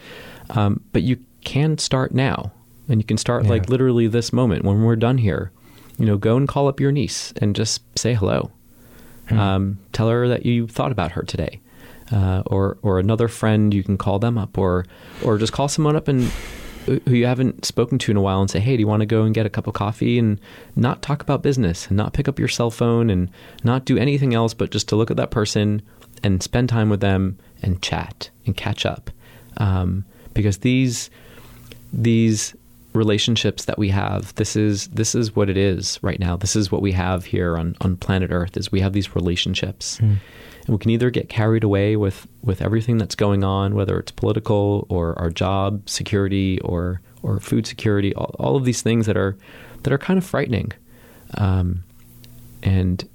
Um, 0.50 0.80
but 0.92 1.02
you 1.02 1.18
can 1.44 1.78
start 1.78 2.14
now, 2.14 2.52
and 2.88 3.00
you 3.00 3.04
can 3.04 3.18
start 3.18 3.44
yeah. 3.44 3.50
like 3.50 3.68
literally 3.68 4.06
this 4.06 4.32
moment 4.32 4.64
when 4.64 4.82
we're 4.82 4.96
done 4.96 5.18
here. 5.18 5.50
You 5.98 6.06
know, 6.06 6.16
go 6.16 6.36
and 6.36 6.48
call 6.48 6.66
up 6.66 6.80
your 6.80 6.92
niece 6.92 7.32
and 7.36 7.54
just 7.54 7.82
say 7.98 8.14
hello. 8.14 8.50
Mm-hmm. 9.26 9.38
Um, 9.38 9.78
tell 9.92 10.08
her 10.08 10.28
that 10.28 10.44
you 10.44 10.66
thought 10.66 10.92
about 10.92 11.12
her 11.12 11.22
today, 11.22 11.60
uh, 12.12 12.42
or 12.46 12.78
or 12.82 12.98
another 12.98 13.28
friend. 13.28 13.72
You 13.72 13.82
can 13.82 13.96
call 13.96 14.18
them 14.18 14.36
up, 14.36 14.58
or 14.58 14.86
or 15.24 15.38
just 15.38 15.52
call 15.52 15.68
someone 15.68 15.96
up 15.96 16.08
and 16.08 16.30
who 16.86 17.12
you 17.12 17.24
haven't 17.24 17.64
spoken 17.64 17.98
to 17.98 18.10
in 18.10 18.16
a 18.16 18.20
while 18.20 18.40
and 18.40 18.50
say, 18.50 18.60
"Hey, 18.60 18.76
do 18.76 18.80
you 18.80 18.86
want 18.86 19.00
to 19.00 19.06
go 19.06 19.22
and 19.22 19.34
get 19.34 19.46
a 19.46 19.50
cup 19.50 19.66
of 19.66 19.74
coffee?" 19.74 20.18
and 20.18 20.38
not 20.76 21.00
talk 21.00 21.22
about 21.22 21.42
business, 21.42 21.86
and 21.86 21.96
not 21.96 22.12
pick 22.12 22.28
up 22.28 22.38
your 22.38 22.48
cell 22.48 22.70
phone, 22.70 23.08
and 23.08 23.30
not 23.62 23.84
do 23.84 23.96
anything 23.96 24.34
else, 24.34 24.52
but 24.52 24.70
just 24.70 24.88
to 24.88 24.96
look 24.96 25.10
at 25.10 25.16
that 25.16 25.30
person 25.30 25.80
and 26.24 26.42
spend 26.42 26.68
time 26.68 26.90
with 26.90 27.00
them 27.00 27.38
and 27.62 27.80
chat 27.82 28.30
and 28.46 28.56
catch 28.56 28.84
up, 28.84 29.10
um, 29.58 30.04
because 30.32 30.58
these 30.58 31.10
these 31.92 32.56
relationships 32.94 33.64
that 33.64 33.76
we 33.76 33.88
have 33.88 34.34
this 34.36 34.56
is 34.56 34.88
this 34.88 35.14
is 35.14 35.36
what 35.36 35.50
it 35.50 35.56
is 35.56 35.98
right 36.02 36.18
now. 36.18 36.36
This 36.36 36.56
is 36.56 36.72
what 36.72 36.82
we 36.82 36.92
have 36.92 37.24
here 37.24 37.56
on 37.56 37.76
on 37.80 37.96
planet 37.96 38.30
earth 38.32 38.56
is 38.56 38.72
we 38.72 38.80
have 38.80 38.92
these 38.92 39.14
relationships. 39.14 39.98
Mm. 39.98 40.18
and 40.66 40.74
we 40.74 40.78
can 40.78 40.90
either 40.90 41.10
get 41.10 41.28
carried 41.28 41.64
away 41.64 41.96
with 41.96 42.26
with 42.42 42.62
everything 42.62 42.96
that's 42.98 43.14
going 43.14 43.44
on 43.44 43.74
whether 43.74 43.98
it's 43.98 44.12
political 44.12 44.86
or 44.88 45.18
our 45.18 45.30
job 45.30 45.88
security 45.88 46.60
or 46.60 47.00
or 47.22 47.40
food 47.40 47.66
security 47.66 48.14
all, 48.14 48.34
all 48.38 48.56
of 48.56 48.64
these 48.64 48.80
things 48.82 49.06
that 49.06 49.16
are 49.16 49.36
that 49.82 49.92
are 49.92 49.98
kind 49.98 50.18
of 50.18 50.24
frightening. 50.24 50.72
Um, 51.36 51.84
and 52.62 53.08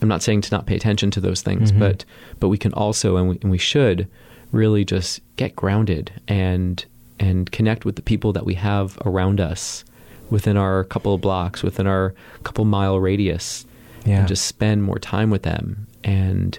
I'm 0.00 0.08
not 0.08 0.22
saying 0.22 0.42
to 0.42 0.54
not 0.54 0.66
pay 0.66 0.76
attention 0.76 1.10
to 1.12 1.20
those 1.20 1.42
things 1.42 1.70
mm-hmm. 1.70 1.80
but 1.80 2.04
but 2.40 2.48
we 2.48 2.58
can 2.58 2.72
also 2.72 3.16
and 3.16 3.28
we, 3.30 3.38
and 3.42 3.50
we 3.50 3.58
should 3.58 4.08
really 4.52 4.84
just 4.84 5.20
get 5.36 5.54
grounded 5.56 6.12
and 6.26 6.84
and 7.20 7.50
connect 7.50 7.84
with 7.84 7.96
the 7.96 8.02
people 8.02 8.32
that 8.32 8.46
we 8.46 8.54
have 8.54 8.98
around 9.04 9.40
us 9.40 9.84
within 10.30 10.56
our 10.56 10.84
couple 10.84 11.14
of 11.14 11.20
blocks, 11.20 11.62
within 11.62 11.86
our 11.86 12.14
couple 12.44 12.64
mile 12.64 13.00
radius, 13.00 13.66
yeah. 14.04 14.18
and 14.18 14.28
just 14.28 14.46
spend 14.46 14.82
more 14.82 14.98
time 14.98 15.30
with 15.30 15.42
them 15.42 15.86
and 16.04 16.58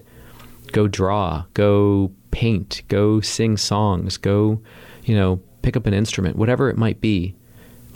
go 0.72 0.88
draw, 0.88 1.46
go 1.54 2.12
paint, 2.32 2.82
go 2.88 3.22
sing 3.22 3.58
songs, 3.58 4.18
go, 4.18 4.62
you 5.06 5.16
know, 5.16 5.40
pick 5.62 5.78
up 5.78 5.86
an 5.86 5.94
instrument, 5.94 6.36
whatever 6.36 6.70
it 6.70 6.78
might 6.78 7.02
be. 7.02 7.36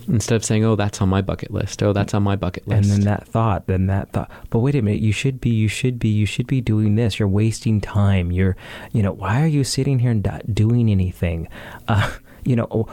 Instead 0.08 0.36
of 0.36 0.46
saying, 0.46 0.64
"Oh, 0.66 0.76
that's 0.76 1.02
on 1.02 1.10
my 1.10 1.22
bucket 1.22 1.52
list. 1.52 1.82
Oh, 1.82 1.94
that's 1.94 2.14
on 2.14 2.24
my 2.24 2.36
bucket 2.36 2.68
list," 2.68 2.90
and 2.90 2.92
then 2.92 3.02
that 3.02 3.28
thought, 3.28 3.68
then 3.68 3.88
that 3.88 4.12
thought. 4.12 4.30
But 4.50 4.60
wait 4.60 4.76
a 4.76 4.82
minute, 4.82 5.02
you 5.02 5.12
should 5.12 5.40
be, 5.40 5.50
you 5.50 5.68
should 5.68 6.00
be, 6.00 6.10
you 6.10 6.26
should 6.26 6.48
be 6.48 6.62
doing 6.62 6.96
this. 6.96 7.20
You're 7.20 7.28
wasting 7.28 7.80
time. 7.80 8.32
You're, 8.32 8.56
you 8.92 9.02
know, 9.02 9.14
why 9.14 9.42
are 9.42 9.48
you 9.48 9.64
sitting 9.64 10.00
here 10.00 10.12
and 10.12 10.24
not 10.24 10.54
doing 10.54 10.90
anything? 10.90 11.48
Uh, 11.88 12.10
you 12.46 12.56
know, 12.56 12.68
oh, 12.72 12.88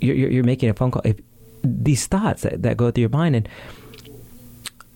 you're, 0.00 0.14
you're 0.14 0.44
making 0.44 0.68
a 0.68 0.74
phone 0.74 0.90
call. 0.90 1.02
If 1.04 1.18
these 1.62 2.06
thoughts 2.06 2.42
that, 2.42 2.62
that 2.62 2.76
go 2.76 2.90
through 2.90 3.02
your 3.02 3.10
mind, 3.10 3.34
and 3.36 3.48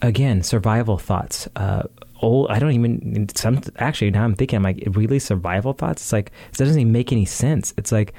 again, 0.03 0.43
survival 0.43 0.99
thoughts. 0.99 1.49
Uh, 1.57 1.83
old, 2.23 2.51
I 2.51 2.59
don't 2.59 2.73
even 2.73 3.29
some. 3.35 3.61
Actually, 3.77 4.11
now 4.11 4.25
I'm 4.25 4.35
thinking, 4.35 4.57
I'm 4.57 4.63
like, 4.63 4.83
really 4.93 5.19
survival 5.19 5.73
thoughts. 5.73 6.03
It's 6.03 6.13
like 6.13 6.33
it 6.51 6.57
doesn't 6.57 6.79
even 6.79 6.93
make 6.93 7.13
any 7.13 7.25
sense. 7.25 7.75
It's 7.77 7.93
like, 7.93 8.15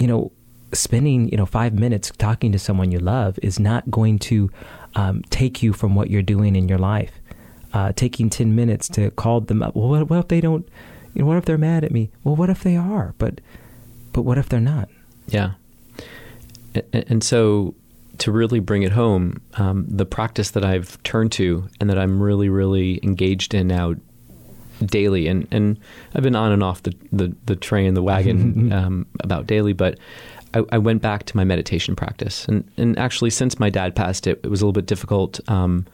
you 0.00 0.06
know, 0.06 0.32
spending 0.72 1.28
you 1.28 1.36
know 1.36 1.46
five 1.46 1.72
minutes 1.74 2.12
talking 2.18 2.52
to 2.52 2.58
someone 2.58 2.92
you 2.92 2.98
love 2.98 3.38
is 3.42 3.58
not 3.58 3.90
going 3.90 4.18
to 4.18 4.50
um, 4.94 5.22
take 5.30 5.62
you 5.62 5.72
from 5.72 5.94
what 5.94 6.10
you're 6.10 6.22
doing 6.22 6.56
in 6.56 6.68
your 6.68 6.78
life. 6.78 7.12
Uh, 7.72 7.92
taking 7.92 8.30
ten 8.30 8.54
minutes 8.54 8.88
to 8.88 9.10
call 9.10 9.42
them 9.42 9.62
up. 9.62 9.76
Well, 9.76 9.88
what, 9.88 10.08
what 10.08 10.18
if 10.20 10.28
they 10.28 10.40
don't? 10.40 10.66
You 11.14 11.22
know, 11.22 11.28
what 11.28 11.36
if 11.36 11.44
they're 11.44 11.58
mad 11.58 11.84
at 11.84 11.90
me? 11.90 12.10
Well, 12.24 12.36
what 12.36 12.48
if 12.48 12.62
they 12.62 12.76
are? 12.76 13.14
But, 13.18 13.40
but 14.12 14.22
what 14.22 14.38
if 14.38 14.48
they're 14.48 14.60
not? 14.60 14.88
Yeah. 15.26 15.54
And 16.92 17.24
so 17.24 17.74
to 18.18 18.32
really 18.32 18.60
bring 18.60 18.82
it 18.82 18.92
home, 18.92 19.40
um, 19.54 19.84
the 19.88 20.06
practice 20.06 20.50
that 20.52 20.64
I've 20.64 21.02
turned 21.02 21.32
to 21.32 21.68
and 21.80 21.90
that 21.90 21.98
I'm 21.98 22.22
really, 22.22 22.48
really 22.48 23.00
engaged 23.02 23.54
in 23.54 23.68
now 23.68 23.94
daily, 24.84 25.26
and, 25.26 25.48
and 25.50 25.78
I've 26.14 26.22
been 26.22 26.36
on 26.36 26.52
and 26.52 26.62
off 26.62 26.82
the, 26.82 26.94
the, 27.10 27.34
the 27.46 27.56
train, 27.56 27.94
the 27.94 28.02
wagon 28.02 28.72
um, 28.72 29.06
about 29.20 29.46
daily, 29.46 29.72
but 29.72 29.98
I, 30.54 30.62
I, 30.72 30.78
went 30.78 31.02
back 31.02 31.24
to 31.24 31.36
my 31.36 31.44
meditation 31.44 31.94
practice. 31.94 32.46
And, 32.46 32.68
and 32.76 32.98
actually, 32.98 33.30
since 33.30 33.58
my 33.58 33.70
dad 33.70 33.94
passed, 33.94 34.26
it, 34.26 34.40
it 34.42 34.48
was 34.48 34.60
a 34.60 34.64
little 34.64 34.72
bit 34.72 34.86
difficult 34.86 35.40
um, 35.48 35.86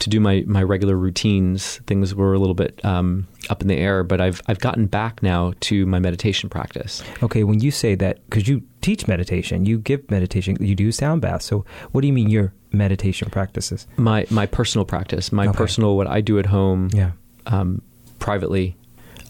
to 0.00 0.10
do 0.10 0.20
my, 0.20 0.44
my 0.46 0.62
regular 0.62 0.96
routines. 0.96 1.78
Things 1.86 2.14
were 2.14 2.34
a 2.34 2.38
little 2.38 2.54
bit 2.54 2.84
um, 2.84 3.26
up 3.50 3.62
in 3.62 3.68
the 3.68 3.76
air, 3.76 4.04
but 4.04 4.20
I've 4.20 4.40
I've 4.46 4.58
gotten 4.58 4.86
back 4.86 5.22
now 5.22 5.54
to 5.60 5.86
my 5.86 5.98
meditation 5.98 6.48
practice. 6.48 7.02
Okay, 7.22 7.44
when 7.44 7.60
you 7.60 7.70
say 7.70 7.94
that, 7.96 8.24
because 8.28 8.48
you 8.48 8.62
teach 8.82 9.08
meditation, 9.08 9.64
you 9.64 9.78
give 9.78 10.08
meditation, 10.10 10.56
you 10.60 10.74
do 10.74 10.92
sound 10.92 11.22
baths. 11.22 11.46
So, 11.46 11.64
what 11.92 12.02
do 12.02 12.06
you 12.06 12.12
mean 12.12 12.28
your 12.28 12.52
meditation 12.72 13.30
practices? 13.30 13.86
My 13.96 14.26
my 14.30 14.46
personal 14.46 14.84
practice, 14.84 15.32
my 15.32 15.48
okay. 15.48 15.56
personal 15.56 15.96
what 15.96 16.06
I 16.06 16.20
do 16.20 16.38
at 16.38 16.46
home, 16.46 16.90
yeah, 16.92 17.12
um, 17.46 17.82
privately. 18.18 18.76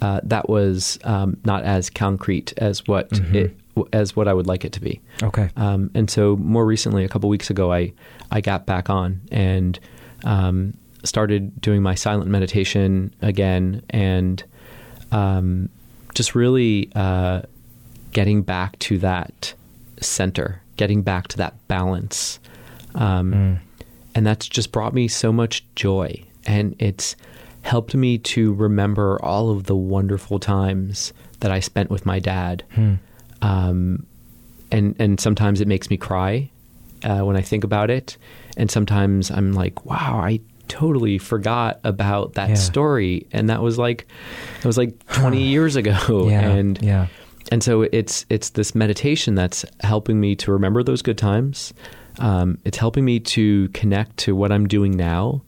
Uh, 0.03 0.21
that 0.25 0.47
was 0.51 0.99
um, 1.05 1.39
not 1.47 1.65
as 1.65 1.89
concrete 1.89 2.53
as 2.59 2.87
what 2.87 3.09
mm-hmm. 3.09 3.35
it 3.35 3.57
as 3.93 4.17
what 4.17 4.29
I 4.29 4.35
would 4.35 4.47
like 4.47 4.65
it 4.65 4.73
to 4.73 4.81
be. 4.81 5.01
Okay. 5.23 5.51
Um, 5.57 5.91
and 5.95 6.11
so 6.11 6.37
more 6.37 6.65
recently, 6.67 7.05
a 7.05 7.09
couple 7.09 7.29
weeks 7.29 7.51
ago, 7.51 7.73
I 7.73 7.93
I 8.31 8.41
got 8.41 8.67
back 8.67 8.91
on 8.91 9.21
and 9.31 9.79
um, 10.25 10.75
started 11.05 11.61
doing 11.61 11.83
my 11.83 11.95
silent 11.95 12.31
meditation 12.31 13.15
again 13.23 13.83
and 13.91 14.43
um, 15.13 15.69
just 16.15 16.35
really 16.35 16.91
uh, 16.95 17.43
getting 18.13 18.43
back 18.43 18.79
to 18.81 18.99
that 18.99 19.55
center, 20.01 20.63
getting 20.77 21.03
back 21.03 21.29
to 21.29 21.37
that 21.37 21.55
balance. 21.69 22.39
Um, 22.95 23.33
mm. 23.33 23.59
And 24.15 24.27
that's 24.27 24.49
just 24.49 24.73
brought 24.73 24.95
me 24.95 25.09
so 25.09 25.33
much 25.33 25.65
joy. 25.75 26.25
And 26.47 26.75
it's 26.79 27.17
helped 27.63 27.95
me 27.95 28.17
to 28.17 28.55
remember 28.55 29.23
all 29.23 29.51
of 29.51 29.65
the 29.65 29.77
wonderful 29.77 30.39
times 30.39 31.13
that 31.41 31.51
I 31.51 31.61
spent 31.61 31.91
with 31.91 32.07
my 32.07 32.19
dad. 32.19 32.65
Mm. 32.75 32.99
Um, 33.43 34.07
and, 34.71 34.97
and 34.99 35.21
sometimes 35.21 35.61
it 35.61 35.69
makes 35.69 35.91
me 35.91 35.97
cry 35.97 36.51
uh, 37.05 37.21
when 37.21 37.37
I 37.37 37.43
think 37.43 37.65
about 37.65 37.91
it. 37.91 38.17
And 38.57 38.71
sometimes 38.71 39.31
I'm 39.31 39.53
like, 39.53 39.85
wow, 39.85 40.21
I 40.23 40.41
totally 40.69 41.19
forgot 41.19 41.81
about 41.85 42.35
that 42.35 42.51
yeah. 42.51 42.55
story. 42.55 43.27
And 43.33 43.49
that 43.51 43.63
was 43.63 43.79
like 43.79 44.07
it 44.59 44.65
was 44.65 44.79
like 44.79 45.07
20 45.13 45.43
years 45.43 45.77
ago. 45.77 46.29
Yeah, 46.29 46.41
and 46.41 46.83
yeah. 46.83 47.07
and 47.53 47.63
so 47.63 47.83
it's 47.83 48.27
it's 48.29 48.51
this 48.51 48.75
meditation 48.75 49.35
that's 49.35 49.65
helping 49.81 50.21
me 50.21 50.35
to 50.37 50.53
remember 50.53 50.83
those 50.83 51.03
good 51.03 51.19
times. 51.19 51.73
Um, 52.19 52.59
it's 52.65 52.79
helping 52.79 53.05
me 53.05 53.21
to 53.21 53.69
connect 53.69 54.17
to 54.19 54.35
what 54.35 54.51
I'm 54.51 54.67
doing 54.67 54.97
now. 54.97 55.43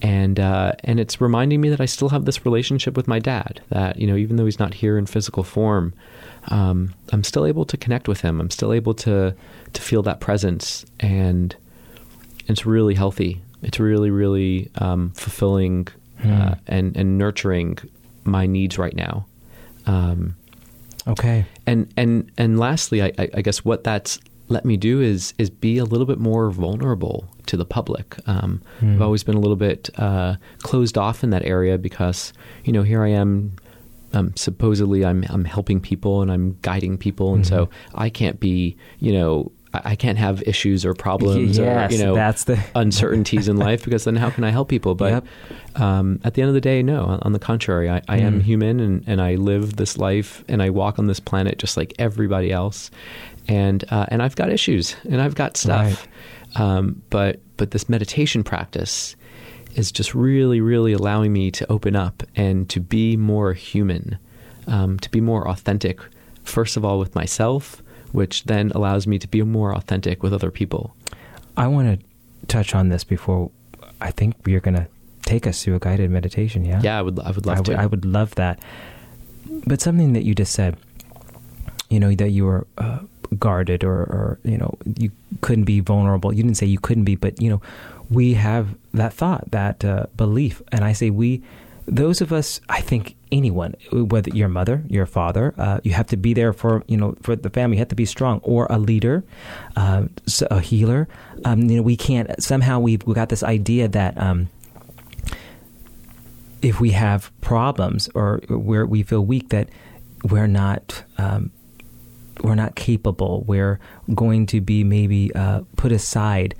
And 0.00 0.40
uh, 0.40 0.72
and 0.82 0.98
it's 0.98 1.20
reminding 1.20 1.60
me 1.60 1.68
that 1.68 1.80
I 1.80 1.86
still 1.86 2.08
have 2.08 2.24
this 2.24 2.44
relationship 2.44 2.96
with 2.96 3.06
my 3.06 3.20
dad 3.20 3.60
that 3.68 3.98
you 3.98 4.06
know 4.06 4.16
even 4.16 4.36
though 4.36 4.46
he's 4.46 4.58
not 4.58 4.74
here 4.74 4.98
in 4.98 5.06
physical 5.06 5.44
form 5.44 5.94
um, 6.48 6.92
I'm 7.12 7.24
still 7.24 7.46
able 7.46 7.64
to 7.66 7.76
connect 7.76 8.08
with 8.08 8.20
him 8.20 8.40
I'm 8.40 8.50
still 8.50 8.72
able 8.72 8.94
to 8.94 9.34
to 9.72 9.82
feel 9.82 10.02
that 10.02 10.20
presence 10.20 10.84
and 11.00 11.54
it's 12.48 12.66
really 12.66 12.94
healthy 12.94 13.40
it's 13.62 13.78
really, 13.78 14.10
really 14.10 14.70
um, 14.76 15.10
fulfilling 15.10 15.86
mm. 16.20 16.40
uh, 16.40 16.56
and 16.66 16.96
and 16.96 17.16
nurturing 17.16 17.78
my 18.24 18.46
needs 18.46 18.78
right 18.78 18.94
now. 18.94 19.26
Um, 19.86 20.36
Okay. 21.06 21.46
and 21.66 21.92
and 21.96 22.30
and 22.38 22.60
lastly, 22.60 23.02
I, 23.02 23.12
I 23.18 23.28
I 23.34 23.42
guess 23.42 23.64
what 23.64 23.82
that's 23.82 24.20
let 24.48 24.64
me 24.64 24.76
do 24.76 25.00
is 25.00 25.34
is 25.38 25.50
be 25.50 25.78
a 25.78 25.84
little 25.84 26.06
bit 26.06 26.18
more 26.18 26.50
vulnerable 26.50 27.28
to 27.46 27.56
the 27.56 27.64
public. 27.64 28.16
Um, 28.28 28.60
Hmm. 28.80 28.94
I've 28.94 29.02
always 29.02 29.24
been 29.24 29.36
a 29.36 29.40
little 29.40 29.56
bit 29.56 29.90
uh, 29.96 30.36
closed 30.58 30.98
off 30.98 31.24
in 31.24 31.30
that 31.30 31.44
area 31.44 31.78
because 31.78 32.32
you 32.64 32.72
know 32.72 32.82
here 32.82 33.02
I 33.02 33.08
am. 33.10 33.52
Um, 34.12 34.32
supposedly, 34.36 35.04
I'm 35.04 35.24
I'm 35.28 35.44
helping 35.44 35.80
people 35.80 36.22
and 36.22 36.30
I'm 36.30 36.58
guiding 36.62 36.98
people, 36.98 37.34
and 37.34 37.46
so 37.46 37.68
I 37.94 38.10
can't 38.10 38.38
be 38.40 38.76
you 38.98 39.12
know 39.12 39.52
I, 39.74 39.96
can't 39.96 40.18
have 40.18 40.42
issues 40.42 40.84
or 40.84 40.92
problems 40.92 41.56
yes, 41.58 41.90
or 41.90 41.94
you 41.94 42.02
know 42.02 42.14
that's 42.14 42.44
the 42.44 42.62
uncertainties 42.74 43.48
in 43.48 43.56
life 43.56 43.84
because 43.84 44.04
then 44.04 44.16
how 44.16 44.28
can 44.30 44.44
I 44.44 44.50
help 44.50 44.68
people? 44.68 44.94
But 44.94 45.24
Yep. 45.74 45.80
um, 45.82 46.20
at 46.24 46.34
the 46.34 46.42
end 46.42 46.48
of 46.50 46.54
the 46.54 46.60
day, 46.60 46.82
no. 46.82 47.18
On, 47.22 47.32
the 47.32 47.38
contrary, 47.38 47.88
I, 47.88 48.02
I 48.06 48.18
am 48.18 48.40
Mm. 48.40 48.42
human 48.42 48.80
and, 48.80 49.04
and 49.06 49.22
I 49.22 49.36
live 49.36 49.76
this 49.76 49.96
life 49.96 50.44
and 50.46 50.62
I 50.62 50.68
walk 50.68 50.98
on 50.98 51.06
this 51.06 51.20
planet 51.20 51.56
just 51.58 51.78
like 51.78 51.94
everybody 51.98 52.52
else, 52.52 52.90
and 53.48 53.82
uh, 53.90 54.04
and 54.08 54.22
I've 54.22 54.36
got 54.36 54.50
issues 54.50 54.94
and 55.08 55.22
I've 55.22 55.34
got 55.34 55.56
stuff. 55.56 56.06
Um, 56.56 57.00
but 57.08 57.40
but 57.56 57.70
this 57.70 57.88
meditation 57.88 58.44
practice 58.44 59.16
is 59.74 59.92
just 59.92 60.14
really 60.14 60.60
really 60.60 60.92
allowing 60.92 61.32
me 61.32 61.50
to 61.50 61.70
open 61.70 61.96
up 61.96 62.22
and 62.36 62.68
to 62.70 62.80
be 62.80 63.16
more 63.16 63.52
human, 63.52 64.18
um, 64.66 64.98
to 64.98 65.10
be 65.10 65.20
more 65.20 65.48
authentic. 65.48 66.00
First 66.44 66.76
of 66.76 66.84
all, 66.84 66.98
with 66.98 67.14
myself, 67.14 67.82
which 68.12 68.44
then 68.44 68.72
allows 68.72 69.06
me 69.06 69.18
to 69.18 69.28
be 69.28 69.42
more 69.42 69.74
authentic 69.74 70.22
with 70.22 70.32
other 70.32 70.50
people. 70.50 70.94
I 71.56 71.66
want 71.68 72.00
to 72.00 72.06
touch 72.46 72.74
on 72.74 72.88
this 72.88 73.04
before. 73.04 73.50
I 74.00 74.10
think 74.10 74.34
you're 74.46 74.60
going 74.60 74.74
to 74.74 74.88
take 75.22 75.46
us 75.46 75.62
through 75.62 75.76
a 75.76 75.78
guided 75.78 76.10
meditation. 76.10 76.64
Yeah. 76.64 76.80
Yeah, 76.82 76.98
I 76.98 77.02
would 77.02 77.18
I 77.20 77.30
would 77.30 77.46
love 77.46 77.58
I 77.58 77.62
to. 77.62 77.70
would, 77.70 77.80
I 77.80 77.86
would 77.86 78.04
love 78.04 78.34
that. 78.34 78.58
But 79.66 79.80
something 79.80 80.12
that 80.14 80.24
you 80.24 80.34
just 80.34 80.52
said, 80.52 80.76
you 81.88 82.00
know, 82.00 82.12
that 82.14 82.30
you 82.30 82.44
were 82.44 82.66
uh, 82.78 83.00
guarded 83.38 83.84
or, 83.84 83.92
or, 83.92 84.38
you 84.44 84.58
know, 84.58 84.76
you 84.98 85.10
couldn't 85.40 85.64
be 85.64 85.80
vulnerable. 85.80 86.32
You 86.32 86.42
didn't 86.42 86.56
say 86.56 86.66
you 86.66 86.80
couldn't 86.80 87.04
be, 87.04 87.16
but, 87.16 87.40
you 87.40 87.48
know, 87.50 87.62
we 88.12 88.34
have 88.34 88.76
that 88.92 89.12
thought, 89.12 89.50
that 89.50 89.84
uh, 89.84 90.06
belief. 90.16 90.62
And 90.70 90.84
I 90.84 90.92
say 90.92 91.10
we, 91.10 91.42
those 91.86 92.20
of 92.20 92.32
us, 92.32 92.60
I 92.68 92.80
think 92.80 93.16
anyone, 93.30 93.74
whether 93.92 94.30
your 94.30 94.48
mother, 94.48 94.84
your 94.88 95.06
father, 95.06 95.54
uh, 95.58 95.80
you 95.82 95.92
have 95.92 96.06
to 96.08 96.16
be 96.16 96.34
there 96.34 96.52
for, 96.52 96.84
you 96.86 96.96
know, 96.96 97.16
for 97.22 97.34
the 97.34 97.50
family. 97.50 97.76
You 97.76 97.80
have 97.80 97.88
to 97.88 97.94
be 97.94 98.06
strong 98.06 98.40
or 98.42 98.66
a 98.70 98.78
leader, 98.78 99.24
uh, 99.76 100.04
a 100.50 100.60
healer. 100.60 101.08
Um, 101.44 101.62
you 101.62 101.76
know, 101.76 101.82
we 101.82 101.96
can't, 101.96 102.42
somehow 102.42 102.80
we've 102.80 103.02
we 103.04 103.14
got 103.14 103.28
this 103.28 103.42
idea 103.42 103.88
that, 103.88 104.16
um, 104.18 104.48
if 106.62 106.80
we 106.80 106.92
have 106.92 107.32
problems 107.40 108.08
or 108.14 108.40
where 108.48 108.86
we 108.86 109.02
feel 109.02 109.24
weak 109.24 109.48
that 109.50 109.68
we're 110.24 110.46
not 110.46 111.02
um, 111.18 111.50
we're 112.42 112.54
not 112.54 112.76
capable 112.76 113.42
we're 113.46 113.78
going 114.14 114.46
to 114.46 114.60
be 114.60 114.84
maybe 114.84 115.34
uh, 115.34 115.60
put 115.76 115.92
aside 115.92 116.54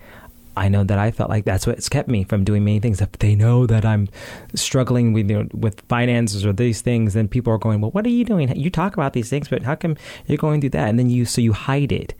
I 0.57 0.69
know 0.69 0.85
that 0.85 0.99
I 0.99 1.11
felt 1.11 1.31
like 1.31 1.45
that's 1.45 1.67
what's 1.67 1.89
kept 1.89 2.09
me 2.09 2.25
from 2.25 2.45
doing 2.45 2.65
many 2.65 2.81
things. 2.81 3.01
If 3.01 3.13
they 3.13 3.35
know 3.35 3.67
that 3.67 3.85
I'm 3.85 4.09
struggling 4.55 5.13
with 5.13 5.31
you 5.31 5.45
know, 5.45 5.49
with 5.53 5.81
finances 5.89 6.45
or 6.45 6.53
these 6.53 6.83
things, 6.83 7.15
then 7.15 7.29
people 7.29 7.53
are 7.53 7.59
going, 7.59 7.81
"Well, 7.81 7.91
what 7.91 8.05
are 8.07 8.11
you 8.11 8.25
doing? 8.25 8.55
You 8.57 8.71
talk 8.71 8.95
about 8.95 9.15
these 9.15 9.31
things, 9.31 9.49
but 9.49 9.63
how 9.63 9.75
come 9.75 9.97
you're 10.27 10.39
going 10.39 10.61
through 10.61 10.71
that?" 10.71 10.89
And 10.89 10.99
then 10.99 11.09
you 11.09 11.25
so 11.25 11.41
you 11.41 11.53
hide 11.53 11.93
it, 11.93 12.15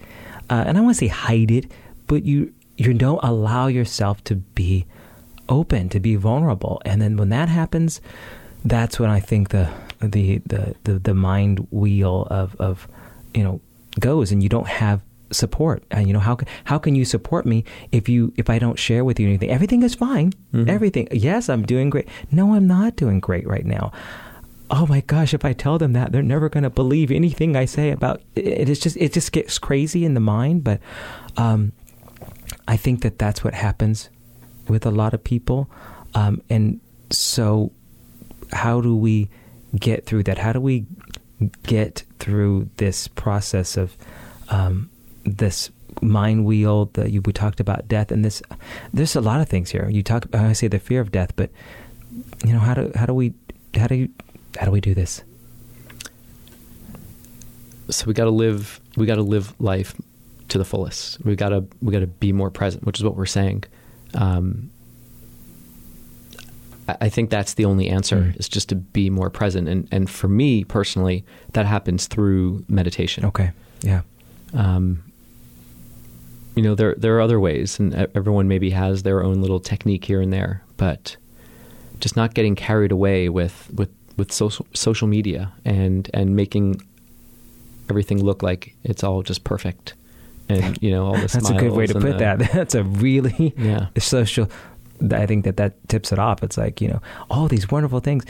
uh, 0.49 0.65
and 0.67 0.79
I 0.79 0.81
want 0.81 0.95
to 0.95 0.99
say 0.99 1.09
hide 1.09 1.51
it, 1.51 1.71
but 2.07 2.25
you 2.25 2.53
you 2.77 2.95
don't 2.95 3.21
allow 3.23 3.67
yourself 3.67 4.25
to 4.25 4.37
be 4.37 4.87
open, 5.49 5.89
to 5.91 6.01
be 6.01 6.17
vulnerable, 6.17 6.81
and 6.85 7.03
then 7.03 7.17
when 7.17 7.29
that 7.29 7.49
happens, 7.49 8.01
that's 8.65 8.99
when 8.99 9.11
I 9.11 9.21
think 9.21 9.51
the 9.51 9.69
the 10.01 10.41
the 10.47 10.75
the, 10.85 10.99
the 10.99 11.15
mind 11.15 11.67
wheel 11.71 12.27
of 12.31 12.57
of 12.59 12.89
you 13.35 13.45
know 13.45 13.61
goes, 14.01 14.33
and 14.33 14.43
you 14.43 14.49
don't 14.49 14.69
have 14.69 15.03
support. 15.33 15.83
And 15.91 16.07
you 16.07 16.13
know 16.13 16.21
how 16.21 16.35
can 16.35 16.49
how 16.65 16.79
can 16.79 16.95
you 16.95 17.05
support 17.05 17.45
me 17.47 17.65
if 17.91 18.09
you 18.09 18.33
if 18.37 18.49
I 18.51 18.59
don't 18.59 18.79
share 18.79 19.05
with 19.05 19.19
you 19.21 19.27
anything? 19.29 19.51
Everything 19.51 19.83
is 19.83 19.95
fine. 19.95 20.33
Mhm. 20.53 20.69
everything 20.69 21.09
yes 21.13 21.49
I'm 21.49 21.63
doing 21.65 21.91
great. 21.91 22.09
No 22.31 22.55
I'm 22.55 22.67
not 22.67 22.97
doing 22.97 23.21
great 23.21 23.47
right 23.47 23.65
now. 23.67 23.93
Oh 24.71 24.87
my 24.87 25.01
gosh 25.01 25.35
if 25.35 25.45
I 25.45 25.53
tell 25.53 25.79
them 25.79 25.93
that 25.93 26.13
they're 26.13 26.23
never 26.23 26.49
going 26.49 26.63
to 26.65 26.71
believe 26.71 27.11
anything 27.11 27.57
I 27.57 27.67
say 27.67 27.91
about 27.91 28.23
it 28.37 28.69
it's 28.69 28.81
just 28.81 28.97
it 28.97 29.13
just 29.13 29.33
gets 29.33 29.59
crazy 29.59 30.05
in 30.05 30.15
the 30.15 30.21
mind 30.21 30.65
but 30.65 30.81
um 31.37 31.73
I 32.69 32.77
think 32.77 33.03
that 33.03 33.19
that's 33.19 33.43
what 33.45 33.55
happens 33.55 34.09
with 34.69 34.87
a 34.87 34.91
lot 34.91 35.13
of 35.15 35.23
people 35.25 35.69
um 36.15 36.41
and 36.49 36.81
so 37.11 37.73
how 38.53 38.81
do 38.81 38.97
we 38.97 39.29
get 39.79 40.05
through 40.07 40.23
that? 40.25 40.39
How 40.39 40.53
do 40.53 40.61
we 40.61 40.85
get 41.63 42.05
through 42.19 42.69
this 42.77 43.09
process 43.09 43.77
of 43.77 43.97
um, 44.51 44.91
this 45.25 45.71
mind 46.01 46.45
wheel 46.45 46.87
that 46.95 47.11
you 47.11 47.21
we 47.23 47.33
talked 47.33 47.61
about 47.61 47.87
death 47.87 48.11
and 48.11 48.25
this 48.25 48.43
there's 48.95 49.15
a 49.15 49.21
lot 49.21 49.41
of 49.41 49.49
things 49.49 49.71
here. 49.71 49.89
You 49.91 50.03
talk 50.03 50.27
I 50.35 50.53
say 50.55 50.69
the 50.69 50.79
fear 50.79 51.01
of 51.01 51.13
death 51.13 51.37
but 51.37 51.51
you 52.45 52.53
know 52.53 52.59
how 52.61 52.75
do 52.75 52.91
how 52.95 53.07
do 53.07 53.15
we 53.15 53.35
how 53.75 53.87
do 53.87 53.95
you 53.95 54.09
how 54.59 54.67
do 54.67 54.73
we 54.73 54.81
do 54.81 54.95
this? 54.95 55.23
So 57.91 58.07
we 58.07 58.15
got 58.15 58.25
to 58.25 58.31
live 58.31 58.81
we 58.97 59.07
got 59.07 59.17
to 59.17 59.23
live 59.23 59.55
life 59.61 59.95
to 60.49 60.59
the 60.59 60.65
fullest. 60.65 61.23
We 61.25 61.37
got 61.37 61.51
to 61.51 61.65
we 61.81 61.93
got 61.93 62.01
to 62.01 62.07
be 62.07 62.33
more 62.33 62.51
present 62.51 62.85
which 62.85 62.99
is 62.99 63.05
what 63.05 63.17
we're 63.17 63.27
saying. 63.27 63.65
Um, 64.15 64.71
I, 66.89 66.97
I 67.03 67.09
think 67.09 67.31
that's 67.31 67.55
the 67.55 67.65
only 67.65 67.89
answer 67.89 68.17
Mm. 68.17 68.41
is 68.41 68.49
just 68.49 68.69
to 68.71 68.77
be 68.77 69.11
more 69.11 69.31
present. 69.31 69.69
And 69.69 69.89
and 69.93 70.09
for 70.09 70.29
me 70.29 70.65
personally 70.65 71.25
that 71.53 71.67
happens 71.67 72.07
through 72.07 72.65
meditation. 72.69 73.25
Okay. 73.27 73.51
Yeah. 73.83 74.03
Um, 74.55 75.03
you 76.55 76.63
know 76.63 76.75
there 76.75 76.95
there 76.97 77.17
are 77.17 77.21
other 77.21 77.41
ways 77.41 77.79
and 77.79 77.95
everyone 78.15 78.49
maybe 78.49 78.71
has 78.71 79.03
their 79.03 79.23
own 79.23 79.41
little 79.41 79.61
technique 79.61 80.05
here 80.05 80.21
and 80.21 80.33
there 80.33 80.63
but 80.77 81.17
just 82.01 82.17
not 82.17 82.35
getting 82.35 82.55
carried 82.55 82.93
away 82.93 83.29
with 83.29 83.71
with 83.75 83.91
with 84.17 84.33
social 84.33 84.67
social 84.75 85.09
media 85.09 85.53
and 85.65 86.11
and 86.13 86.37
making 86.37 86.81
everything 87.89 88.23
look 88.23 88.43
like 88.43 88.75
it's 88.85 89.03
all 89.03 89.23
just 89.23 89.45
perfect 89.45 89.95
and 90.49 90.79
you 90.83 90.91
know 90.91 91.07
all 91.07 91.13
the 91.15 91.21
that's 91.33 91.51
a 91.51 91.55
good 91.55 91.73
way 91.73 91.87
to 91.87 91.95
put 91.95 92.13
and 92.13 92.21
that. 92.21 92.39
That's 92.53 92.75
a 92.75 92.83
really 92.83 93.55
yeah. 93.57 93.89
social 93.99 94.51
i 95.11 95.27
think 95.27 95.45
that 95.45 95.57
that 95.57 95.75
tips 95.89 96.13
it 96.13 96.19
off. 96.19 96.43
It's 96.43 96.57
like 96.57 96.81
you 96.81 96.89
know 96.89 97.01
all 97.31 97.49
these 97.49 97.71
wonderful 97.71 98.01
things. 98.01 98.25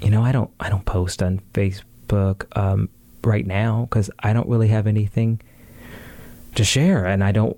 You 0.00 0.10
know 0.10 0.22
i 0.22 0.32
don't 0.32 0.50
i 0.58 0.70
don't 0.70 0.86
post 0.86 1.22
on 1.22 1.40
facebook 1.52 2.46
um, 2.56 2.88
right 3.22 3.46
now 3.46 3.82
because 3.82 4.10
i 4.20 4.32
don't 4.32 4.48
really 4.48 4.68
have 4.68 4.86
anything 4.86 5.40
to 6.54 6.64
share 6.64 7.04
and 7.06 7.22
i 7.24 7.32
don't 7.32 7.56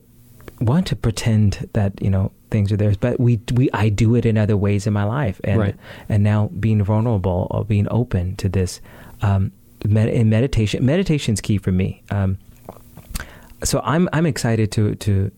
want 0.61 0.87
to 0.87 0.95
pretend 0.97 1.69
that 1.73 2.01
you 2.03 2.11
know 2.11 2.31
things 2.51 2.71
are 2.71 2.77
theirs 2.77 2.97
but 2.97 3.19
we 3.19 3.41
we 3.55 3.71
i 3.73 3.89
do 3.89 4.15
it 4.15 4.25
in 4.27 4.37
other 4.39 4.57
ways 4.57 4.87
in 4.87 4.93
my 4.93 5.05
life 5.05 5.41
and 5.45 5.59
Right. 5.59 5.75
and 6.09 6.23
now 6.23 6.49
being 6.61 6.83
vulnerable 6.85 7.49
or 7.51 7.65
being 7.65 7.89
open 7.91 8.37
to 8.37 8.49
this 8.49 8.81
um 9.23 9.51
med- 9.85 10.09
in 10.11 10.29
meditation 10.29 10.85
meditation's 10.85 11.41
key 11.41 11.59
for 11.59 11.73
me 11.73 12.03
um 12.11 12.39
so 13.65 13.81
i'm 13.85 14.09
i'm 14.13 14.27
excited 14.27 14.71
to 14.73 14.95
to 14.97 15.31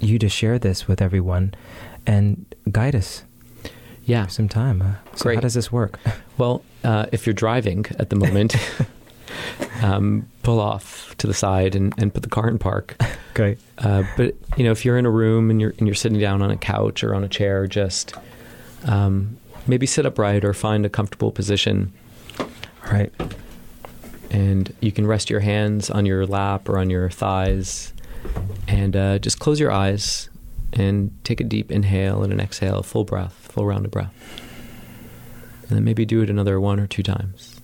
you 0.00 0.18
to 0.18 0.28
share 0.28 0.58
this 0.58 0.88
with 0.88 1.00
everyone 1.02 1.54
and 2.06 2.54
guide 2.70 2.94
us 2.94 3.24
yeah 4.04 4.26
some 4.28 4.48
time. 4.48 4.80
Uh, 4.82 4.92
so 5.16 5.24
Great. 5.24 5.34
how 5.36 5.40
does 5.40 5.54
this 5.54 5.72
work? 5.72 5.98
well 6.38 6.62
uh, 6.84 7.06
if 7.12 7.26
you're 7.26 7.34
driving 7.34 7.84
at 7.98 8.08
the 8.10 8.16
moment 8.16 8.54
um, 9.82 10.28
pull 10.42 10.60
off 10.60 11.14
to 11.18 11.26
the 11.26 11.34
side 11.34 11.74
and, 11.74 11.92
and 11.98 12.12
put 12.12 12.22
the 12.22 12.28
car 12.28 12.48
in 12.48 12.58
park 12.58 12.96
Okay. 13.38 13.58
Uh, 13.76 14.02
but 14.16 14.34
you 14.56 14.64
know, 14.64 14.70
if 14.70 14.82
you're 14.86 14.96
in 14.96 15.04
a 15.04 15.10
room 15.10 15.50
and 15.50 15.60
you're 15.60 15.74
and 15.76 15.86
you're 15.86 15.94
sitting 15.94 16.18
down 16.18 16.40
on 16.40 16.50
a 16.50 16.56
couch 16.56 17.04
or 17.04 17.14
on 17.14 17.22
a 17.22 17.28
chair, 17.28 17.66
just 17.66 18.14
um, 18.86 19.36
maybe 19.66 19.84
sit 19.84 20.06
upright 20.06 20.42
or 20.42 20.54
find 20.54 20.86
a 20.86 20.88
comfortable 20.88 21.30
position, 21.30 21.92
All 22.40 22.46
right. 22.90 23.12
and 24.30 24.74
you 24.80 24.90
can 24.90 25.06
rest 25.06 25.28
your 25.28 25.40
hands 25.40 25.90
on 25.90 26.06
your 26.06 26.24
lap 26.24 26.66
or 26.66 26.78
on 26.78 26.88
your 26.88 27.10
thighs, 27.10 27.92
and 28.66 28.96
uh, 28.96 29.18
just 29.18 29.38
close 29.38 29.60
your 29.60 29.70
eyes 29.70 30.30
and 30.72 31.10
take 31.22 31.38
a 31.38 31.44
deep 31.44 31.70
inhale 31.70 32.22
and 32.22 32.32
an 32.32 32.40
exhale, 32.40 32.82
full 32.82 33.04
breath, 33.04 33.34
full 33.52 33.66
round 33.66 33.84
of 33.84 33.90
breath, 33.90 34.14
and 35.68 35.76
then 35.76 35.84
maybe 35.84 36.06
do 36.06 36.22
it 36.22 36.30
another 36.30 36.58
one 36.58 36.80
or 36.80 36.86
two 36.86 37.02
times. 37.02 37.55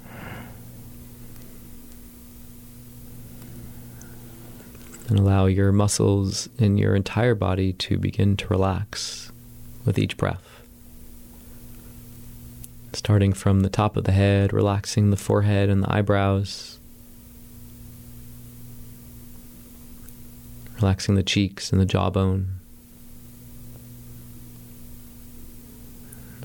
And 5.13 5.21
allow 5.21 5.45
your 5.45 5.73
muscles 5.73 6.49
in 6.59 6.79
your 6.79 6.97
entire 6.97 7.35
body 7.35 7.75
to 7.75 7.99
begin 7.99 8.35
to 8.35 8.49
relax 8.49 9.31
with 9.85 9.99
each 9.99 10.17
breath. 10.17 10.63
Starting 12.95 13.35
from 13.35 13.61
the 13.61 13.69
top 13.69 13.99
of 13.99 14.05
the 14.05 14.13
head, 14.13 14.55
relaxing 14.55 15.11
the 15.11 15.19
forehead 15.19 15.69
and 15.69 15.83
the 15.83 15.95
eyebrows, 15.95 16.79
relaxing 20.77 21.15
the 21.15 21.23
cheeks 21.23 21.71
and 21.73 21.79
the 21.79 21.85
jawbone. 21.85 22.49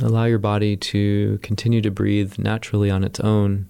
Allow 0.02 0.26
your 0.26 0.40
body 0.40 0.76
to 0.76 1.40
continue 1.42 1.80
to 1.80 1.90
breathe 1.90 2.38
naturally 2.38 2.92
on 2.92 3.06
its 3.06 3.22
own 3.22 3.68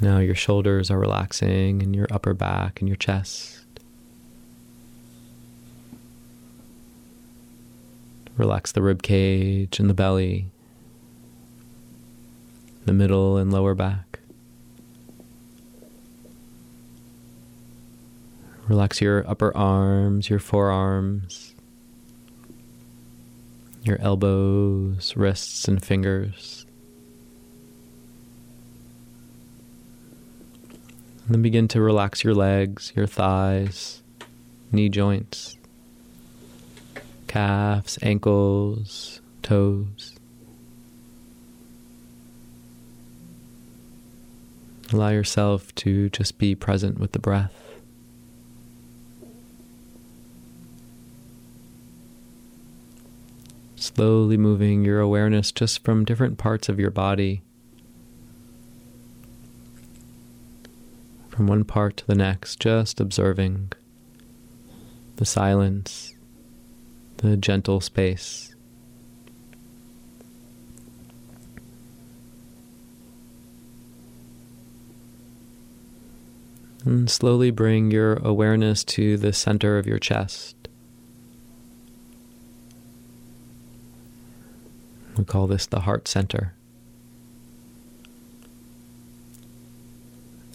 Now 0.00 0.18
your 0.18 0.36
shoulders 0.36 0.90
are 0.90 0.98
relaxing 0.98 1.82
and 1.82 1.94
your 1.94 2.06
upper 2.10 2.32
back 2.32 2.80
and 2.80 2.88
your 2.88 2.96
chest. 2.96 3.66
Relax 8.36 8.70
the 8.70 8.82
rib 8.82 9.02
cage 9.02 9.80
and 9.80 9.90
the 9.90 9.94
belly, 9.94 10.46
the 12.84 12.92
middle 12.92 13.36
and 13.36 13.52
lower 13.52 13.74
back. 13.74 14.20
Relax 18.68 19.00
your 19.00 19.28
upper 19.28 19.56
arms, 19.56 20.30
your 20.30 20.38
forearms, 20.38 21.54
your 23.82 24.00
elbows, 24.00 25.16
wrists, 25.16 25.66
and 25.66 25.84
fingers. 25.84 26.66
And 31.28 31.34
then 31.34 31.42
begin 31.42 31.68
to 31.68 31.82
relax 31.82 32.24
your 32.24 32.32
legs, 32.32 32.90
your 32.96 33.06
thighs, 33.06 34.02
knee 34.72 34.88
joints, 34.88 35.58
calves, 37.26 37.98
ankles, 38.00 39.20
toes. 39.42 40.14
Allow 44.90 45.10
yourself 45.10 45.74
to 45.74 46.08
just 46.08 46.38
be 46.38 46.54
present 46.54 46.98
with 46.98 47.12
the 47.12 47.18
breath. 47.18 47.68
slowly 53.76 54.36
moving 54.36 54.84
your 54.84 55.00
awareness 55.00 55.50
just 55.50 55.84
from 55.84 56.04
different 56.04 56.38
parts 56.38 56.68
of 56.68 56.78
your 56.78 56.90
body, 56.90 57.42
from 61.38 61.46
one 61.46 61.62
part 61.62 61.96
to 61.96 62.04
the 62.08 62.16
next, 62.16 62.58
just 62.58 62.98
observing 62.98 63.70
the 65.18 65.24
silence, 65.24 66.12
the 67.18 67.36
gentle 67.36 67.80
space. 67.80 68.56
And 76.84 77.08
slowly 77.08 77.52
bring 77.52 77.92
your 77.92 78.14
awareness 78.14 78.82
to 78.86 79.16
the 79.16 79.32
center 79.32 79.78
of 79.78 79.86
your 79.86 80.00
chest. 80.00 80.56
We 85.16 85.22
call 85.22 85.46
this 85.46 85.66
the 85.66 85.82
heart 85.82 86.08
center. 86.08 86.54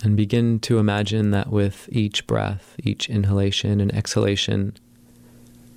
And 0.03 0.17
begin 0.17 0.59
to 0.59 0.79
imagine 0.79 1.31
that 1.31 1.49
with 1.49 1.87
each 1.89 2.27
breath, 2.27 2.75
each 2.83 3.09
inhalation 3.09 3.79
and 3.79 3.93
exhalation, 3.95 4.75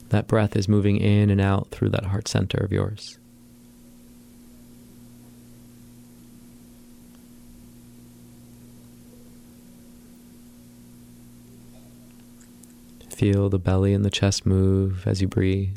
that 0.09 0.27
breath 0.27 0.57
is 0.57 0.69
moving 0.69 0.97
in 0.97 1.31
and 1.31 1.41
out 1.41 1.71
through 1.71 1.91
that 1.91 2.07
heart 2.07 2.27
center 2.27 2.59
of 2.59 2.73
yours. 2.73 3.19
Feel 13.11 13.49
the 13.49 13.61
belly 13.61 13.95
and 13.95 14.05
the 14.05 14.11
chest 14.11 14.45
move 14.45 15.07
as 15.07 15.23
you 15.23 15.29
breathe. 15.29 15.77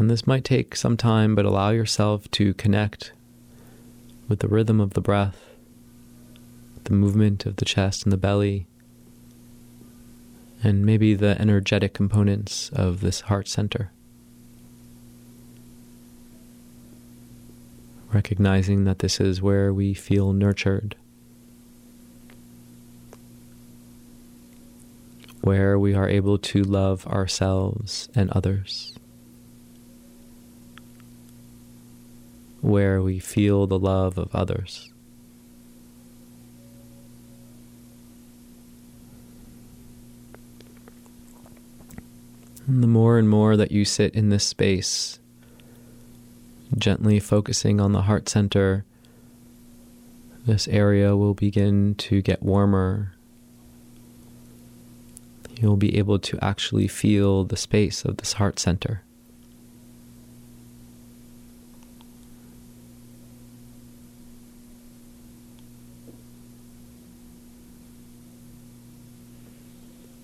And 0.00 0.08
this 0.08 0.26
might 0.26 0.44
take 0.44 0.74
some 0.76 0.96
time, 0.96 1.34
but 1.34 1.44
allow 1.44 1.68
yourself 1.68 2.28
to 2.30 2.54
connect 2.54 3.12
with 4.28 4.38
the 4.38 4.48
rhythm 4.48 4.80
of 4.80 4.94
the 4.94 5.02
breath, 5.02 5.44
the 6.84 6.94
movement 6.94 7.44
of 7.44 7.56
the 7.56 7.66
chest 7.66 8.04
and 8.04 8.10
the 8.10 8.16
belly, 8.16 8.66
and 10.62 10.86
maybe 10.86 11.12
the 11.12 11.38
energetic 11.38 11.92
components 11.92 12.70
of 12.72 13.02
this 13.02 13.20
heart 13.20 13.46
center. 13.46 13.92
Recognizing 18.10 18.84
that 18.84 19.00
this 19.00 19.20
is 19.20 19.42
where 19.42 19.70
we 19.70 19.92
feel 19.92 20.32
nurtured, 20.32 20.96
where 25.42 25.78
we 25.78 25.94
are 25.94 26.08
able 26.08 26.38
to 26.38 26.62
love 26.62 27.06
ourselves 27.06 28.08
and 28.14 28.30
others. 28.30 28.94
Where 32.60 33.00
we 33.02 33.18
feel 33.18 33.66
the 33.66 33.78
love 33.78 34.18
of 34.18 34.34
others. 34.34 34.92
And 42.66 42.82
the 42.84 42.88
more 42.88 43.18
and 43.18 43.28
more 43.28 43.56
that 43.56 43.72
you 43.72 43.84
sit 43.84 44.14
in 44.14 44.28
this 44.28 44.44
space, 44.44 45.18
gently 46.78 47.18
focusing 47.18 47.80
on 47.80 47.92
the 47.92 48.02
heart 48.02 48.28
center, 48.28 48.84
this 50.46 50.68
area 50.68 51.16
will 51.16 51.34
begin 51.34 51.94
to 51.96 52.22
get 52.22 52.42
warmer. 52.42 53.14
You'll 55.58 55.76
be 55.76 55.98
able 55.98 56.18
to 56.20 56.38
actually 56.42 56.86
feel 56.86 57.44
the 57.44 57.56
space 57.56 58.04
of 58.04 58.18
this 58.18 58.34
heart 58.34 58.58
center. 58.58 59.02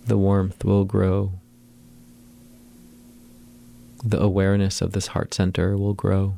The 0.07 0.17
warmth 0.17 0.65
will 0.65 0.85
grow. 0.85 1.33
The 4.05 4.21
awareness 4.21 4.81
of 4.81 4.93
this 4.93 5.09
heart 5.09 5.35
center 5.35 5.77
will 5.77 5.95
grow. 5.95 6.35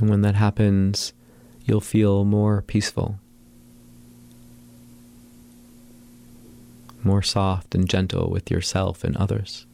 And 0.00 0.10
when 0.10 0.22
that 0.22 0.34
happens, 0.34 1.12
you'll 1.64 1.80
feel 1.80 2.24
more 2.24 2.62
peaceful, 2.62 3.20
more 7.04 7.22
soft 7.22 7.72
and 7.76 7.88
gentle 7.88 8.28
with 8.28 8.50
yourself 8.50 9.04
and 9.04 9.16
others. 9.16 9.64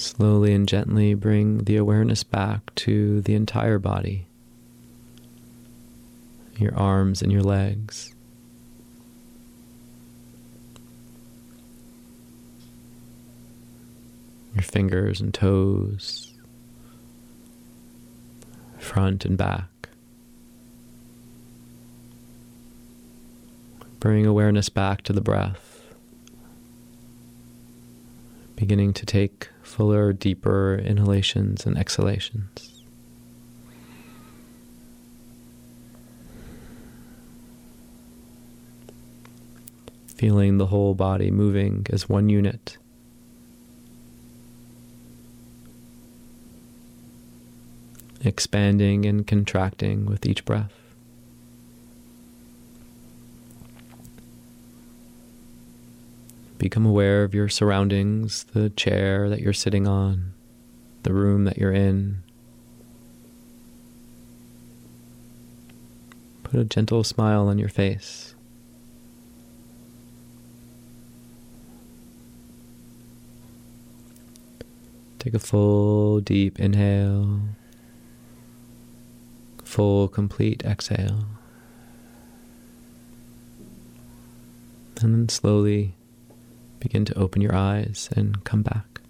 Slowly 0.00 0.54
and 0.54 0.66
gently 0.66 1.12
bring 1.12 1.64
the 1.64 1.76
awareness 1.76 2.24
back 2.24 2.74
to 2.76 3.20
the 3.20 3.34
entire 3.34 3.78
body, 3.78 4.24
your 6.56 6.74
arms 6.74 7.20
and 7.20 7.30
your 7.30 7.42
legs. 7.42 8.14
Your 14.54 14.62
fingers 14.62 15.20
and 15.20 15.34
toes, 15.34 16.32
front 18.78 19.26
and 19.26 19.36
back. 19.36 19.90
Bring 23.98 24.24
awareness 24.24 24.70
back 24.70 25.02
to 25.02 25.12
the 25.12 25.20
breath, 25.20 25.69
beginning 28.60 28.92
to 28.92 29.06
take 29.06 29.48
fuller, 29.62 30.12
deeper 30.12 30.74
inhalations 30.74 31.64
and 31.64 31.78
exhalations. 31.78 32.82
Feeling 40.14 40.58
the 40.58 40.66
whole 40.66 40.94
body 40.94 41.30
moving 41.30 41.86
as 41.88 42.06
one 42.06 42.28
unit. 42.28 42.76
Expanding 48.22 49.06
and 49.06 49.26
contracting 49.26 50.04
with 50.04 50.26
each 50.26 50.44
breath. 50.44 50.79
Become 56.60 56.84
aware 56.84 57.24
of 57.24 57.32
your 57.32 57.48
surroundings, 57.48 58.44
the 58.52 58.68
chair 58.68 59.30
that 59.30 59.40
you're 59.40 59.54
sitting 59.54 59.88
on, 59.88 60.34
the 61.04 61.12
room 61.14 61.44
that 61.44 61.56
you're 61.56 61.72
in. 61.72 62.22
Put 66.42 66.60
a 66.60 66.64
gentle 66.64 67.02
smile 67.02 67.48
on 67.48 67.58
your 67.58 67.70
face. 67.70 68.34
Take 75.18 75.32
a 75.32 75.38
full, 75.38 76.20
deep 76.20 76.60
inhale, 76.60 77.40
full, 79.64 80.08
complete 80.08 80.62
exhale. 80.62 81.24
And 85.00 85.14
then 85.14 85.28
slowly 85.30 85.94
begin 86.80 87.04
to 87.04 87.18
open 87.18 87.40
your 87.42 87.54
eyes 87.54 88.08
and 88.16 88.42
come 88.44 88.62
back. 88.62 89.00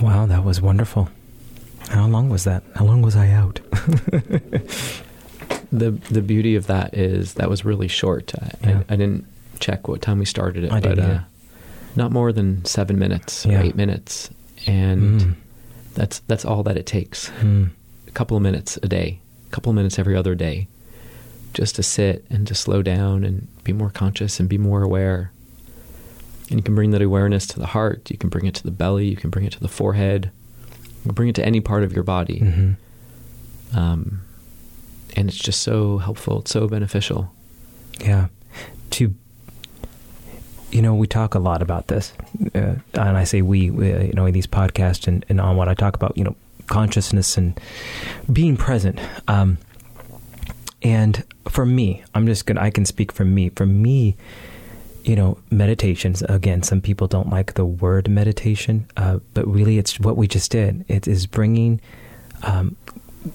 Wow, 0.00 0.26
that 0.26 0.44
was 0.44 0.60
wonderful. 0.60 1.08
How 1.90 2.06
long 2.06 2.30
was 2.30 2.44
that? 2.44 2.62
How 2.74 2.84
long 2.84 3.02
was 3.02 3.16
I 3.16 3.30
out? 3.30 3.60
The 5.72 5.92
the 6.10 6.20
beauty 6.20 6.56
of 6.56 6.66
that 6.66 6.94
is 6.94 7.34
that 7.34 7.48
was 7.48 7.64
really 7.64 7.86
short. 7.86 8.32
I, 8.42 8.50
Yeah. 8.68 8.82
I, 8.88 8.94
I 8.94 8.96
didn't 8.96 9.24
check 9.60 9.86
what 9.86 10.02
time 10.02 10.18
we 10.18 10.24
started 10.24 10.64
it, 10.64 10.72
I 10.72 10.80
but 10.80 10.96
didn't 10.96 11.04
uh, 11.10 11.24
not 11.94 12.10
more 12.10 12.32
than 12.32 12.64
seven 12.64 12.98
minutes 12.98 13.46
Yeah. 13.46 13.62
eight 13.62 13.76
minutes, 13.76 14.30
and 14.70 15.20
Mm, 15.20 15.34
that's 15.94 16.20
that's 16.28 16.44
all 16.44 16.62
that 16.62 16.76
it 16.76 16.86
takes. 16.86 17.30
mm. 17.40 17.70
A 18.06 18.10
couple 18.12 18.36
of 18.36 18.42
minutes 18.42 18.76
a 18.82 18.88
day, 18.88 19.20
a 19.48 19.50
couple 19.54 19.70
of 19.70 19.76
minutes 19.76 19.98
every 19.98 20.16
other 20.16 20.34
day, 20.34 20.66
just 21.54 21.74
to 21.76 21.82
sit 21.82 22.24
and 22.30 22.46
to 22.46 22.54
slow 22.54 22.82
down 22.82 23.24
and 23.24 23.46
be 23.64 23.72
more 23.72 23.90
conscious 23.90 24.40
and 24.40 24.48
be 24.48 24.58
more 24.58 24.82
aware. 24.82 25.32
And 26.50 26.58
you 26.58 26.62
can 26.64 26.74
bring 26.74 26.90
that 26.90 27.02
awareness 27.02 27.46
to 27.48 27.58
the 27.60 27.66
heart. 27.66 28.10
You 28.10 28.18
can 28.18 28.28
bring 28.30 28.46
it 28.46 28.54
to 28.56 28.64
the 28.64 28.72
belly. 28.72 29.06
You 29.06 29.16
can 29.16 29.30
bring 29.30 29.44
it 29.46 29.52
to 29.52 29.60
the 29.60 29.68
forehead. 29.68 30.30
You 30.98 31.02
can 31.04 31.14
bring 31.14 31.28
it 31.28 31.34
to 31.36 31.44
any 31.44 31.60
part 31.60 31.84
of 31.84 31.92
your 31.92 32.02
body. 32.02 32.40
Mhm. 32.40 32.76
Um, 33.72 34.22
and 35.16 35.28
it's 35.28 35.38
just 35.38 35.60
so 35.60 35.98
helpful. 35.98 36.40
It's 36.40 36.50
so 36.50 36.66
beneficial. 36.68 37.32
Yeah. 38.04 38.26
To, 38.90 39.14
you 40.70 40.82
know, 40.82 40.94
we 40.94 41.06
talk 41.06 41.34
a 41.34 41.38
lot 41.38 41.62
about 41.62 41.88
this. 41.88 42.12
Uh, 42.54 42.74
and 42.94 43.16
I 43.16 43.24
say 43.24 43.42
we, 43.42 43.70
we, 43.70 43.92
uh, 43.92 44.00
you 44.02 44.12
know, 44.12 44.26
in 44.26 44.32
these 44.32 44.46
podcasts 44.46 45.06
and, 45.08 45.24
and 45.28 45.40
on 45.40 45.56
what 45.56 45.68
I 45.68 45.74
talk 45.74 45.96
about, 45.96 46.16
you 46.16 46.24
know, 46.24 46.36
consciousness 46.66 47.36
and 47.36 47.58
being 48.32 48.56
present. 48.56 49.00
Um, 49.26 49.58
and 50.82 51.24
for 51.48 51.66
me, 51.66 52.04
I'm 52.14 52.26
just 52.26 52.46
to, 52.46 52.60
I 52.60 52.70
can 52.70 52.84
speak 52.84 53.12
for 53.12 53.24
me. 53.24 53.50
For 53.50 53.66
me, 53.66 54.16
you 55.04 55.16
know, 55.16 55.38
meditations, 55.50 56.22
again, 56.22 56.62
some 56.62 56.80
people 56.80 57.06
don't 57.06 57.30
like 57.30 57.54
the 57.54 57.64
word 57.64 58.08
meditation, 58.08 58.86
uh, 58.96 59.18
but 59.34 59.46
really 59.48 59.78
it's 59.78 59.98
what 59.98 60.16
we 60.16 60.28
just 60.28 60.50
did. 60.50 60.84
It 60.88 61.08
is 61.08 61.26
bringing 61.26 61.80
um, 62.42 62.76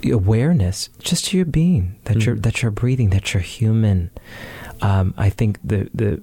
awareness 0.09 0.89
just 0.99 1.25
to 1.25 1.37
your 1.37 1.45
being, 1.45 1.95
that 2.05 2.25
you're, 2.25 2.35
Mhm. 2.35 2.43
that 2.43 2.61
you're 2.61 2.71
breathing, 2.71 3.09
that 3.09 3.33
you're 3.33 3.41
human. 3.43 4.09
Um, 4.81 5.13
I 5.17 5.29
think 5.29 5.59
the, 5.63 5.89
the 5.93 6.21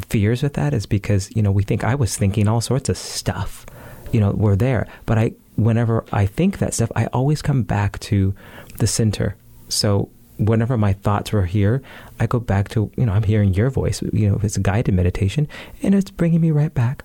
fears 0.00 0.42
with 0.42 0.54
that 0.54 0.74
is 0.74 0.86
because, 0.86 1.34
you 1.36 1.42
know, 1.42 1.52
we 1.52 1.62
think 1.62 1.84
I 1.84 1.94
was 1.94 2.16
thinking 2.16 2.48
all 2.48 2.60
sorts 2.60 2.88
of 2.88 2.96
stuff, 2.96 3.66
you 4.10 4.20
know, 4.20 4.30
we're 4.30 4.56
there. 4.56 4.86
But 5.06 5.18
I, 5.18 5.32
whenever 5.56 6.04
I 6.12 6.26
think 6.26 6.58
that 6.58 6.74
stuff, 6.74 6.90
I 6.96 7.06
always 7.06 7.42
come 7.42 7.62
back 7.62 7.98
to 8.00 8.34
the 8.78 8.86
center. 8.86 9.36
So 9.68 10.08
whenever 10.38 10.76
my 10.76 10.92
thoughts 10.92 11.32
were 11.32 11.46
here, 11.46 11.82
I 12.18 12.26
go 12.26 12.40
back 12.40 12.68
to, 12.70 12.90
you 12.96 13.06
know, 13.06 13.12
I'm 13.12 13.22
hearing 13.22 13.54
your 13.54 13.70
voice, 13.70 14.02
you 14.12 14.30
know, 14.30 14.40
it's 14.42 14.56
a 14.56 14.60
guided 14.60 14.94
meditation 14.94 15.48
and 15.82 15.94
it's 15.94 16.10
bringing 16.10 16.40
me 16.40 16.50
right 16.50 16.72
back, 16.72 17.04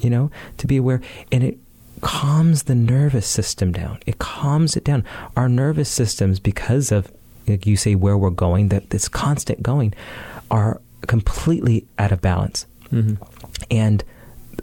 you 0.00 0.10
know, 0.10 0.30
to 0.58 0.66
be 0.66 0.76
aware. 0.76 1.00
And 1.30 1.44
it 1.44 1.58
calms 2.00 2.64
the 2.64 2.74
nervous 2.74 3.26
system 3.26 3.72
down. 3.72 3.98
It 4.04 4.18
calms 4.18 4.76
it 4.76 4.84
down. 4.84 5.04
Our 5.36 5.48
nervous 5.48 5.88
systems, 5.88 6.40
because 6.40 6.92
of, 6.92 7.10
like 7.46 7.66
you 7.66 7.76
say, 7.76 7.94
where 7.94 8.18
we're 8.18 8.30
going, 8.30 8.68
that 8.68 8.90
this 8.90 9.08
constant 9.08 9.62
going, 9.62 9.94
are 10.50 10.80
completely 11.06 11.86
out 11.98 12.12
of 12.12 12.20
balance. 12.20 12.66
Mm-hmm. 12.90 13.22
And 13.70 14.04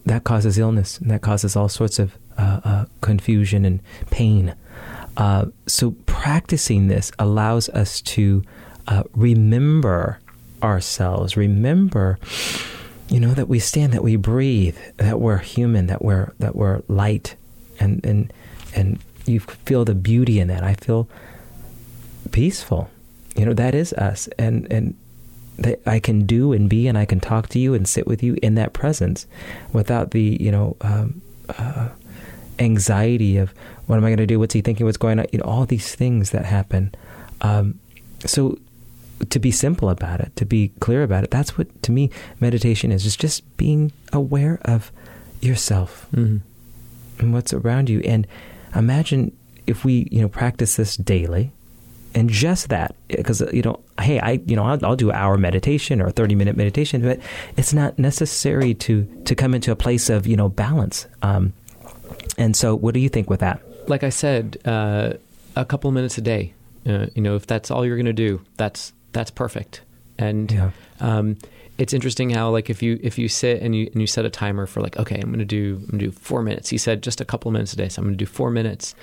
that 0.05 0.23
causes 0.23 0.57
illness 0.57 0.97
and 0.97 1.09
that 1.11 1.21
causes 1.21 1.55
all 1.55 1.69
sorts 1.69 1.99
of 1.99 2.17
uh, 2.37 2.59
uh, 2.63 2.85
confusion 3.01 3.65
and 3.65 3.81
pain. 4.09 4.55
Uh, 5.17 5.45
so 5.67 5.91
practicing 6.05 6.87
this 6.87 7.11
allows 7.19 7.69
us 7.69 8.01
to 8.01 8.43
uh, 8.87 9.03
remember 9.13 10.19
ourselves, 10.61 11.37
remember, 11.37 12.17
you 13.09 13.19
know, 13.19 13.33
that 13.33 13.47
we 13.47 13.59
stand, 13.59 13.93
that 13.93 14.03
we 14.03 14.15
breathe, 14.15 14.77
that 14.97 15.19
we're 15.19 15.37
human, 15.37 15.87
that 15.87 16.01
we're 16.01 16.33
that 16.39 16.55
we're 16.55 16.81
light, 16.87 17.35
and 17.79 18.03
and 18.05 18.33
and 18.73 18.99
you 19.25 19.39
feel 19.39 19.85
the 19.85 19.93
beauty 19.93 20.39
in 20.39 20.47
that. 20.47 20.63
I 20.63 20.73
feel 20.73 21.07
peaceful. 22.31 22.89
You 23.35 23.45
know, 23.45 23.53
that 23.53 23.75
is 23.75 23.93
us, 23.93 24.27
and 24.39 24.71
and 24.71 24.95
that 25.57 25.79
I 25.85 25.99
can 25.99 26.25
do 26.25 26.51
and 26.53 26.69
be, 26.69 26.87
and 26.87 26.97
I 26.97 27.05
can 27.05 27.19
talk 27.19 27.47
to 27.49 27.59
you 27.59 27.73
and 27.73 27.87
sit 27.87 28.07
with 28.07 28.23
you 28.23 28.37
in 28.41 28.55
that 28.55 28.73
presence, 28.73 29.27
without 29.71 30.11
the 30.11 30.37
you 30.39 30.51
know 30.51 30.75
um, 30.81 31.21
uh, 31.57 31.89
anxiety 32.59 33.37
of 33.37 33.53
what 33.87 33.97
am 33.97 34.05
I 34.05 34.09
going 34.09 34.17
to 34.17 34.25
do? 34.25 34.39
What's 34.39 34.53
he 34.53 34.61
thinking? 34.61 34.85
What's 34.85 34.97
going 34.97 35.19
on? 35.19 35.25
You 35.31 35.39
know, 35.39 35.45
all 35.45 35.65
these 35.65 35.93
things 35.95 36.31
that 36.31 36.45
happen. 36.45 36.93
Um, 37.41 37.79
so 38.25 38.57
to 39.29 39.39
be 39.39 39.51
simple 39.51 39.89
about 39.89 40.19
it, 40.21 40.35
to 40.37 40.45
be 40.45 40.71
clear 40.79 41.03
about 41.03 41.23
it, 41.23 41.31
that's 41.31 41.57
what 41.57 41.67
to 41.83 41.91
me 41.91 42.09
meditation 42.39 42.91
is. 42.91 43.05
Is 43.05 43.15
just 43.17 43.43
being 43.57 43.91
aware 44.11 44.59
of 44.65 44.91
yourself 45.41 46.07
Mm-hmm. 46.15 46.37
and 47.19 47.33
what's 47.33 47.53
around 47.53 47.89
you. 47.89 47.99
And 48.01 48.25
imagine 48.75 49.35
if 49.67 49.83
we, 49.85 50.07
you 50.09 50.21
know, 50.21 50.29
practice 50.29 50.77
this 50.77 50.95
daily, 50.97 51.51
and 52.15 52.29
just 52.29 52.69
that, 52.69 52.95
because 53.07 53.41
you 53.53 53.61
know, 53.61 53.79
hey, 54.01 54.19
I, 54.19 54.41
you 54.45 54.55
know, 54.55 54.63
I'll, 54.63 54.83
I'll 54.85 54.95
do 54.95 55.09
an 55.09 55.15
hour 55.15 55.37
meditation 55.37 56.01
or 56.01 56.07
a 56.07 56.11
thirty 56.11 56.35
minute 56.35 56.57
meditation, 56.57 57.01
but 57.01 57.19
it's 57.57 57.73
not 57.73 57.97
necessary 57.99 58.73
to 58.75 59.05
to 59.25 59.35
come 59.35 59.53
into 59.53 59.71
a 59.71 59.75
place 59.75 60.09
of 60.09 60.25
you 60.27 60.35
know 60.37 60.49
balance. 60.49 61.07
Um, 61.21 61.53
and 62.37 62.55
so, 62.55 62.75
what 62.75 62.93
do 62.93 62.99
you 62.99 63.09
think 63.09 63.29
with 63.29 63.39
that? 63.41 63.61
Like 63.87 64.03
I 64.03 64.09
said, 64.09 64.57
uh, 64.65 65.13
a 65.55 65.65
couple 65.65 65.91
minutes 65.91 66.17
a 66.17 66.21
day. 66.21 66.53
Uh, 66.85 67.07
you 67.15 67.21
know, 67.21 67.35
if 67.35 67.47
that's 67.47 67.71
all 67.71 67.85
you're 67.85 67.95
going 67.97 68.05
to 68.05 68.13
do, 68.13 68.41
that's 68.57 68.93
that's 69.11 69.31
perfect. 69.31 69.81
And 70.17 70.51
Yeah. 70.51 70.71
um, 70.99 71.37
it's 71.77 71.93
interesting 71.93 72.29
how 72.29 72.49
like 72.51 72.69
if 72.69 72.83
you 72.83 72.99
if 73.01 73.17
you 73.17 73.27
sit 73.27 73.61
and 73.61 73.75
you 73.75 73.89
and 73.93 74.01
you 74.01 74.07
set 74.07 74.25
a 74.25 74.29
timer 74.29 74.65
for 74.65 74.81
like 74.81 74.97
okay, 74.97 75.15
I'm 75.15 75.29
going 75.29 75.39
to 75.39 75.45
do 75.45 75.75
I'm 75.81 75.85
going 75.87 75.99
to 75.99 76.05
do 76.07 76.11
four 76.11 76.43
minutes. 76.43 76.69
He 76.69 76.77
said 76.77 77.01
just 77.03 77.21
a 77.21 77.25
couple 77.25 77.51
minutes 77.51 77.73
a 77.73 77.77
day, 77.77 77.89
so 77.89 77.99
I'm 78.01 78.05
going 78.07 78.17
to 78.17 78.25
do 78.25 78.29
four 78.29 78.49
minutes. 78.51 78.95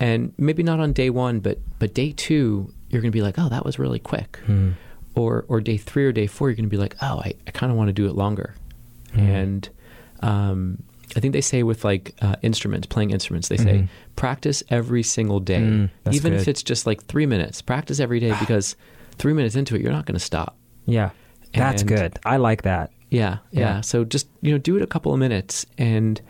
And 0.00 0.32
maybe 0.38 0.62
not 0.62 0.78
on 0.80 0.92
day 0.92 1.10
one, 1.10 1.40
but 1.40 1.58
but 1.78 1.92
day 1.94 2.12
two, 2.12 2.72
you're 2.90 3.02
going 3.02 3.12
to 3.12 3.16
be 3.16 3.22
like, 3.22 3.38
oh, 3.38 3.48
that 3.48 3.64
was 3.64 3.78
really 3.78 3.98
quick. 3.98 4.38
Hmm. 4.46 4.70
Or 5.14 5.44
or 5.48 5.60
day 5.60 5.76
three 5.76 6.04
or 6.06 6.12
day 6.12 6.26
four, 6.26 6.48
you're 6.48 6.56
going 6.56 6.64
to 6.68 6.70
be 6.70 6.76
like, 6.76 6.94
oh, 7.02 7.20
I, 7.24 7.34
I 7.46 7.50
kind 7.50 7.70
of 7.72 7.76
want 7.78 7.88
to 7.88 7.92
do 7.92 8.06
it 8.06 8.14
longer. 8.14 8.54
Hmm. 9.14 9.20
And 9.20 9.68
um, 10.20 10.82
I 11.16 11.20
think 11.20 11.32
they 11.32 11.40
say 11.40 11.62
with 11.62 11.84
like 11.84 12.14
uh, 12.20 12.36
instruments, 12.42 12.86
playing 12.86 13.10
instruments, 13.10 13.48
they 13.48 13.56
say 13.56 13.78
Mhm. 13.78 13.88
practice 14.16 14.62
every 14.68 15.02
single 15.02 15.40
day, 15.40 15.60
Mm, 15.60 15.90
that's 16.04 16.16
even 16.16 16.34
if 16.34 16.46
it's 16.48 16.62
just 16.62 16.86
like 16.86 17.04
three 17.06 17.26
minutes. 17.26 17.62
Practice 17.62 17.98
every 18.00 18.20
day 18.20 18.34
because 18.40 18.76
three 19.16 19.32
minutes 19.32 19.56
into 19.56 19.74
it, 19.74 19.80
you're 19.82 19.92
not 19.92 20.06
going 20.06 20.14
to 20.18 20.24
stop. 20.24 20.56
Yeah, 20.86 21.10
that's 21.54 21.82
And- 21.82 21.88
good. 21.88 22.18
I 22.24 22.36
like 22.36 22.62
that. 22.62 22.90
Yeah, 23.10 23.38
yeah, 23.52 23.60
Yeah. 23.60 23.80
So 23.80 24.04
just 24.04 24.28
you 24.42 24.52
know, 24.52 24.58
do 24.58 24.76
it 24.76 24.82
a 24.82 24.86
couple 24.86 25.12
of 25.14 25.18
minutes, 25.18 25.64
and 25.78 26.20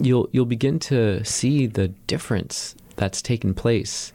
you'll 0.00 0.28
you'll 0.32 0.46
begin 0.46 0.78
to 0.78 1.22
see 1.24 1.66
the 1.66 1.88
difference 2.06 2.76
that's 2.96 3.20
taken 3.20 3.54
place 3.54 4.12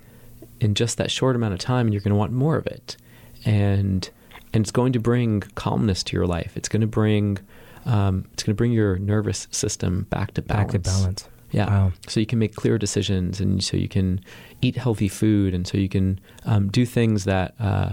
in 0.60 0.74
just 0.74 0.98
that 0.98 1.12
short 1.12 1.36
amount 1.36 1.54
of 1.54 1.60
time, 1.60 1.88
and 1.88 1.94
you're 1.94 2.02
going 2.02 2.14
to 2.14 2.18
want 2.18 2.32
more 2.32 2.58
of 2.58 2.68
it, 2.68 2.98
and 3.46 4.10
and 4.54 4.64
it's 4.64 4.72
going 4.72 4.94
to 4.94 5.00
bring 5.00 5.42
calmness 5.56 6.04
to 6.04 6.16
your 6.16 6.26
life. 6.26 6.56
It's 6.56 6.70
going 6.70 6.82
to 6.82 6.88
bring 6.88 7.40
um, 7.86 8.26
it's 8.34 8.44
going 8.44 8.54
to 8.54 8.58
bring 8.58 8.72
your 8.72 8.98
nervous 8.98 9.48
system 9.52 10.08
back 10.10 10.34
to 10.34 10.42
balance. 10.42 10.74
Back 10.74 10.84
to 10.84 10.90
balance. 10.90 11.30
Yeah. 11.52 11.68
Wow. 11.68 11.92
So 12.08 12.20
you 12.20 12.26
can 12.26 12.40
make 12.40 12.56
clear 12.56 12.78
decisions, 12.78 13.40
and 13.40 13.64
so 13.64 13.78
you 13.78 13.88
can 13.88 14.22
eat 14.62 14.76
healthy 14.76 15.08
food, 15.08 15.54
and 15.54 15.66
so 15.66 15.78
you 15.78 15.90
can 15.90 16.20
um, 16.46 16.70
do 16.70 16.86
things 16.86 17.24
that 17.24 17.56
uh, 17.60 17.92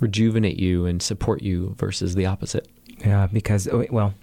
rejuvenate 0.00 0.58
you 0.58 0.86
and 0.86 1.02
support 1.02 1.42
you 1.42 1.74
versus 1.78 2.14
the 2.14 2.26
opposite. 2.26 2.68
Yeah, 2.98 3.26
because 3.30 3.68
oh, 3.68 3.84
well, 3.90 4.14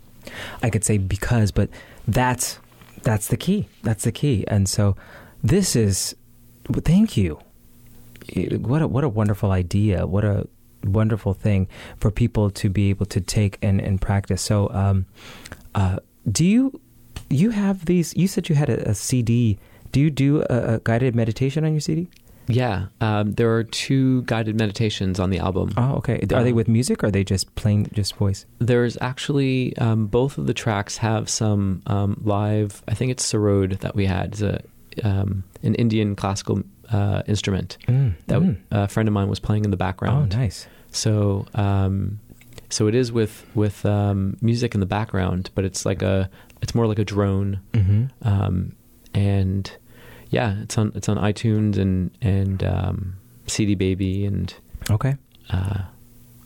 I 0.63 0.69
could 0.69 0.84
say 0.84 0.97
because, 0.97 1.51
but 1.51 1.69
that's 2.07 2.59
that's 3.03 3.27
the 3.27 3.38
key. 3.38 3.67
That's 3.84 4.03
the 4.03 4.11
key. 4.11 4.45
And 4.47 4.67
so 4.67 4.95
this 5.43 5.75
is 5.75 6.15
well, 6.69 6.81
thank 6.84 7.15
you. 7.17 7.39
What 8.59 8.82
a 8.82 8.88
what 8.88 9.03
a 9.03 9.09
wonderful 9.09 9.51
idea. 9.51 10.05
What 10.07 10.24
a 10.24 10.47
wonderful 10.84 11.34
thing 11.34 11.67
for 11.97 12.11
people 12.11 12.49
to 12.49 12.69
be 12.69 12.89
able 12.89 13.05
to 13.05 13.21
take 13.21 13.57
and, 13.61 13.80
and 13.82 14.01
practice. 14.01 14.41
So 14.41 14.69
um 14.71 15.05
uh 15.76 15.97
do 16.30 16.45
you 16.45 16.80
you 17.30 17.51
have 17.51 17.86
these 17.86 18.15
you 18.15 18.28
said 18.28 18.49
you 18.49 18.55
had 18.55 18.69
a, 18.69 18.89
a 18.89 18.93
CD. 18.93 19.57
Do 19.91 19.99
you 19.99 20.09
do 20.09 20.41
a, 20.49 20.76
a 20.76 20.80
guided 20.84 21.15
meditation 21.15 21.63
on 21.65 21.71
your 21.71 21.80
CD? 21.82 22.09
Yeah, 22.47 22.88
um, 22.99 23.32
there 23.34 23.55
are 23.55 23.63
two 23.63 24.24
guided 24.24 24.57
meditations 24.59 25.17
on 25.17 25.30
the 25.30 25.39
album. 25.39 25.71
Oh, 25.78 25.93
okay. 25.99 26.19
Are 26.34 26.43
they 26.43 26.49
Um, 26.49 26.55
with 26.55 26.67
music 26.67 27.01
or 27.01 27.07
are 27.07 27.11
they 27.11 27.24
just 27.24 27.55
plain 27.55 27.88
just 27.93 28.15
voice? 28.15 28.45
There's 28.59 28.97
actually 28.99 29.78
um, 29.78 30.07
both 30.07 30.38
of 30.38 30.45
the 30.45 30.53
tracks 30.53 30.97
have 30.97 31.30
some 31.30 31.82
um, 31.88 32.19
live. 32.26 32.84
I 32.88 32.95
think 32.95 33.11
it's 33.11 33.24
Sarod 33.32 33.80
that 33.80 33.95
we 33.95 34.05
had. 34.07 34.34
It's 34.34 34.41
a 34.41 34.61
um, 35.03 35.43
an 35.63 35.74
Indian 35.76 36.15
classical 36.15 36.63
uh, 36.94 37.24
instrument 37.28 37.78
Mm, 37.88 38.14
that 38.28 38.39
mm. 38.41 38.58
a 38.72 38.88
friend 38.88 39.08
of 39.10 39.14
mine 39.14 39.28
was 39.30 39.39
playing 39.39 39.66
in 39.66 39.72
the 39.72 39.78
background. 39.78 40.34
Oh, 40.34 40.38
nice. 40.38 40.68
So, 40.91 41.46
um, 41.56 42.20
so 42.70 42.88
it 42.88 42.96
is 42.96 43.12
with 43.12 43.46
with 43.56 43.86
um, 43.86 44.38
music 44.41 44.74
in 44.74 44.80
the 44.80 44.86
background, 44.86 45.50
but 45.56 45.66
it's 45.66 45.86
like 45.86 46.02
a 46.02 46.30
it's 46.62 46.74
more 46.76 46.88
like 46.88 47.00
a 47.00 47.06
drone, 47.06 47.60
hmm 47.74 48.06
um, 48.22 48.76
and 49.14 49.72
yeah, 50.30 50.62
it's 50.62 50.78
on 50.78 50.91
it's 50.96 51.10
on 51.10 51.18
iTunes 51.18 51.78
and 51.78 52.12
and 52.22 52.64
um, 52.64 53.16
CD 53.48 53.76
Baby 53.76 54.26
and 54.26 54.54
Okay. 54.89 55.16
uh, 55.50 55.82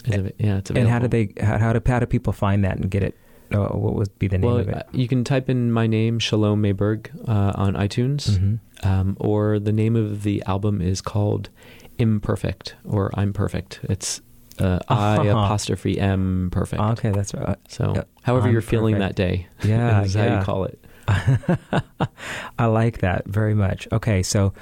it- 0.06 0.36
yeah, 0.40 0.58
it's 0.58 0.70
And 0.72 0.88
how 0.88 1.00
do 1.00 1.08
they? 1.08 1.34
How, 1.42 1.58
how 1.58 1.74
do 1.74 1.82
how 1.86 2.00
do 2.00 2.06
people 2.06 2.34
find 2.34 2.64
that 2.64 2.78
and 2.78 2.90
get 2.90 3.04
it? 3.04 3.16
Uh, 3.54 3.68
what 3.70 3.96
would 3.96 4.20
be 4.20 4.28
the 4.28 4.38
name 4.38 4.50
Well, 4.50 4.60
of 4.60 4.68
uh, 4.70 4.78
it? 4.80 4.88
you 4.92 5.08
can 5.08 5.24
type 5.24 5.50
in 5.50 5.72
my 5.72 5.88
name, 5.88 6.20
Shalom 6.20 6.62
Mayberg, 6.62 7.10
uh, 7.28 7.54
on 7.56 7.74
iTunes, 7.76 8.38
hmm 8.38 8.56
um, 8.84 9.18
or 9.20 9.58
the 9.60 9.72
name 9.74 9.96
of 9.96 10.22
the 10.24 10.44
album 10.46 10.82
is 10.82 11.02
called 11.02 11.50
Imperfect 11.98 12.76
or 12.86 13.10
I'm 13.16 13.34
Perfect. 13.34 13.80
It's 13.84 14.22
uh, 14.60 14.80
I 14.88 15.18
Uh-huh. 15.18 15.30
apostrophe 15.46 16.00
M 16.00 16.50
Perfect. 16.52 16.82
Okay, 16.82 17.12
that's 17.12 17.34
right. 17.34 17.58
So, 17.70 17.94
Yeah, 17.96 18.04
however 18.22 18.48
I'm 18.48 18.54
you're 18.54 18.62
feeling 18.62 18.96
perfect. 18.96 19.16
that 19.18 19.24
day, 19.24 19.48
Yeah, 19.64 20.04
is 20.04 20.14
how 20.14 20.26
you 20.26 20.44
call 20.44 20.66
it. 20.66 20.80
I 22.60 22.66
like 22.66 23.00
that 23.00 23.26
very 23.28 23.54
much. 23.54 23.88
Okay, 23.92 24.24
so 24.24 24.54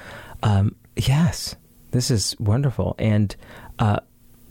um, 0.42 0.76
yes, 0.96 1.56
this 1.90 2.10
is 2.10 2.34
wonderful, 2.38 2.94
and 2.98 3.34
uh, 3.78 4.00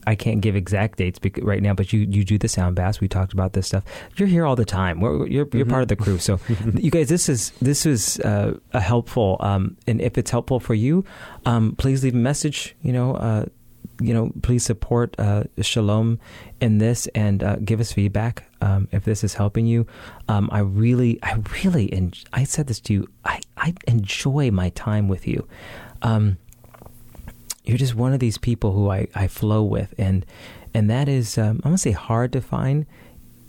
I 0.08 0.16
can't 0.16 0.42
give 0.42 0.56
exact 0.56 0.98
dates 0.98 1.20
bec- 1.20 1.40
right 1.44 1.62
now, 1.62 1.74
but 1.74 1.92
you 1.94 2.02
you 2.02 2.24
do 2.24 2.38
the 2.38 2.48
sound 2.48 2.76
baths. 2.76 3.00
We 3.02 3.08
talked 3.08 3.34
about 3.34 3.54
this 3.54 3.68
stuff. 3.68 3.84
You're 4.18 4.28
here 4.28 4.46
all 4.46 4.56
the 4.56 4.66
time. 4.66 5.00
We're, 5.02 5.28
you're 5.28 5.48
you're 5.54 5.66
Mhm. 5.66 5.70
part 5.70 5.82
of 5.82 5.88
the 5.88 5.96
crew. 5.96 6.18
So 6.20 6.40
you 6.76 6.92
guys, 6.92 7.10
this 7.10 7.30
is 7.30 7.52
this 7.62 7.86
is 7.86 8.20
uh, 8.20 8.58
a 8.74 8.80
helpful. 8.82 9.38
Um, 9.40 9.78
and 9.88 10.02
if 10.02 10.18
it's 10.18 10.32
helpful 10.32 10.60
for 10.60 10.74
you, 10.74 11.04
um, 11.46 11.76
please 11.78 12.04
leave 12.04 12.16
a 12.16 12.18
message. 12.18 12.76
You 12.82 12.94
know. 12.94 13.16
Uh, 13.16 13.46
you 14.02 14.14
know, 14.14 14.30
please 14.42 14.66
support 14.66 15.16
uh, 15.20 15.44
Shalom 15.62 16.20
in 16.60 16.80
this 16.80 17.08
and 17.16 17.42
uh, 17.42 17.56
give 17.64 17.80
us 17.80 17.94
feedback 17.94 18.44
um, 18.60 18.90
if 18.92 19.06
this 19.06 19.24
is 19.24 19.36
helping 19.36 19.66
you. 19.68 19.88
Um, 20.28 20.50
I 20.52 20.60
really, 20.60 21.18
I 21.24 21.38
really, 21.64 21.94
en- 21.94 22.12
I 22.34 22.44
said 22.44 22.68
this 22.68 22.82
to 22.82 22.94
you. 22.94 23.08
I, 23.24 23.40
I 23.56 23.74
enjoy 23.88 24.52
my 24.52 24.68
time 24.72 25.08
with 25.08 25.26
you. 25.28 25.48
Um, 26.02 26.38
you're 27.66 27.78
just 27.78 27.96
one 27.96 28.14
of 28.14 28.20
these 28.20 28.38
people 28.38 28.74
who 28.74 28.90
I, 28.90 29.08
I 29.16 29.28
flow 29.28 29.64
with, 29.64 29.94
and 29.98 30.26
and 30.74 30.90
that 30.90 31.08
is 31.08 31.38
um, 31.38 31.58
I'm 31.58 31.72
gonna 31.72 31.78
say 31.78 31.92
hard 31.92 32.32
to 32.34 32.42
find. 32.42 32.86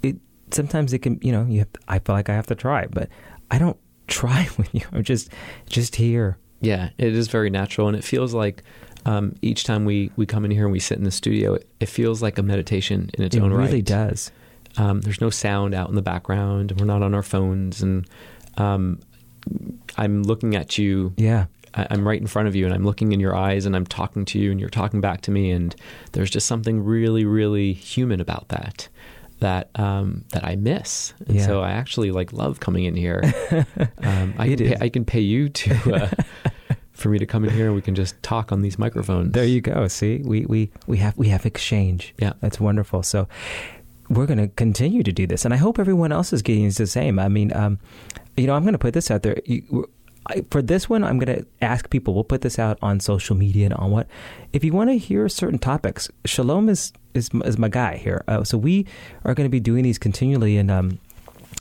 It 0.02 0.16
sometimes 0.50 0.92
it 0.92 1.00
can, 1.00 1.18
you 1.22 1.32
know, 1.32 1.44
you 1.48 1.60
have 1.60 1.72
to, 1.72 1.80
I 1.88 1.98
feel 1.98 2.14
like 2.14 2.28
I 2.28 2.34
have 2.34 2.46
to 2.48 2.54
try, 2.54 2.86
but 2.86 3.08
I 3.50 3.58
don't 3.58 3.76
try 4.06 4.48
with 4.56 4.74
you. 4.74 4.82
I'm 4.92 5.02
just 5.02 5.30
just 5.68 5.96
here. 5.96 6.38
Yeah, 6.60 6.90
it 6.96 7.14
is 7.14 7.28
very 7.28 7.50
natural, 7.50 7.88
and 7.88 7.96
it 7.96 8.04
feels 8.04 8.32
like 8.32 8.62
um, 9.06 9.36
each 9.40 9.64
time 9.64 9.84
we, 9.84 10.10
we 10.16 10.26
come 10.26 10.44
in 10.44 10.50
here 10.50 10.64
and 10.64 10.72
we 10.72 10.80
sit 10.80 10.98
in 10.98 11.04
the 11.04 11.10
studio, 11.12 11.54
it, 11.54 11.68
it 11.78 11.86
feels 11.86 12.22
like 12.22 12.38
a 12.38 12.42
meditation 12.42 13.08
in 13.14 13.22
its 13.22 13.36
it 13.36 13.40
own 13.40 13.50
really 13.50 13.58
right. 13.58 13.68
It 13.68 13.70
really 13.70 13.82
does. 13.82 14.32
Um, 14.78 15.00
there's 15.00 15.20
no 15.20 15.30
sound 15.30 15.74
out 15.74 15.88
in 15.88 15.94
the 15.94 16.02
background. 16.02 16.72
We're 16.78 16.86
not 16.86 17.02
on 17.02 17.14
our 17.14 17.22
phones, 17.22 17.82
and 17.82 18.08
um, 18.56 18.98
I'm 19.96 20.22
looking 20.24 20.56
at 20.56 20.76
you. 20.76 21.14
Yeah. 21.16 21.46
I, 21.76 21.86
I'm 21.90 22.06
right 22.06 22.20
in 22.20 22.26
front 22.26 22.48
of 22.48 22.56
you, 22.56 22.64
and 22.64 22.74
I'm 22.74 22.84
looking 22.84 23.12
in 23.12 23.20
your 23.20 23.34
eyes, 23.36 23.66
and 23.66 23.76
I'm 23.76 23.86
talking 23.86 24.24
to 24.26 24.38
you, 24.38 24.50
and 24.50 24.58
you're 24.60 24.68
talking 24.70 25.00
back 25.00 25.20
to 25.22 25.30
me, 25.30 25.50
and 25.50 25.74
there's 26.12 26.30
just 26.30 26.46
something 26.46 26.82
really, 26.84 27.24
really 27.24 27.72
human 27.72 28.20
about 28.20 28.48
that. 28.48 28.88
That 29.40 29.68
um, 29.78 30.24
that 30.32 30.44
I 30.44 30.56
miss, 30.56 31.12
and 31.26 31.36
Yeah. 31.36 31.46
so 31.46 31.60
I 31.60 31.72
actually 31.72 32.10
like 32.10 32.32
love 32.32 32.58
coming 32.60 32.84
in 32.84 32.96
here. 32.96 33.20
um, 34.02 34.32
I 34.38 34.48
can 34.48 34.56
pay. 34.58 34.76
I 34.80 34.88
can 34.88 35.04
pay 35.04 35.20
you 35.20 35.50
to 35.50 35.94
uh, 35.94 36.10
for 36.92 37.10
me 37.10 37.18
to 37.18 37.26
come 37.26 37.44
in 37.44 37.50
here, 37.50 37.66
and 37.66 37.74
we 37.74 37.82
can 37.82 37.94
just 37.94 38.20
talk 38.22 38.50
on 38.50 38.62
these 38.62 38.78
microphones. 38.78 39.32
There 39.32 39.44
you 39.44 39.60
go. 39.60 39.88
See, 39.88 40.22
we 40.24 40.46
we 40.46 40.70
we 40.86 40.96
have 40.98 41.18
we 41.18 41.28
have 41.28 41.44
exchange. 41.44 42.14
Yeah. 42.18 42.32
that's 42.40 42.58
wonderful. 42.58 43.02
So 43.02 43.28
we're 44.08 44.24
going 44.24 44.38
to 44.38 44.48
continue 44.48 45.02
to 45.02 45.12
do 45.12 45.26
this, 45.26 45.44
and 45.44 45.52
I 45.52 45.58
hope 45.58 45.78
everyone 45.78 46.12
else 46.12 46.32
is 46.32 46.40
getting 46.40 46.70
the 46.70 46.86
same. 46.86 47.18
I 47.18 47.28
mean, 47.28 47.52
um, 47.54 47.78
you 48.38 48.46
know, 48.46 48.54
I'm 48.54 48.62
going 48.62 48.72
to 48.72 48.78
put 48.78 48.94
this 48.94 49.10
out 49.10 49.22
there. 49.22 49.36
You, 49.44 49.90
I, 50.28 50.44
for 50.50 50.62
this 50.62 50.88
one, 50.88 51.04
I'm 51.04 51.18
going 51.18 51.38
to 51.38 51.46
ask 51.62 51.88
people. 51.90 52.14
We'll 52.14 52.24
put 52.24 52.40
this 52.40 52.58
out 52.58 52.78
on 52.82 53.00
social 53.00 53.36
media 53.36 53.66
and 53.66 53.74
on 53.74 53.90
what. 53.90 54.08
If 54.52 54.64
you 54.64 54.72
want 54.72 54.90
to 54.90 54.98
hear 54.98 55.28
certain 55.28 55.58
topics, 55.58 56.10
Shalom 56.24 56.68
is 56.68 56.92
is 57.14 57.30
is 57.44 57.58
my 57.58 57.68
guy 57.68 57.96
here. 57.96 58.24
Uh, 58.28 58.44
so 58.44 58.58
we 58.58 58.86
are 59.24 59.34
going 59.34 59.46
to 59.46 59.50
be 59.50 59.60
doing 59.60 59.84
these 59.84 59.98
continually, 59.98 60.56
and 60.56 60.70
um, 60.70 60.98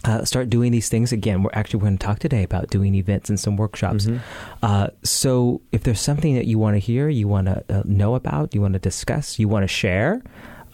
uh, 0.04 0.24
start 0.24 0.50
doing 0.50 0.72
these 0.72 0.90
things 0.90 1.12
again. 1.12 1.44
We're 1.44 1.50
actually 1.54 1.80
going 1.80 1.98
to 1.98 2.06
talk 2.06 2.20
today 2.20 2.44
about 2.44 2.70
doing 2.70 2.96
events 2.96 3.30
and 3.30 3.40
some 3.40 3.58
workshops. 3.58 4.06
Mhm. 4.06 4.20
Uh, 4.62 4.88
so 5.04 5.62
if 5.72 5.84
there's 5.84 6.02
something 6.02 6.36
that 6.36 6.46
you 6.46 6.60
want 6.60 6.76
to 6.76 6.80
hear, 6.80 7.10
you 7.10 7.28
want 7.28 7.48
to 7.48 7.64
uh, 7.70 7.82
know 7.86 8.16
about, 8.16 8.54
you 8.54 8.62
want 8.62 8.74
to 8.74 8.80
discuss, 8.80 9.40
you 9.40 9.48
want 9.48 9.64
to 9.64 9.68
share, 9.68 10.22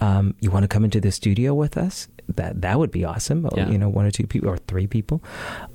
um, 0.01 0.33
you 0.41 0.51
want 0.51 0.63
to 0.63 0.67
come 0.67 0.83
into 0.83 0.99
the 0.99 1.11
studio 1.11 1.53
with 1.53 1.77
us, 1.77 2.07
that 2.37 2.61
that 2.61 2.77
would 2.79 2.91
be 2.91 3.03
awesome. 3.05 3.47
Yeah. 3.55 3.69
You 3.69 3.77
know, 3.77 3.89
one 3.89 4.05
or 4.05 4.11
two 4.11 4.27
people 4.27 4.49
or 4.49 4.57
three 4.57 4.87
people. 4.87 5.23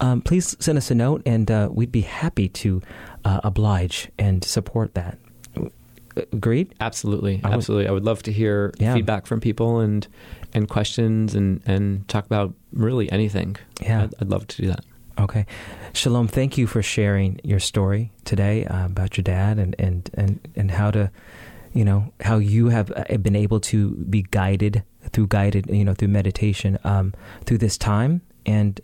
Um, 0.01 0.21
please 0.23 0.57
send 0.61 0.79
us 0.79 0.91
a 0.91 0.95
note, 0.95 1.23
and 1.27 1.51
uh, 1.51 1.69
we'd 1.73 1.93
be 1.93 2.03
happy 2.03 2.49
to 2.49 2.83
uh, 3.25 3.41
oblige 3.45 4.09
and 4.19 4.45
support 4.45 4.95
that. 4.95 5.19
Agreed. 6.33 6.75
Absolutely, 6.81 7.41
I 7.45 7.49
would- 7.49 7.57
absolutely. 7.57 7.89
I 7.89 7.91
would 7.91 8.05
love 8.05 8.23
to 8.23 8.33
hear 8.33 8.73
Yeah. 8.79 8.95
feedback 8.95 9.27
from 9.27 9.41
people 9.41 9.81
and 9.81 10.07
and 10.55 10.67
questions 10.67 11.35
and 11.35 11.61
and 11.67 12.09
talk 12.09 12.25
about 12.25 12.55
really 12.73 13.11
anything. 13.13 13.57
Yeah. 13.83 14.05
I'd, 14.05 14.15
I'd 14.23 14.31
love 14.31 14.47
to 14.47 14.63
do 14.63 14.69
that. 14.69 14.81
Okay. 15.19 15.45
Shalom, 15.93 16.27
thank 16.29 16.57
you 16.57 16.67
for 16.67 16.83
sharing 16.83 17.39
your 17.45 17.59
story 17.61 18.13
today 18.25 18.65
uh, 18.67 18.87
about 18.87 19.17
your 19.19 19.23
dad 19.23 19.59
and, 19.59 19.75
and, 19.79 20.11
and, 20.13 20.41
and 20.55 20.71
how 20.71 20.91
to, 20.91 21.11
you 21.73 21.85
know, 21.87 22.13
how 22.21 22.37
you 22.37 22.69
have 22.69 22.93
uh, 22.95 23.17
been 23.17 23.35
able 23.37 23.59
to 23.61 23.93
be 24.11 24.27
guided 24.31 24.83
through 25.13 25.29
guided, 25.29 25.69
you 25.71 25.85
know, 25.85 25.95
through 25.95 26.09
meditation 26.09 26.79
um, 26.85 27.15
through 27.45 27.59
this 27.59 27.79
time. 27.79 28.23
And 28.45 28.81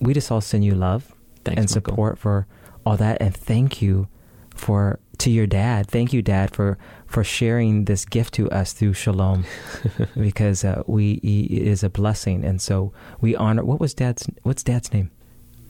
we 0.00 0.14
just 0.14 0.30
all 0.30 0.40
send 0.40 0.64
you 0.64 0.74
love 0.74 1.14
Thanks, 1.44 1.58
and 1.58 1.70
Michael. 1.70 1.92
support 1.92 2.18
for 2.18 2.46
all 2.84 2.96
that. 2.96 3.20
And 3.20 3.34
thank 3.34 3.80
you 3.82 4.08
for, 4.54 4.98
to 5.18 5.30
your 5.30 5.46
dad. 5.46 5.86
Thank 5.86 6.12
you, 6.12 6.22
dad, 6.22 6.50
for, 6.54 6.78
for 7.06 7.24
sharing 7.24 7.84
this 7.84 8.04
gift 8.04 8.34
to 8.34 8.50
us 8.50 8.72
through 8.72 8.94
Shalom 8.94 9.44
because 10.16 10.64
uh, 10.64 10.82
we, 10.86 11.20
he 11.22 11.44
is 11.44 11.82
a 11.82 11.90
blessing. 11.90 12.44
And 12.44 12.60
so 12.60 12.92
we 13.20 13.36
honor, 13.36 13.64
what 13.64 13.80
was 13.80 13.94
dad's, 13.94 14.28
what's 14.42 14.62
dad's 14.62 14.92
name? 14.92 15.10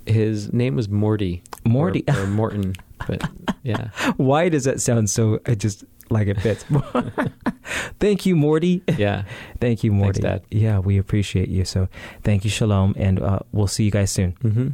His 0.06 0.52
name 0.52 0.76
was 0.76 0.88
Morty. 0.88 1.42
Morty. 1.64 2.04
or, 2.08 2.20
or 2.20 2.26
Morton, 2.26 2.74
but 3.06 3.28
yeah. 3.62 3.88
Why 4.16 4.48
does 4.48 4.64
that 4.64 4.80
sound 4.80 5.10
so? 5.10 5.40
I 5.46 5.54
just 5.54 5.84
like 6.10 6.26
it 6.28 6.40
fits. 6.40 6.64
thank 8.00 8.26
you, 8.26 8.36
Morty. 8.36 8.82
Yeah. 8.98 9.24
Thank 9.60 9.84
you, 9.84 9.92
Morty. 9.92 10.20
Dad. 10.20 10.42
Yeah, 10.50 10.78
we 10.80 10.98
appreciate 10.98 11.48
you. 11.48 11.64
So, 11.64 11.88
thank 12.24 12.44
you, 12.44 12.50
Shalom, 12.50 12.94
and 12.98 13.20
uh, 13.20 13.38
we'll 13.52 13.66
see 13.68 13.84
you 13.84 13.90
guys 13.90 14.10
soon. 14.10 14.32
hmm 14.42 14.68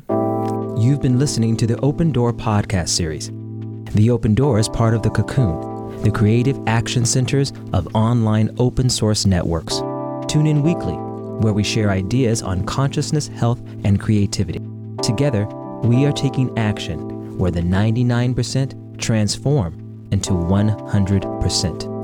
You've 0.81 1.01
been 1.01 1.19
listening 1.19 1.57
to 1.59 1.67
the 1.67 1.79
Open 1.81 2.13
Door 2.13 2.35
podcast 2.35 2.91
series. 2.91 3.31
The 3.95 4.11
Open 4.11 4.35
Door 4.35 4.59
is 4.59 4.69
part 4.69 4.95
of 4.95 5.03
the 5.03 5.11
Cocoon, 5.11 6.03
the 6.03 6.11
creative 6.11 6.59
action 6.67 7.05
centers 7.07 7.53
of 7.73 7.89
online 7.95 8.55
open 8.59 8.89
source 8.91 9.27
networks. 9.27 9.79
Tune 10.29 10.47
in 10.47 10.63
weekly, 10.63 10.93
where 10.95 11.53
we 11.55 11.65
share 11.65 11.91
ideas 11.91 12.43
on 12.43 12.65
consciousness, 12.67 13.29
health, 13.29 13.61
and 13.85 13.99
creativity. 14.01 14.61
Together, 15.03 15.47
we 15.83 16.05
are 16.05 16.13
taking 16.13 16.57
action 16.59 17.37
where 17.39 17.51
the 17.51 17.61
99% 17.61 18.99
transform 18.99 19.86
into 20.17 20.33
100%. 20.33 21.96